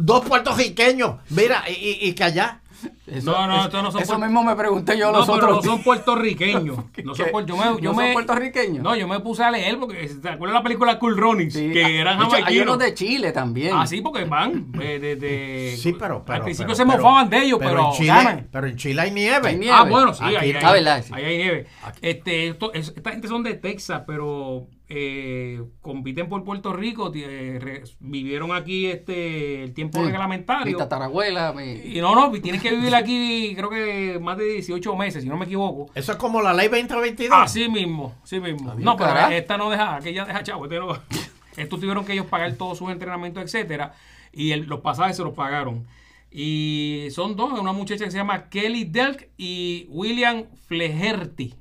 Dos 0.00 0.24
puertorriqueños, 0.24 1.16
mira, 1.30 1.64
y, 1.68 1.72
y- 1.72 2.08
y 2.08 2.12
que 2.14 2.24
allá. 2.24 2.60
Eso, 3.06 3.30
No, 3.32 3.46
no, 3.46 3.54
eso- 3.56 3.64
estos 3.66 3.82
no 3.82 3.92
son 3.92 4.02
Eso 4.02 4.18
mismo 4.18 4.42
me 4.44 4.54
pregunté 4.56 4.96
yo 4.98 5.10
No, 5.12 5.18
los 5.18 5.26
pero 5.26 5.36
otros 5.36 5.64
no 5.64 5.72
son 5.72 5.82
puertorriqueños. 5.82 6.76
No 7.04 7.14
son 7.14 7.26
yo 7.46 7.56
me, 7.56 7.64
yo 7.82 7.90
¿No 7.90 7.94
me- 7.94 8.04
son 8.04 8.12
puertorriqueños? 8.14 8.82
No, 8.82 8.94
yo 8.96 9.06
me 9.08 9.20
puse 9.20 9.42
a 9.44 9.50
leer 9.50 9.78
porque 9.78 10.08
¿te 10.20 10.28
acuerdas 10.28 10.54
la 10.58 10.62
película 10.62 10.98
Cool 10.98 11.16
Runnings? 11.16 11.52
Sí, 11.54 11.70
Que 11.72 11.84
ah, 11.84 11.88
eran 11.88 12.22
hecho, 12.22 12.36
Hay 12.44 12.58
unos 12.60 12.78
de 12.78 12.94
Chile 12.94 13.32
también. 13.32 13.74
Ah, 13.74 13.86
sí, 13.86 14.00
porque 14.00 14.24
van 14.24 14.72
eh, 14.80 14.98
de, 14.98 15.16
de- 15.16 15.76
Sí, 15.76 15.94
pero. 15.98 16.22
pero 16.24 16.36
al 16.38 16.44
principio 16.44 16.74
pero- 16.74 16.76
se 16.76 16.86
pero- 16.86 17.02
mofaban 17.02 17.28
de 17.30 17.38
ellos, 17.42 17.58
pero, 17.60 17.86
en 17.88 17.92
Chile, 17.92 18.06
ganan. 18.08 18.48
Pero 18.50 18.66
en 18.66 18.76
Chile 18.76 19.00
hay 19.00 19.10
nieve. 19.10 19.48
Hay 19.48 19.56
nieve. 19.56 19.74
Ah, 19.78 19.84
bueno, 19.84 20.14
sí, 20.14 20.22
Aquí 20.24 20.34
no. 20.34 20.40
ahí- 20.40 20.56
Ah, 20.62 20.72
verdad, 20.72 21.04
sí. 21.06 21.12
ahí 21.14 21.24
hay 21.24 21.36
nieve. 21.38 21.66
Este, 22.00 22.48
esto- 22.48 22.72
es- 22.72 22.92
esta 22.96 23.10
gente 23.10 23.28
son 23.28 23.42
de 23.42 23.54
Texas, 23.54 24.02
pero 24.06 24.66
eh, 24.94 25.62
compiten 25.80 26.28
por 26.28 26.44
Puerto 26.44 26.72
Rico, 26.74 27.10
eh, 27.14 27.58
re- 27.58 27.82
vivieron 28.00 28.52
aquí 28.52 28.86
este 28.86 29.62
el 29.64 29.72
tiempo 29.72 29.98
Sí. 29.98 30.04
Mi 30.04 30.10
reglamentario. 30.10 30.76
tatarabuela, 30.76 31.52
mi- 31.54 31.72
Y 31.96 32.00
no, 32.02 32.14
no, 32.14 32.30
tienen 32.40 32.60
que 32.60 32.70
vivir 32.72 32.94
aquí, 32.94 33.54
creo 33.56 33.70
que 33.70 34.18
más 34.20 34.36
de 34.36 34.44
18 34.44 34.94
meses, 34.96 35.22
si 35.22 35.28
no 35.30 35.38
me 35.38 35.46
equivoco. 35.46 35.90
Eso 35.94 36.12
es 36.12 36.18
como 36.18 36.42
la 36.42 36.52
ley 36.52 36.68
2022. 36.68 37.30
Así 37.40 37.68
mismo, 37.70 38.14
así 38.22 38.38
mismo. 38.38 38.74
No, 38.74 38.96
pero 38.96 39.08
carajo. 39.10 39.32
esta 39.32 39.56
no 39.56 39.70
deja, 39.70 39.96
aquella 39.96 40.26
deja 40.26 40.42
chavo. 40.42 40.64
este 40.66 40.78
no- 40.78 40.98
estos 41.56 41.80
tuvieron 41.80 42.04
que 42.04 42.12
ellos 42.12 42.26
pagar 42.26 42.52
todos 42.54 42.76
sus 42.76 42.90
entrenamientos, 42.90 43.42
etcétera, 43.42 43.94
y 44.32 44.50
el- 44.52 44.66
los 44.66 44.80
pasajes 44.80 45.16
se 45.16 45.22
los 45.24 45.32
pagaron. 45.32 45.86
Y 46.30 47.08
son 47.12 47.36
dos, 47.36 47.58
una 47.58 47.72
muchacha 47.72 48.04
que 48.04 48.10
se 48.10 48.16
llama 48.18 48.48
Kelly 48.50 48.84
Delk 48.84 49.28
y 49.38 49.86
William 49.90 50.44
Fleherty. 50.66 51.54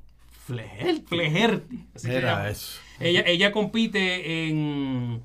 Fleherty. 0.46 1.02
Fleherty. 1.08 1.80
así 1.96 2.10
llama. 2.10 2.50
eso. 2.50 2.80
Ella, 3.02 3.24
ella 3.26 3.52
compite 3.52 4.48
en, 4.50 5.22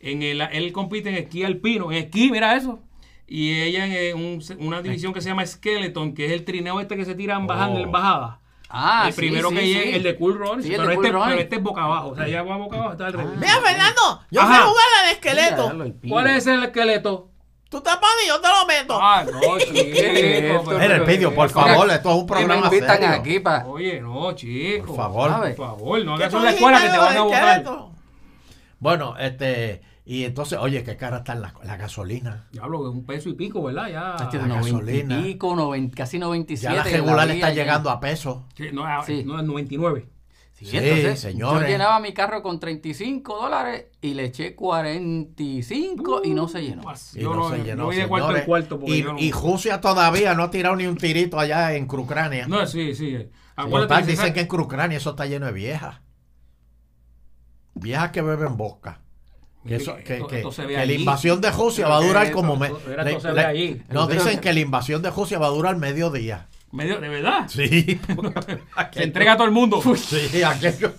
en 0.00 0.22
el, 0.22 0.40
él 0.40 0.72
compite 0.72 1.08
en 1.08 1.16
esquí 1.16 1.44
alpino, 1.44 1.90
en 1.92 1.98
esquí, 1.98 2.30
mira 2.30 2.54
eso. 2.56 2.80
Y 3.28 3.60
ella 3.60 3.86
en 3.86 4.16
un- 4.16 4.42
una 4.58 4.82
división 4.82 5.12
que 5.12 5.20
se 5.20 5.28
llama 5.28 5.44
Skeleton, 5.44 6.14
que 6.14 6.26
es 6.26 6.32
el 6.32 6.44
trineo 6.44 6.78
este 6.80 6.96
que 6.96 7.04
se 7.04 7.14
tiran 7.14 7.46
bajando 7.46 7.80
Oh. 7.80 7.82
en 7.82 7.90
bajada. 7.92 8.40
Ah, 8.68 9.04
el 9.06 9.12
sí, 9.12 9.20
primero 9.20 9.48
sí, 9.50 9.54
que 9.54 9.60
sí. 9.62 9.74
llegue, 9.74 9.96
el 9.96 10.02
de 10.02 10.16
Cool 10.16 10.38
Sí, 10.62 10.72
el 10.74 10.76
pero, 10.80 10.90
este, 10.92 10.94
Cool 11.12 11.22
pero 11.26 11.40
este 11.40 11.56
es 11.56 11.62
boca 11.62 11.84
abajo. 11.84 12.08
O 12.08 12.16
sea, 12.16 12.28
ya 12.28 12.42
va 12.42 12.56
boca 12.56 12.76
abajo, 12.76 12.92
está 12.92 13.06
al 13.06 13.12
revés. 13.12 13.36
Mira, 13.36 13.60
Fernando, 13.60 14.20
yo 14.30 14.40
sé 14.40 14.46
jugar 14.46 14.84
al 15.04 15.10
esqueleto. 15.12 15.92
¿Cuál 16.08 16.26
es 16.28 16.46
el 16.48 16.62
esqueleto? 16.64 17.30
Tú 17.68 17.80
te 17.80 17.90
pones 17.90 18.24
y 18.24 18.28
yo 18.28 18.40
te 18.40 18.48
lo 18.48 18.66
meto. 18.66 18.98
Ah, 19.00 19.24
no, 19.24 19.58
chico. 19.58 20.70
Mira, 20.78 20.96
Elpidio, 20.96 21.34
por 21.34 21.50
favor, 21.50 21.90
esto 21.90 22.08
es 22.10 22.14
un 22.14 22.20
Y 22.20 22.22
me 22.22 22.26
programa 22.26 22.66
invitan 22.66 22.96
serio. 22.98 23.08
aquí 23.16 23.40
para... 23.40 23.66
Oye, 23.66 24.00
no, 24.00 24.32
chico. 24.34 24.86
Por 24.86 24.96
favor. 24.96 25.30
¿sabes? 25.30 25.56
Por 25.56 25.66
favor, 25.66 26.04
no 26.04 26.16
¿Qué 26.16 26.24
hagas 26.24 26.34
en 26.34 26.42
la 26.44 26.50
escuela 26.50 26.78
que 26.80 26.86
te 26.86 26.92
de 26.92 26.98
van 26.98 27.16
a 27.16 27.22
buscar. 27.22 27.64
Bueno, 28.78 29.16
este, 29.18 29.82
y 30.04 30.24
entonces, 30.24 30.58
oye, 30.60 30.84
qué 30.84 30.96
cara 30.96 31.18
está 31.18 31.34
la, 31.34 31.52
la 31.64 31.76
gasolina. 31.76 32.46
Diablo, 32.52 32.82
que 32.82 32.88
un 32.90 33.04
peso 33.04 33.28
y 33.30 33.34
pico, 33.34 33.62
¿verdad? 33.64 33.88
Ya. 33.88 34.16
Tacho, 34.16 34.36
la 34.38 34.46
90 34.46 34.68
y 34.68 34.72
gasolina. 34.72 35.22
pico, 35.22 35.56
90, 35.56 35.96
casi 35.96 36.18
97. 36.20 36.72
Ya 36.76 36.84
la 36.84 36.90
regular 36.90 37.26
vía 37.26 37.34
está 37.34 37.48
ya. 37.50 37.54
llegando 37.62 37.90
a 37.90 37.98
peso. 37.98 38.44
Sí, 38.56 38.68
no, 38.72 38.84
Sí. 39.04 39.24
no 39.24 39.38
es 39.40 39.44
99. 39.44 40.06
Sí, 40.58 40.64
Sí, 40.64 40.78
entonces, 40.78 41.20
señores. 41.20 41.62
Yo 41.64 41.68
llenaba 41.68 42.00
mi 42.00 42.14
carro 42.14 42.42
con 42.42 42.58
35 42.58 43.36
dólares 43.42 43.88
y 44.00 44.14
le 44.14 44.24
eché 44.24 44.54
45 44.54 46.22
y 46.24 46.30
no 46.30 46.48
se 46.48 46.62
llenó. 46.62 46.80
Pues, 46.82 47.14
Y 47.14 47.20
yo 47.20 47.34
no, 47.34 47.50
no, 47.50 47.50
se 47.56 47.62
llenó, 47.62 47.84
voy 47.84 47.96
de 47.96 48.08
cuarto 48.08 48.36
en 48.36 48.44
cuarto. 48.46 48.80
y, 48.86 49.02
yo 49.02 49.12
no- 49.12 49.18
y 49.18 49.32
Rusia 49.32 49.82
todavía 49.82 50.32
no 50.34 50.44
ha 50.44 50.50
tirado 50.50 50.74
ni 50.76 50.86
un 50.86 50.96
tirito 50.96 51.38
allá 51.38 51.74
en 51.74 51.84
Ucrania. 51.90 52.46
No, 52.48 52.66
sí, 52.66 52.94
sí. 52.94 53.18
Acuérdate 53.54 54.06
dicen 54.06 54.32
que 54.32 54.40
en 54.40 54.60
Ucrania 54.60 54.96
eso 54.96 55.10
está 55.10 55.26
lleno 55.26 55.44
de 55.44 55.52
viejas. 55.52 56.00
Viejas 57.74 58.10
que 58.10 58.22
beben 58.22 58.56
vodka. 58.56 59.00
Que, 59.66 59.76
eso- 59.76 59.96
que- 59.96 60.14
esto- 60.14 60.26
que- 60.28 60.36
esto 60.36 60.52
se 60.52 60.62
ve 60.64 60.74
que 60.76 60.86
la 60.86 60.92
invasión 60.92 61.40
de 61.40 61.50
Rusia 61.50 61.88
va 61.88 61.98
a 61.98 62.00
durar 62.00 62.24
esto- 62.26 62.36
como... 62.36 62.56
me- 62.56 62.68
esto- 62.68 63.28
allí. 63.48 63.82
no, 63.90 64.06
dicen 64.06 64.40
que 64.40 64.52
la 64.52 64.60
invasión 64.60 65.02
de 65.02 65.10
Rusia 65.10 65.38
va 65.38 65.46
a 65.46 65.50
durar 65.50 65.76
mediodía. 65.76 66.48
Medio, 66.76 67.00
¿De 67.00 67.08
verdad? 67.08 67.48
Sí. 67.48 68.00
Se 68.92 69.02
entrega 69.02 69.32
a 69.32 69.36
todo 69.36 69.46
el 69.46 69.52
mundo. 69.52 69.80
Sí, 69.96 70.42
aquello. 70.42 70.92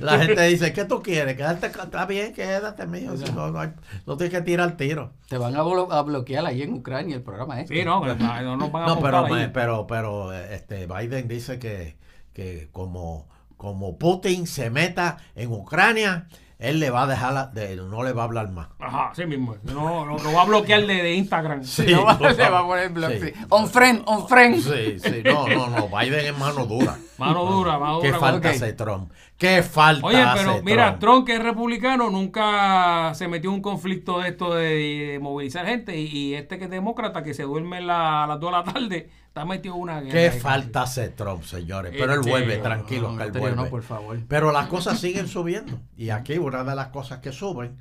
La 0.00 0.18
gente 0.18 0.42
dice, 0.48 0.72
¿qué 0.72 0.84
tú 0.84 1.00
quieres? 1.00 1.36
Quedarte, 1.36 1.66
está 1.68 2.06
bien, 2.06 2.32
quédate, 2.34 2.86
mijo. 2.86 3.16
Si 3.16 3.30
no, 3.32 3.50
no, 3.52 3.60
hay- 3.60 3.72
no 4.04 4.16
tienes 4.16 4.34
que 4.36 4.42
tirar 4.42 4.76
tiro. 4.76 5.12
Te 5.28 5.38
van 5.38 5.54
a, 5.54 5.62
blo- 5.62 5.92
a 5.92 6.02
bloquear 6.02 6.44
ahí 6.44 6.62
en 6.62 6.72
Ucrania 6.74 7.14
el 7.14 7.22
programa 7.22 7.60
este. 7.60 7.74
Sí, 7.78 7.84
no, 7.84 8.04
no, 8.04 8.14
no 8.16 8.56
nos 8.56 8.72
van 8.72 8.82
a 8.82 8.86
No, 8.86 9.00
pero, 9.00 9.26
ahí. 9.26 9.50
pero, 9.54 9.86
pero 9.86 10.32
este, 10.32 10.86
Biden 10.88 11.28
dice 11.28 11.60
que, 11.60 11.96
que 12.32 12.68
como, 12.72 13.28
como 13.56 13.98
Putin 13.98 14.46
se 14.46 14.70
meta 14.70 15.18
en 15.34 15.52
Ucrania, 15.52 16.26
él 16.58 16.80
le 16.80 16.88
va 16.88 17.02
a 17.02 17.06
dejar, 17.06 17.32
la- 17.34 17.46
de, 17.48 17.76
no 17.76 18.02
le 18.02 18.12
va 18.12 18.22
a 18.22 18.24
hablar 18.24 18.50
más. 18.50 18.68
Ajá, 18.78 19.12
sí 19.14 19.26
mismo. 19.26 19.56
No, 19.64 20.06
no, 20.06 20.16
lo 20.16 20.32
va 20.32 20.42
a 20.42 20.44
bloquear 20.46 20.86
de, 20.86 21.02
de 21.02 21.14
Instagram. 21.14 21.62
Sí. 21.64 21.82
Le 21.86 21.96
va, 21.96 22.14
le 22.18 22.48
va 22.50 22.58
a 22.60 22.66
poner 22.66 22.88
blog, 22.90 23.12
Sí. 23.12 23.18
sí. 23.26 23.32
On 23.50 23.68
friend, 23.68 24.02
on 24.06 24.26
friend. 24.26 24.56
Sí, 24.62 24.98
sí, 24.98 25.22
no, 25.22 25.46
no, 25.48 25.68
no, 25.68 25.88
Biden 25.88 26.24
es 26.24 26.38
mano 26.38 26.64
dura. 26.64 26.96
Mano 27.18 27.44
dura, 27.44 27.78
mano 27.78 28.00
¿Qué 28.00 28.08
dura. 28.08 28.20
falta 28.20 28.48
ok. 28.48 28.54
hace 28.54 28.72
Trump? 28.72 29.12
¿Qué 29.36 29.62
falta 29.62 30.06
Oye, 30.06 30.20
hace 30.22 30.44
pero 30.46 30.62
mira, 30.62 30.86
Trump? 30.98 31.00
Trump, 31.00 31.26
que 31.26 31.34
es 31.36 31.42
republicano, 31.42 32.08
nunca 32.08 33.12
se 33.14 33.28
metió 33.28 33.50
en 33.50 33.56
un 33.56 33.62
conflicto 33.62 34.20
de 34.20 34.28
esto 34.30 34.54
de, 34.54 35.18
movilizar 35.20 35.66
gente. 35.66 35.98
Y, 35.98 36.06
y 36.06 36.34
este 36.34 36.58
que 36.58 36.64
es 36.64 36.70
demócrata, 36.70 37.22
que 37.22 37.34
se 37.34 37.42
duerme 37.42 37.82
la- 37.82 38.24
a 38.24 38.26
las 38.26 38.40
2 38.40 38.50
de 38.50 38.56
la 38.56 38.64
tarde, 38.64 39.10
está 39.36 39.44
metido 39.44 39.74
una 39.74 40.00
guerra. 40.00 40.12
¿Qué 40.12 40.30
falta 40.30 40.82
hace 40.82 41.10
Trump, 41.10 41.42
señores? 41.44 41.92
Pero 41.96 42.14
él 42.14 42.20
Este, 42.20 42.30
vuelve, 42.30 42.56
tranquilo, 42.56 43.12
No, 43.12 43.18
que 43.18 43.24
él 43.24 43.32
vuelve. 43.32 43.56
no, 43.56 43.66
por 43.66 43.82
favor. 43.82 44.18
Pero 44.26 44.50
las 44.50 44.66
cosas 44.68 44.98
siguen 44.98 45.28
subiendo. 45.28 45.78
Y 45.96 46.08
aquí 46.08 46.38
una 46.38 46.64
de 46.64 46.74
las 46.74 46.88
cosas 46.88 47.18
que 47.18 47.32
suben, 47.32 47.76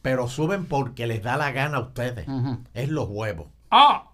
pero 0.00 0.28
suben 0.28 0.64
porque 0.64 1.06
les 1.06 1.22
da 1.22 1.36
la 1.36 1.52
gana 1.52 1.76
a 1.76 1.80
ustedes, 1.80 2.26
es 2.72 2.88
los 2.88 3.06
huevos. 3.10 3.48
Ah, 3.70 4.04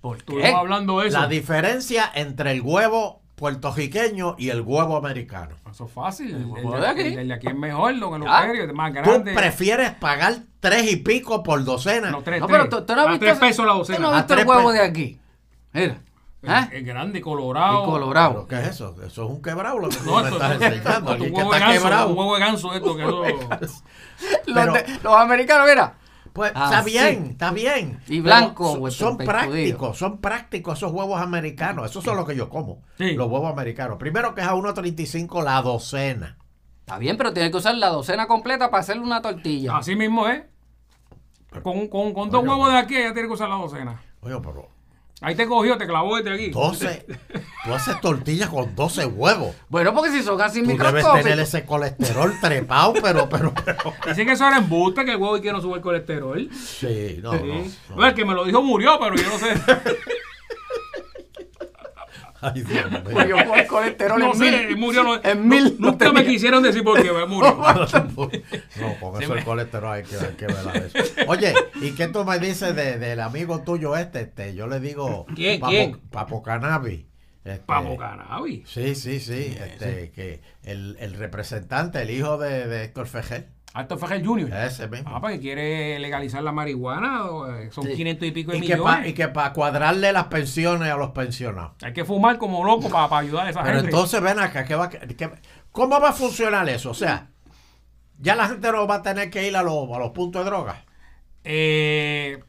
¿Por 0.00 0.16
qué? 0.16 0.20
estuvimos 0.22 0.54
hablando 0.60 0.98
de 1.00 1.08
eso. 1.08 1.20
La 1.20 1.28
diferencia 1.28 2.10
entre 2.16 2.50
el 2.50 2.62
huevo 2.62 3.22
puertorriqueño 3.36 4.34
y 4.38 4.48
el 4.48 4.62
huevo 4.62 4.96
americano. 4.96 5.54
Eso 5.70 5.84
es 5.84 5.92
fácil. 5.92 6.34
El, 6.34 6.46
huevo 6.46 6.74
el- 6.76 6.80
de 6.80 6.86
aquí. 6.88 7.00
el- 7.02 7.18
el 7.20 7.28
de 7.28 7.34
aquí 7.34 7.46
es 7.46 7.54
mejor, 7.54 7.96
don 8.00 8.24
Ah, 8.26 8.40
Eleuterio, 8.42 8.64
es 8.70 8.74
más 8.74 8.92
¿Tú 8.92 8.98
grande. 9.02 9.34
prefieres 9.34 9.90
pagar 9.92 10.34
tres 10.58 10.90
y 10.90 10.96
pico 10.96 11.42
por 11.44 11.62
docena? 11.64 12.10
No, 12.10 12.22
tres, 12.22 12.40
No, 12.40 12.46
tres. 12.48 12.58
pero 12.58 12.68
tú, 12.80 12.84
tú 12.86 12.94
no 12.96 13.02
has 13.02 13.06
A 13.06 13.10
visto, 13.12 13.26
tres 13.26 13.38
pesos 13.38 13.64
la 13.66 13.72
tú 13.72 13.78
docena. 13.78 13.98
no 14.00 14.08
has 14.08 14.14
A 14.14 14.16
visto 14.22 14.34
el 14.34 14.46
huevo 14.48 14.72
de 14.72 14.80
aquí. 14.80 15.20
Mira. 15.80 16.00
¿Ah? 16.48 16.68
Es 16.72 16.84
grande, 16.84 17.20
colorado. 17.20 17.82
Y 17.82 17.86
colorado. 17.86 18.46
¿Pero 18.46 18.62
¿Qué 18.62 18.68
es 18.68 18.74
eso? 18.74 18.94
Eso 19.04 19.24
es 19.24 19.30
un 19.30 19.42
quebrado 19.42 19.78
lo 19.78 19.88
que 19.88 19.96
tú 19.96 20.04
No, 20.04 20.16
me 20.16 20.22
esto, 20.28 20.34
estás 20.36 20.62
enseñando. 20.62 21.12
un 21.14 21.20
huevo 21.22 21.36
de 21.50 21.56
está 21.56 21.58
ganso, 21.58 21.82
quebrado. 21.82 22.08
un 22.10 22.18
huevo 22.18 22.34
de 22.34 22.40
ganso 22.40 22.74
esto, 22.74 22.96
que 22.96 23.02
eso... 23.02 23.24
Los, 23.24 23.82
Pero- 24.54 24.72
de- 24.74 24.98
los 25.02 25.16
americanos, 25.16 25.66
mira. 25.68 25.94
Pues 26.32 26.52
Ah, 26.54 26.64
está 26.66 26.82
sí. 26.84 26.90
bien, 26.90 27.26
está 27.30 27.50
bien. 27.50 28.00
Y 28.08 28.20
blanco, 28.20 28.70
son- 28.72 28.80
pues, 28.80 28.94
Son, 28.94 29.16
prácticos, 29.16 29.96
son 29.98 30.18
prácticos 30.18 30.76
esos 30.78 30.92
huevos 30.92 31.20
americanos. 31.20 31.88
Esos 31.90 32.04
son 32.04 32.16
los 32.16 32.26
que 32.26 32.36
yo 32.36 32.48
como. 32.50 32.82
Sí. 32.98 33.12
Los 33.14 33.28
huevos 33.28 33.50
americanos. 33.50 33.96
Primero 33.98 34.34
que 34.34 34.42
es 34.42 34.46
a 34.46 34.54
1.35 34.54 35.42
la 35.42 35.62
docena. 35.62 36.36
Está 36.80 36.98
bien, 36.98 37.16
pero 37.16 37.32
tienes 37.32 37.50
que 37.50 37.56
usar 37.56 37.74
la 37.76 37.88
docena 37.88 38.26
completa 38.26 38.70
para 38.70 38.82
hacerle 38.82 39.02
una 39.02 39.22
tortilla. 39.22 39.76
Así 39.78 39.96
mismo 39.96 40.28
es. 40.28 40.42
Con, 41.62 41.88
con, 41.88 42.12
con 42.12 42.30
dos 42.30 42.42
Oye, 42.42 42.50
huevos 42.50 42.70
de 42.70 42.78
aquí 42.78 42.94
ya 42.94 43.12
tiene 43.14 43.28
que 43.28 43.34
usar 43.34 43.48
la 43.48 43.56
docena. 43.56 44.00
Oye, 44.20 44.36
pero 44.40 44.68
Ahí 45.22 45.34
te 45.34 45.46
cogió, 45.46 45.78
te 45.78 45.86
clavó 45.86 46.18
este 46.18 46.30
aquí. 46.30 46.50
12. 46.50 47.06
tú 47.64 47.74
haces 47.74 47.98
tortillas 48.02 48.50
con 48.50 48.74
12 48.76 49.06
huevos. 49.06 49.54
Bueno, 49.68 49.94
porque 49.94 50.10
si 50.10 50.22
son 50.22 50.40
así 50.42 50.60
Tú 50.60 50.66
debes 50.68 50.78
microscópicos. 50.84 51.22
tener 51.22 51.40
ese 51.40 51.64
colesterol 51.64 52.34
trepado, 52.40 52.92
pero, 53.02 53.26
pero, 53.28 53.52
pero. 53.64 53.94
Dicen 54.06 54.26
que 54.26 54.32
eso 54.34 54.46
era 54.46 54.58
embuste, 54.58 55.04
que 55.06 55.12
el 55.12 55.16
huevo 55.16 55.38
y 55.38 55.40
que 55.40 55.52
no 55.52 55.60
sube 55.62 55.76
el 55.76 55.80
colesterol. 55.80 56.48
Sí, 56.52 57.18
no, 57.22 57.32
Sí. 57.32 57.38
no. 57.44 57.54
no. 57.54 57.64
Bueno, 57.94 58.06
el 58.08 58.14
que 58.14 58.24
me 58.26 58.34
lo 58.34 58.44
dijo 58.44 58.60
murió, 58.62 58.98
pero 59.00 59.14
yo 59.16 59.26
no 59.28 59.38
sé. 59.38 59.54
Ay, 62.40 62.62
Dios 62.62 62.90
mío. 62.90 63.26
Yo 63.28 63.48
con 63.48 63.58
el 63.58 63.66
colesterol 63.66 64.18
no 64.18 64.32
en 64.32 64.38
sé, 64.38 64.66
mil. 64.68 64.76
murió. 64.76 65.02
No, 65.02 65.20
en 65.22 65.48
mil 65.48 65.64
no- 65.64 65.86
no 65.86 65.90
nunca 65.92 66.12
me 66.12 66.24
quisieron 66.26 66.62
decir 66.62 66.82
por 66.84 67.02
qué 67.02 67.10
murió. 67.26 67.56
No, 68.80 68.94
con 69.00 69.22
eso 69.22 69.34
el 69.34 69.44
colesterol 69.44 69.92
hay 69.92 70.02
que, 70.04 70.16
hay 70.16 70.34
que 70.36 70.46
ver 70.46 70.56
a 70.68 70.72
eso. 70.74 70.98
Oye, 71.28 71.54
¿y 71.80 71.90
qué 71.92 72.08
tú 72.08 72.24
me 72.24 72.38
dices 72.38 72.74
de- 72.74 72.98
del 72.98 73.20
amigo 73.20 73.60
tuyo 73.62 73.96
este? 73.96 74.20
este? 74.22 74.54
Yo 74.54 74.66
le 74.66 74.80
digo 74.80 75.26
¿Quién, 75.34 75.60
Papo, 75.60 75.70
quién? 75.70 76.00
Papo 76.10 76.42
Cannabis. 76.42 77.04
Este, 77.44 77.60
Papo 77.60 77.96
cannabis. 77.96 78.68
Sí, 78.68 78.96
sí, 78.96 79.20
sí. 79.20 79.56
Este, 79.64 80.10
que 80.10 80.40
el, 80.64 80.96
el 80.98 81.14
representante, 81.14 82.02
el 82.02 82.10
hijo 82.10 82.38
de, 82.38 82.66
de 82.66 82.82
Héctor 82.84 83.06
Fejel. 83.06 83.46
Alto 83.76 83.98
Fejel 83.98 84.26
Jr. 84.26 84.52
Ese 84.52 84.88
mismo. 84.88 85.10
Ah, 85.14 85.20
pues 85.20 85.34
que 85.34 85.40
quiere 85.40 85.98
legalizar 85.98 86.42
la 86.42 86.52
marihuana. 86.52 87.20
eh, 87.60 87.68
Son 87.70 87.84
Sí. 87.84 87.94
500 87.94 88.28
y 88.28 88.30
pico 88.32 88.52
de 88.52 88.58
y, 88.58 88.60
que 88.62 88.74
millones. 88.76 88.96
pa- 88.96 89.06
y 89.06 89.12
que 89.12 89.28
para 89.28 89.52
cuadrarle 89.52 90.12
las 90.12 90.24
pensiones 90.28 90.90
a 90.90 90.96
los 90.96 91.10
pensionados. 91.10 91.72
Hay 91.82 91.92
que 91.92 92.04
fumar 92.04 92.38
como 92.38 92.64
loco 92.64 92.88
para, 92.88 93.18
ayudar 93.18 93.46
a 93.46 93.50
esa 93.50 93.62
Pero 93.62 93.74
gente. 93.76 93.90
entonces 93.90 94.20
ven 94.22 94.38
acá, 94.38 94.64
¿qué 94.64 94.74
va, 94.74 94.88
qué- 94.88 95.30
¿cómo 95.72 96.00
va 96.00 96.08
a 96.08 96.12
funcionar 96.12 96.68
eso? 96.68 96.90
O 96.90 96.94
sea, 96.94 97.28
ya 98.18 98.34
la 98.34 98.48
gente 98.48 98.72
no 98.72 98.86
va 98.86 98.94
a 98.96 99.02
tener 99.02 99.30
que 99.30 99.46
ir 99.46 99.56
a 99.56 99.62
los, 99.62 99.90
a 99.94 99.98
los 99.98 100.10
puntos 100.12 100.42
de 100.42 100.50
droga. 100.50 100.82
Eh, 101.44 102.42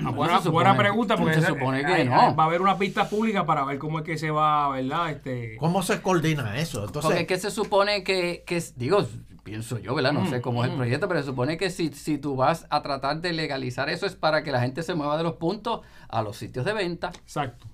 una 0.00 0.10
buena, 0.10 0.38
supone- 0.38 0.50
buena 0.52 0.76
pregunta 0.76 1.16
porque 1.16 1.34
se 1.34 1.46
supone 1.46 1.80
que 1.84 1.92
hay- 1.92 2.04
no. 2.08 2.34
va 2.36 2.44
a 2.44 2.46
haber 2.46 2.60
unas 2.60 2.78
vistas 2.78 3.08
públicas 3.08 3.44
para 3.44 3.64
ver 3.64 3.78
cómo 3.78 3.98
es 3.98 4.04
que 4.04 4.16
se 4.16 4.30
va, 4.30 4.68
¿verdad? 4.70 5.10
Este, 5.10 5.56
¿Cómo 5.58 5.82
se 5.82 6.00
coordina 6.00 6.58
eso? 6.58 6.80
Porque 6.82 6.98
Entonces, 6.98 7.20
es 7.22 7.26
que 7.26 7.38
se 7.38 7.50
supone 7.50 8.02
que, 8.04 8.42
que 8.46 8.62
digo, 8.76 9.06
pienso 9.42 9.78
yo, 9.78 9.94
¿verdad? 9.94 10.12
No 10.12 10.26
sé 10.28 10.40
cómo 10.40 10.64
es 10.64 10.70
el 10.70 10.76
proyecto, 10.76 11.08
pero 11.08 11.20
se 11.20 11.26
supone 11.26 11.56
que 11.56 11.70
si, 11.70 11.88
si 11.92 12.18
tú 12.18 12.36
vas 12.36 12.66
a 12.70 12.82
tratar 12.82 13.20
de 13.20 13.32
legalizar 13.32 13.88
eso 13.90 14.06
es 14.06 14.14
para 14.14 14.42
que 14.42 14.52
la 14.52 14.60
gente 14.60 14.82
se 14.82 14.94
mueva 14.94 15.16
de 15.16 15.22
los 15.22 15.34
puntos 15.34 15.80
a 16.08 16.22
los 16.22 16.36
sitios 16.36 16.64
de 16.64 16.72
venta. 16.72 17.08
exacto. 17.08 17.66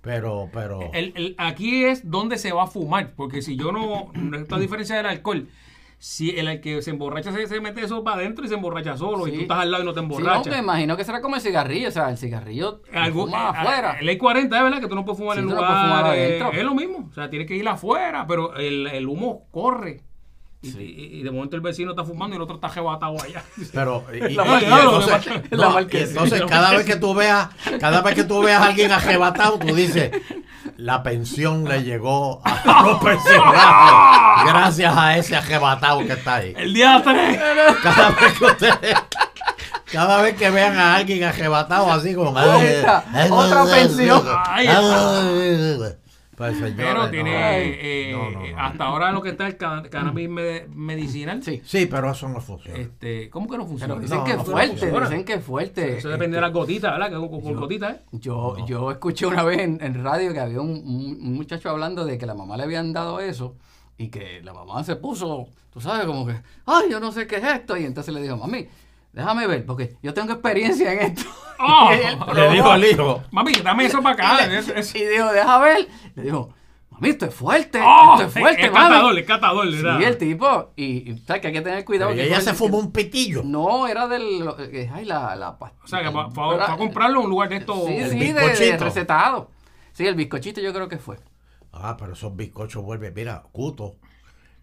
pero, 0.00 0.48
pero... 0.52 0.80
El- 0.92 1.12
el- 1.16 1.34
aquí 1.38 1.84
es 1.84 2.08
donde 2.10 2.38
se 2.38 2.52
va 2.52 2.64
a 2.64 2.66
fumar, 2.68 3.14
porque 3.16 3.42
si 3.42 3.56
yo 3.56 3.72
no, 3.72 4.12
no 4.14 4.36
esta 4.38 4.58
diferencia 4.58 4.96
del 4.96 5.06
alcohol, 5.06 5.48
si 5.98 6.30
el, 6.38 6.46
el 6.46 6.60
que 6.60 6.80
se 6.82 6.90
emborracha 6.90 7.32
se, 7.32 7.46
se 7.46 7.60
mete 7.60 7.80
eso 7.82 8.04
para 8.04 8.18
adentro 8.18 8.44
y 8.44 8.48
se 8.48 8.54
emborracha 8.54 8.96
solo, 8.96 9.26
y 9.26 9.32
tú 9.32 9.40
estás 9.40 9.58
al 9.60 9.70
lado 9.72 9.82
y 9.82 9.86
no 9.86 9.92
te 9.94 10.00
Sí, 10.00 10.06
no, 10.06 10.14
emborrachas. 10.14 10.52
me 10.52 10.58
imagino 10.58 10.96
que 10.96 11.04
será 11.04 11.20
como 11.22 11.34
el 11.36 11.40
cigarrillo, 11.42 11.88
o 11.88 11.90
sea, 11.90 12.10
el 12.10 12.18
cigarrillo 12.18 12.82
lo 12.92 13.00
Algo- 13.00 13.24
fumas 13.24 13.54
eh, 13.54 13.58
afuera. 13.58 13.96
eh, 13.98 14.04
Ley 14.04 14.16
40 14.18 14.56
es 14.56 14.62
verdad 14.62 14.80
que 14.80 14.86
tú 14.88 14.94
no 14.94 15.04
puedes 15.04 15.18
fumar 15.18 15.36
Sí, 15.36 15.42
en 15.42 15.48
tú 15.48 15.54
no 15.54 15.60
puedes 15.60 15.82
fumar 15.82 16.04
adentro. 16.04 16.52
es 16.52 16.64
lo 16.64 16.74
mismo. 16.74 17.08
O 17.10 17.12
sea, 17.14 17.28
tienes 17.30 17.48
que 17.48 17.56
ir 17.56 17.66
afuera, 17.68 18.26
pero 18.28 18.54
el, 18.56 18.86
el 18.86 19.08
humo 19.08 19.46
corre. 19.50 20.02
Y, 20.62 20.68
y- 20.70 21.20
y 21.20 21.22
de 21.22 21.30
momento 21.30 21.54
el 21.54 21.62
vecino 21.62 21.90
está 21.90 22.02
fumando 22.04 22.34
y 22.34 22.38
el 22.38 22.42
otro 22.42 22.56
está 22.56 22.68
jebatado 22.68 23.16
allá. 23.22 23.42
Pero, 23.72 24.04
y, 24.12 24.34
La 24.34 24.44
y- 24.44 24.48
mar- 24.48 24.62
y 24.62 24.66
la 25.56 25.80
entonces, 25.80 26.42
cada 26.48 26.70
vez 26.72 26.84
que 26.86 26.96
tú 26.96 27.14
veas, 27.14 27.48
cada 27.80 28.00
vez 28.02 28.14
que 28.14 28.24
tú 28.24 28.40
veas 28.42 28.60
a 28.62 28.66
alguien 28.66 28.90
arrebatado, 28.90 29.58
tú 29.58 29.74
dices, 29.74 30.10
la 30.76 31.02
pensión 31.02 31.64
le 31.64 31.82
llegó 31.84 32.40
a 32.44 32.82
los 32.86 33.02
pensionados 33.02 34.44
gracias 34.52 34.94
a 34.96 35.16
ese 35.18 35.36
arrebatado 35.36 36.00
que 36.00 36.12
está 36.14 36.36
ahí. 36.36 36.54
El 36.56 36.74
día 36.74 37.00
3. 37.04 37.38
Cada 37.82 38.10
vez 38.10 38.32
que 38.38 38.44
ustedes, 38.44 38.96
cada 39.92 40.22
vez 40.22 40.36
que 40.36 40.50
vean 40.50 40.76
a 40.78 40.96
alguien 40.96 41.22
arrebatado 41.24 41.92
así 41.92 42.14
como 42.14 42.30
Otra, 42.30 43.04
otra 43.30 43.64
pensión. 43.66 44.22
Ay, 44.46 44.66
Pero 46.36 47.10
tiene, 47.10 47.36
ay, 47.36 48.12
no, 48.12 48.30
no, 48.30 48.40
no. 48.46 48.58
hasta 48.58 48.84
ahora 48.84 49.10
lo 49.12 49.22
que 49.22 49.30
está 49.30 49.46
el 49.46 49.56
ca- 49.56 49.82
cannabis 49.90 50.28
me- 50.28 50.66
medicinal. 50.68 51.42
Sí. 51.42 51.62
Sí, 51.64 51.86
pero 51.86 52.10
eso 52.10 52.28
no 52.28 52.40
funciona. 52.40 52.78
Este, 52.78 53.30
¿Cómo 53.30 53.48
que 53.48 53.56
no 53.56 53.66
funciona? 53.66 53.94
Pero 53.94 54.02
dicen 54.02 54.18
No, 54.18 54.24
que 54.24 54.34
no 54.34 54.42
es 54.42 54.48
fuerte, 54.48 54.76
funciona. 54.76 55.08
dicen 55.08 55.24
que 55.24 55.32
es 55.34 55.44
fuerte. 55.44 55.98
Eso 55.98 56.08
depende 56.10 56.36
de 56.36 56.40
las 56.42 56.52
gotitas, 56.52 56.92
¿verdad? 56.92 57.08
Que 57.08 57.14
con, 57.28 57.54
gotitas, 57.56 57.96
¿eh? 57.96 58.00
Yo, 58.12 58.56
yo 58.66 58.90
escuché 58.90 59.26
una 59.26 59.42
vez 59.42 59.60
en, 59.60 59.78
en 59.82 60.04
radio 60.04 60.32
que 60.32 60.40
había 60.40 60.60
un 60.60 61.34
muchacho 61.34 61.70
hablando 61.70 62.04
de 62.04 62.18
que 62.18 62.26
la 62.26 62.34
mamá 62.34 62.56
le 62.56 62.64
habían 62.64 62.92
dado 62.92 63.20
eso 63.20 63.56
y 63.98 64.08
que 64.08 64.42
la 64.42 64.52
mamá 64.52 64.84
se 64.84 64.96
puso, 64.96 65.48
tú 65.72 65.80
sabes, 65.80 66.04
como 66.06 66.26
que, 66.26 66.34
ay, 66.66 66.90
yo 66.90 67.00
no 67.00 67.12
sé 67.12 67.26
qué 67.26 67.36
es 67.36 67.44
esto. 67.44 67.76
Y 67.76 67.84
entonces 67.84 68.12
le 68.12 68.20
dijo, 68.20 68.36
mami, 68.36 68.66
déjame 69.16 69.48
ver, 69.48 69.66
porque 69.66 69.96
yo 70.02 70.14
tengo 70.14 70.32
experiencia 70.34 70.92
en 70.92 71.00
esto. 71.00 71.22
¡Oh! 71.58 71.90
Y 71.92 72.06
él 72.06 72.18
Le 72.36 72.50
dijo 72.50 72.70
al 72.70 72.84
hijo. 72.84 73.22
Mami, 73.32 73.52
dame 73.54 73.86
eso 73.86 74.00
para 74.02 74.14
acá. 74.14 74.46
y, 74.46 74.50
le- 74.50 74.58
Es- 74.58 74.68
es- 74.68 74.94
y 74.94 75.04
dijo, 75.04 75.32
deja 75.32 75.58
ver. 75.58 75.88
Le 76.14 76.22
dijo, 76.22 76.54
mami, 76.90 77.08
esto 77.08 77.26
es 77.26 77.34
fuerte, 77.34 77.80
¡Oh! 77.82 78.14
esto 78.14 78.26
es 78.28 78.32
fuerte, 78.32 78.66
es 78.66 78.72
mami. 78.72 78.88
catador, 78.94 79.18
es 79.18 79.26
catador, 79.26 79.70
¿verdad? 79.72 79.98
Sí, 79.98 80.04
el 80.04 80.18
tipo, 80.18 80.72
y, 80.76 81.10
y 81.10 81.18
sabes 81.18 81.42
que 81.42 81.48
hay 81.48 81.52
que 81.54 81.60
tener 81.62 81.84
cuidado. 81.84 82.12
Y 82.12 82.16
que 82.16 82.24
ella 82.26 82.40
se 82.40 82.54
fumó 82.54 82.78
un 82.78 82.92
pitillo. 82.92 83.42
No, 83.44 83.86
era 83.88 84.06
del, 84.06 84.48
ay, 84.94 85.04
la, 85.04 85.34
la 85.34 85.58
past- 85.58 85.74
O 85.82 85.86
sea, 85.88 86.02
que 86.02 86.10
fue, 86.12 86.30
fue- 86.30 86.54
Era- 86.54 86.66
fue 86.66 86.74
a 86.74 86.78
comprarlo 86.78 87.18
en 87.20 87.24
un 87.24 87.30
lugar 87.30 87.48
de 87.48 87.56
estos. 87.56 87.84
Sí, 87.86 87.96
El 87.96 88.10
sí, 88.10 88.18
de- 88.18 88.32
de, 88.34 88.40
bizcochito. 88.48 88.84
recetado. 88.84 89.50
Sí, 89.92 90.06
el 90.06 90.14
bizcochito 90.14 90.60
yo 90.60 90.72
creo 90.74 90.88
que 90.88 90.98
fue. 90.98 91.16
Ah, 91.72 91.96
pero 91.98 92.12
esos 92.14 92.34
bizcochos 92.36 92.82
vuelven. 92.82 93.12
Mira, 93.14 93.42
Cuto 93.52 93.96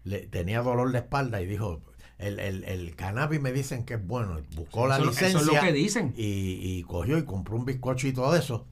le, 0.04 0.26
tenía 0.26 0.62
dolor 0.62 0.90
de 0.92 0.98
espalda 0.98 1.40
y 1.40 1.46
dijo, 1.46 1.80
el, 2.18 2.38
el, 2.40 2.64
el 2.64 2.96
cannabis 2.96 3.40
me 3.40 3.52
dicen 3.52 3.84
que 3.84 3.94
es 3.94 4.06
bueno. 4.06 4.38
Buscó 4.54 4.86
la 4.86 4.96
Eso- 4.98 5.10
eso 5.10 5.24
es 5.26 5.32
lo 5.34 5.38
licencia 5.40 5.60
que 5.60 5.72
dicen. 5.72 6.14
Y, 6.16 6.58
y 6.78 6.82
cogió 6.84 7.18
y 7.18 7.24
compró 7.24 7.56
un 7.56 7.64
bizcocho 7.64 8.06
y 8.08 8.12
todo 8.12 8.34
eso. 8.36 8.66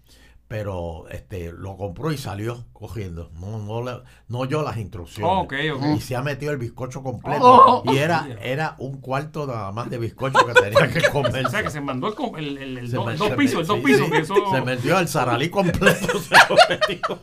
pero 0.48 1.08
este 1.08 1.50
lo 1.50 1.78
compró 1.78 2.12
y 2.12 2.18
salió 2.18 2.66
cogiendo. 2.74 3.30
No, 3.40 3.58
no, 3.58 3.82
le- 3.82 4.02
no 4.28 4.40
oyó 4.40 4.60
las 4.62 4.76
instrucciones. 4.76 5.48
Y 5.96 6.00
se 6.02 6.14
ha 6.14 6.20
metido 6.22 6.52
el 6.52 6.58
bizcocho 6.58 7.02
completo. 7.02 7.40
Oh. 7.42 7.82
Y 7.90 7.96
era, 7.96 8.28
era 8.42 8.74
un 8.78 9.00
cuarto 9.00 9.46
nada 9.46 9.72
más 9.72 9.88
de 9.88 9.96
bizcocho 9.96 10.44
que 10.46 10.52
tenía 10.52 10.88
que 10.92 11.08
comer. 11.10 11.46
O 11.46 11.50
sea, 11.50 11.62
que 11.62 11.70
se 11.70 11.80
mandó 11.80 12.14
el, 12.36 12.58
el, 12.58 12.76
el- 12.78 12.90
do- 12.90 13.06
me- 13.06 13.16
dos 13.16 13.30
pisos, 13.30 13.54
me- 13.54 13.60
el 13.62 13.66
dos 13.66 13.76
sí, 13.78 13.82
pisos. 13.86 14.04
sí. 14.06 14.10
que 14.12 14.18
eso... 14.18 14.34
Se 14.52 14.60
metió 14.60 14.98
el 14.98 15.08
zaralí 15.08 15.48
completo. 15.48 16.18
se 16.20 16.34
lo 16.48 16.56
metió. 16.68 17.20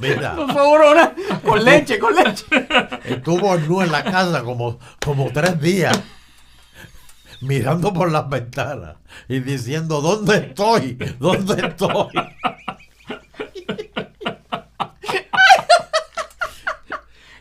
Mira, 0.00 0.34
Por 0.36 0.52
favor, 0.52 0.80
una- 0.92 1.12
con 1.42 1.64
leche, 1.64 1.98
con 1.98 2.14
leche. 2.14 2.44
estuvo 3.04 3.56
nu 3.58 3.82
en 3.82 3.90
la 3.92 4.04
casa 4.04 4.42
como, 4.42 4.78
como 5.04 5.30
tres 5.32 5.60
días, 5.60 5.98
mirando 7.40 7.92
por 7.92 8.10
las 8.10 8.28
ventanas 8.28 8.96
y 9.28 9.40
diciendo, 9.40 10.00
¿dónde 10.00 10.36
estoy? 10.36 10.98
¿Dónde 11.18 11.66
estoy? 11.66 12.08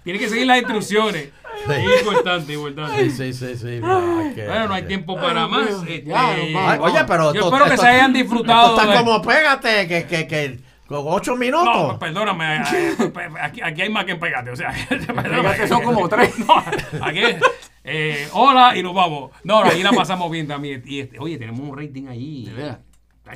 Tiene 0.03 0.19
que 0.19 0.29
seguir 0.29 0.45
las 0.45 0.57
instrucciones. 0.59 1.29
Sí. 1.67 1.73
Importante, 1.99 2.53
importante. 2.53 3.09
Sí, 3.09 3.33
sí, 3.33 3.33
sí, 3.33 3.57
sí. 3.57 3.79
no, 3.81 3.99
Bueno, 4.35 4.67
no 4.67 4.73
hay 4.75 4.83
tiempo 4.83 5.15
para 5.15 5.45
Ay, 5.45 5.49
más. 5.49 5.69
Este, 5.87 6.13
Ay, 6.13 6.55
oye, 6.79 6.99
pero 7.07 7.33
Yo 7.33 7.39
esto- 7.39 7.45
espero 7.47 7.65
que 7.65 7.73
esto- 7.73 7.81
se 7.81 7.87
hayan 7.87 8.13
disfrutado 8.13 8.75
Esto 8.75 8.81
está 8.81 8.91
de- 8.93 8.97
como 8.99 9.21
pégate, 9.23 9.87
que, 9.87 10.05
que, 10.05 10.27
que 10.27 10.59
con 10.87 10.99
ocho 11.05 11.35
minutos. 11.35 11.93
No, 11.93 11.99
perdóname, 11.99 12.57
eh, 12.57 12.93
aquí, 13.41 13.61
aquí 13.61 13.81
hay 13.81 13.89
más 13.89 14.05
que 14.05 14.11
en 14.11 14.19
pegate, 14.19 14.51
o 14.51 14.55
sea, 14.55 14.71
Pégate 14.89 15.67
son 15.67 15.83
como 15.83 16.07
tres. 16.07 16.33
No, 16.47 17.05
aquí, 17.05 17.21
eh, 17.83 18.27
hola 18.33 18.75
y 18.75 18.83
nos 18.83 18.93
vamos. 18.93 19.31
No, 19.43 19.63
no, 19.63 19.69
ahí 19.71 19.83
la 19.83 19.91
pasamos 19.91 20.29
bien 20.31 20.47
también. 20.47 20.83
Y 20.85 21.01
este, 21.01 21.19
oye, 21.19 21.37
tenemos 21.37 21.61
un 21.61 21.77
rating 21.77 22.07
ahí. 22.07 22.45
De 22.45 22.75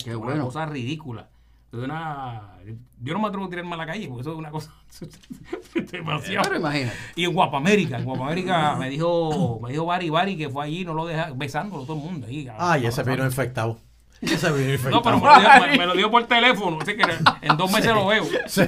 Qué 0.04 0.16
una 0.16 0.26
bueno. 0.26 0.45
cosa 0.45 0.66
ridícula. 0.66 1.30
Es 1.72 1.78
una, 1.78 2.56
yo 3.00 3.14
no 3.14 3.20
me 3.20 3.28
atrevo 3.28 3.45
a 3.45 3.50
tirarme 3.50 3.74
a 3.76 3.78
la 3.78 3.86
calle 3.86 4.08
porque 4.08 4.22
eso 4.22 4.32
es 4.32 4.38
una 4.38 4.50
cosa 4.50 4.74
demasiado. 5.91 6.43
Pero 6.43 6.60
imagínate. 6.60 6.97
Y 7.16 7.26
en 7.26 7.34
Guapamérica, 7.34 7.97
en 7.97 8.06
Guapamérica 8.06 8.76
me 8.76 8.89
dijo, 8.89 9.60
me 9.62 9.72
dijo 9.72 9.86
Bari 9.86 10.10
Bari 10.10 10.36
que 10.36 10.50
fue 10.50 10.66
allí, 10.66 10.84
no 10.84 10.95
lo 10.95 11.06
deja, 11.06 11.32
besándolo 11.36 11.84
todo 11.84 11.97
el 11.97 12.04
mundo 12.04 12.26
ahí. 12.28 12.47
Ay, 12.58 12.88
ese 12.88 13.04
vino 13.04 13.24
infectado. 13.24 13.24
Ese 13.24 13.24
vino 13.24 13.26
infectado. 13.26 13.88
No, 14.91 15.01
pero 15.01 15.20
me 15.20 15.26
lo, 15.28 15.39
dio, 15.39 15.49
me- 15.72 15.78
me 15.78 15.86
lo 15.86 15.93
dio 15.93 16.11
por 16.11 16.26
teléfono, 16.26 16.80
así 16.82 16.95
que 16.95 17.03
en 17.41 17.57
dos 17.57 17.72
meses 17.72 17.93
lo 17.93 18.05
veo. 18.07 18.24
Sí, 18.47 18.67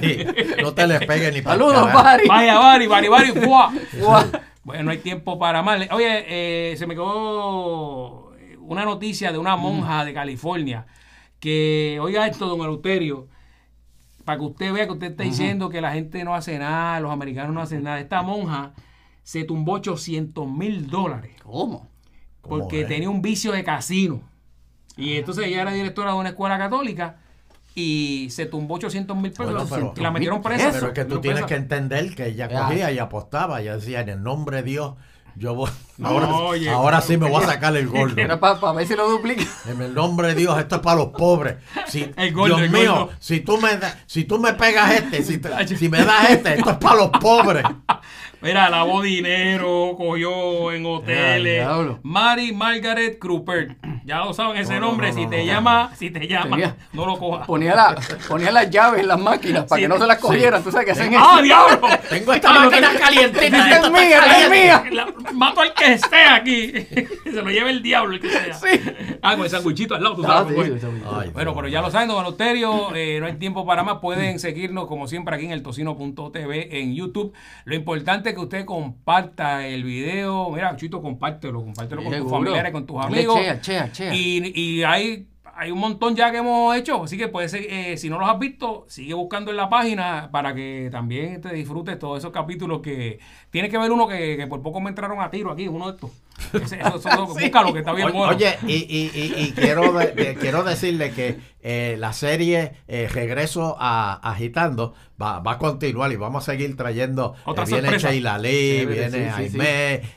no 0.62 0.72
te 0.72 0.86
le 0.86 1.00
pegues 1.00 1.34
ni 1.34 1.42
para 1.42 1.56
Saludos, 1.58 1.92
Bari. 1.92 2.26
Vaya, 2.28 2.58
Bari, 2.58 2.86
Bari, 2.86 3.08
Bari, 3.08 3.32
¡fua! 3.32 3.72
Guau. 3.98 4.24
Bueno, 4.64 4.84
no 4.84 4.90
hay 4.92 4.98
tiempo 4.98 5.38
para 5.38 5.62
más. 5.62 5.80
Oye, 5.90 6.24
eh, 6.72 6.76
se 6.76 6.86
me 6.86 6.94
quedó 6.94 8.32
una 8.60 8.84
noticia 8.84 9.32
de 9.32 9.38
una 9.38 9.56
monja 9.56 10.04
de 10.04 10.14
California 10.14 10.86
que, 11.40 11.98
oiga 12.00 12.26
esto, 12.28 12.46
don 12.46 12.60
Eleuterio, 12.60 13.26
para 14.24 14.38
que 14.38 14.44
usted 14.44 14.72
vea 14.72 14.86
que 14.86 14.92
usted 14.92 15.10
está 15.10 15.24
diciendo 15.24 15.68
que 15.68 15.80
la 15.80 15.92
gente 15.92 16.22
no 16.24 16.34
hace 16.34 16.58
nada, 16.58 17.00
los 17.00 17.10
americanos 17.12 17.52
no 17.52 17.60
hacen 17.60 17.82
nada. 17.82 17.98
Esta 17.98 18.22
monja 18.22 18.72
se 19.24 19.42
tumbó 19.44 19.72
800 19.74 20.48
mil 20.48 20.88
dólares 20.88 21.32
¿Cómo? 21.42 21.88
¿Cómo 22.40 22.58
porque 22.58 22.84
tenía 22.84 23.10
un 23.10 23.20
vicio 23.22 23.52
de 23.52 23.64
casino. 23.64 24.20
Y 24.96 25.16
entonces 25.16 25.46
ella 25.46 25.62
era 25.62 25.72
directora 25.72 26.12
de 26.12 26.16
una 26.18 26.28
escuela 26.30 26.58
católica 26.58 27.16
y 27.74 28.28
se 28.30 28.44
tumbó 28.46 28.74
800 28.74 29.16
mil 29.16 29.30
pesos 29.32 29.46
Bueno, 29.52 29.66
pero- 29.70 29.94
y 29.96 30.00
la 30.00 30.10
metieron 30.10 30.42
presa. 30.42 30.70
Pero 30.72 30.88
es 30.88 30.92
que 30.92 31.04
tú 31.04 31.20
tienes 31.20 31.40
presa. 31.42 31.46
que 31.48 31.54
entender 31.54 32.14
que 32.14 32.26
ella 32.26 32.48
cogía 32.48 32.90
y 32.92 32.98
apostaba. 32.98 33.60
Ella 33.60 33.76
decía, 33.76 34.00
en 34.00 34.10
el 34.10 34.22
nombre 34.22 34.58
de 34.58 34.62
Dios, 34.64 34.94
yo 35.36 35.54
voy. 35.54 35.70
No, 35.96 36.08
ahora 36.08 36.28
oye, 36.34 36.68
ahora 36.68 37.00
sí 37.00 37.16
me 37.16 37.30
voy 37.30 37.42
a 37.42 37.46
sacar 37.46 37.74
el 37.76 37.88
gordo. 37.88 38.20
Era 38.20 38.38
para 38.38 38.72
ver 38.72 38.86
si 38.86 38.94
lo 38.94 39.08
duplica. 39.08 39.42
En 39.66 39.80
el 39.80 39.94
nombre 39.94 40.28
de 40.28 40.34
Dios, 40.34 40.58
esto 40.58 40.74
es 40.76 40.80
para 40.82 40.96
los 40.98 41.08
pobres. 41.08 41.56
Si, 41.86 42.10
El 42.18 42.32
gordo, 42.34 42.56
Dios 42.56 42.60
el 42.66 42.70
mío, 42.70 42.92
gordo. 43.06 43.12
si 43.18 43.40
tú 43.40 43.56
me 43.56 43.76
da- 43.78 43.98
si 44.06 44.24
tú 44.24 44.38
me 44.38 44.52
pegas 44.52 44.92
este, 44.92 45.22
si, 45.22 45.38
te- 45.38 45.66
si 45.76 45.88
me 45.88 46.04
das 46.04 46.28
este, 46.30 46.54
esto 46.58 46.70
es 46.72 46.76
para 46.76 46.96
los 46.96 47.08
pobres. 47.12 47.64
Mira, 48.42 48.68
lavó 48.68 49.00
dinero, 49.00 49.94
cogió 49.96 50.72
en 50.72 50.84
hoteles. 50.84 51.66
Mary 52.02 52.52
Margaret 52.52 53.18
Krupert. 53.18 53.78
Ya 54.04 54.18
lo 54.18 54.32
saben 54.34 54.56
ese 54.56 54.74
No, 54.74 54.80
no, 54.80 54.86
nombre. 54.88 55.08
no, 55.08 55.14
si 55.14 55.24
no, 55.24 55.30
te 55.30 55.38
no. 55.38 55.44
llama, 55.44 55.90
si 55.96 56.10
te 56.10 56.26
llama, 56.26 56.56
Tenía- 56.56 56.76
no 56.92 57.06
lo 57.06 57.18
cojas. 57.18 57.46
Ponía, 57.46 57.74
la, 57.74 57.94
ponía 58.28 58.50
las 58.50 58.68
llaves 58.70 59.00
en 59.00 59.08
las 59.08 59.18
máquinas 59.20 59.64
para 59.64 59.76
Sí, 59.78 59.82
que 59.84 59.88
no 59.88 59.98
se 59.98 60.06
las 60.06 60.16
sí. 60.16 60.22
cogieran. 60.22 60.62
Tú 60.62 60.70
sabes 60.72 60.86
que 60.86 60.92
hacen 60.92 61.14
¡Ah, 61.16 61.30
eso. 61.34 61.42
diablo! 61.42 61.88
Tengo 62.10 62.32
esta 62.32 62.50
Ah, 62.50 62.58
máquina 62.66 62.90
calientita. 62.98 63.46
Esta 63.46 63.86
es 63.86 63.90
mía, 63.92 64.18
esta 64.18 64.40
es 64.42 64.50
mía. 64.50 64.84
La- 64.90 65.32
mato 65.32 65.60
al 65.60 65.72
que 65.74 65.92
esté 65.94 66.24
aquí. 66.24 66.72
Se 67.24 67.42
lo 67.42 67.50
lleve 67.50 67.70
el 67.70 67.82
diablo 67.82 68.14
el 68.14 68.20
que 68.20 68.28
sea. 68.30 68.54
Sí. 68.54 68.80
Ah, 69.22 69.36
con 69.36 69.44
el 69.44 69.50
sanguichito 69.50 69.94
al 69.94 70.02
lado, 70.02 70.16
tú 70.16 70.24
Ah, 70.24 70.38
sabes. 70.44 70.54
pues. 70.54 70.80
sí. 70.80 70.86
Ay, 71.10 71.30
Bueno, 71.30 71.54
pero 71.54 71.68
ya 71.68 71.80
lo 71.80 71.90
saben, 71.90 72.08
don 72.08 72.18
Eleuterio, 72.20 72.94
eh, 72.94 73.18
no 73.20 73.26
hay 73.26 73.34
tiempo 73.34 73.64
para 73.64 73.82
más. 73.84 73.98
Pueden 74.00 74.38
seguirnos 74.38 74.86
como 74.86 75.06
siempre 75.06 75.34
aquí 75.36 75.44
en 75.46 75.52
el 75.52 75.62
tocino.tv 75.62 76.80
en 76.80 76.94
YouTube. 76.94 77.32
Lo 77.64 77.74
importante 77.74 78.30
es 78.30 78.34
que 78.34 78.40
usted 78.40 78.64
comparta 78.64 79.66
el 79.66 79.84
video. 79.84 80.50
Mira, 80.50 80.76
Chuito, 80.76 81.00
compártelo, 81.00 81.62
compártelo 81.62 82.02
con 82.02 82.12
tus 82.18 82.30
familiares, 82.30 82.72
con 82.72 82.86
tus 82.86 83.00
amigos. 83.04 83.38
chea, 83.40 83.60
chea, 83.60 83.91
Y, 83.98 84.60
y 84.60 84.82
hay, 84.84 85.26
hay 85.54 85.70
un 85.70 85.78
montón 85.78 86.16
ya 86.16 86.30
que 86.30 86.38
hemos 86.38 86.74
hecho. 86.76 87.02
Así 87.04 87.16
que 87.16 87.28
puede 87.28 87.48
ser, 87.48 87.62
eh, 87.68 87.96
si 87.96 88.08
no 88.10 88.18
los 88.18 88.28
has 88.28 88.38
visto, 88.38 88.84
sigue 88.88 89.14
buscando 89.14 89.50
en 89.50 89.56
la 89.56 89.68
página 89.68 90.28
para 90.32 90.54
que 90.54 90.88
también 90.90 91.40
te 91.40 91.52
disfrutes 91.54 91.98
todos 91.98 92.18
esos 92.18 92.32
capítulos 92.32 92.80
que 92.80 93.18
tiene 93.50 93.68
que 93.68 93.78
ver 93.78 93.90
uno 93.92 94.06
que, 94.08 94.36
que 94.36 94.46
por 94.46 94.62
poco 94.62 94.80
me 94.80 94.90
entraron 94.90 95.20
a 95.20 95.30
tiro 95.30 95.50
aquí, 95.50 95.68
uno 95.68 95.86
de 95.86 95.94
estos. 95.94 96.10
Ese, 96.52 96.76
eso- 96.80 96.96
eso- 96.96 97.26
Búscalo, 97.26 97.72
que 97.72 97.78
está 97.80 97.92
bien 97.92 98.08
Oye, 98.08 98.16
bueno. 98.18 98.34
oye, 98.36 98.58
y, 98.66 98.72
y- 98.74 99.10
y- 99.14 99.34
y 99.44 99.52
quiero, 99.52 99.92
de- 99.92 100.12
de- 100.12 100.34
quiero 100.34 100.62
decirle 100.64 101.12
que 101.12 101.38
eh, 101.62 101.96
la 101.98 102.12
serie 102.12 102.72
eh, 102.88 103.08
Regreso 103.12 103.76
a 103.78 104.14
Agitando 104.28 104.94
va, 105.20 105.38
va 105.40 105.52
a 105.52 105.58
continuar 105.58 106.10
y 106.12 106.16
vamos 106.16 106.48
a 106.48 106.52
seguir 106.52 106.76
trayendo. 106.76 107.34
eh, 107.46 107.64
viene. 107.66 107.98
Sheila 107.98 108.38
Lee, 108.38 108.84
viene 108.86 109.32
sí, 109.50 109.58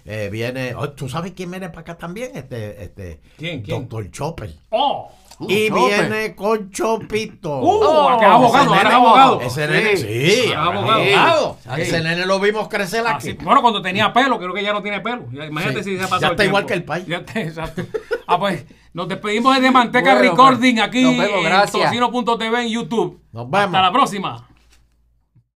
eh, 0.05 0.29
viene. 0.31 0.73
oh, 0.75 0.89
¿Tú 0.89 1.07
sabes 1.09 1.33
quién 1.33 1.51
viene 1.51 1.69
para 1.69 1.81
acá 1.81 1.97
también? 1.97 2.31
Este, 2.35 2.83
este, 2.83 3.19
¿Quién, 3.37 3.61
quién? 3.61 3.81
Doctor 3.81 4.09
Chopper. 4.11 4.53
¡Oh! 4.71 5.11
Uh, 5.37 5.47
y 5.51 5.69
viene 5.69 6.33
con 6.33 6.71
Chopito. 6.71 7.59
¡Uh! 7.59 7.79
Oh, 7.83 8.17
que 8.17 8.25
es 8.25 8.31
abogado, 8.31 8.69
ahora 8.73 8.81
es 8.81 8.85
nene- 8.87 8.93
abogado. 8.95 9.41
Ese 9.41 9.67
nene, 9.67 9.97
Sí. 9.97 10.31
sí, 10.47 10.53
abogado. 10.53 11.57
Sí. 11.61 11.81
Ese 11.81 12.01
nene 12.01 12.25
lo 12.25 12.39
vimos 12.39 12.69
crecer 12.69 13.03
Ah, 13.05 13.15
aquí. 13.15 13.31
sí. 13.31 13.37
Bueno, 13.43 13.61
cuando 13.61 13.81
tenía 13.81 14.13
pelo, 14.13 14.37
creo 14.39 14.53
que 14.53 14.63
ya 14.63 14.71
no 14.71 14.81
tiene 14.81 15.01
pelo. 15.01 15.25
Ya, 15.33 15.45
Imagínate 15.45 15.83
Sí. 15.83 15.91
si 15.91 15.97
se 15.97 16.03
ha 16.03 16.05
Ya 16.05 16.09
pasado 16.09 16.31
está 16.31 16.45
igual 16.45 16.65
tiempo. 16.65 16.67
que 16.67 16.73
el 16.95 17.03
país. 17.03 17.05
Ya 17.07 17.17
está, 17.17 17.41
exacto. 17.41 17.83
Ah, 18.27 18.39
pues 18.39 18.65
nos 18.93 19.07
despedimos 19.09 19.53
desde 19.55 19.71
Manteca 19.71 20.13
Bueno, 20.15 20.31
Recording 20.31 20.75
pues, 20.75 20.87
aquí 20.87 21.03
nos 21.03 21.17
vemos, 21.17 21.45
en. 21.45 21.71
Tocino.tv 21.81 22.61
en 22.61 22.69
YouTube. 22.69 23.19
Nos 23.33 23.49
vemos. 23.49 23.65
Hasta 23.65 23.81
la 23.81 23.91
próxima. 23.91 24.47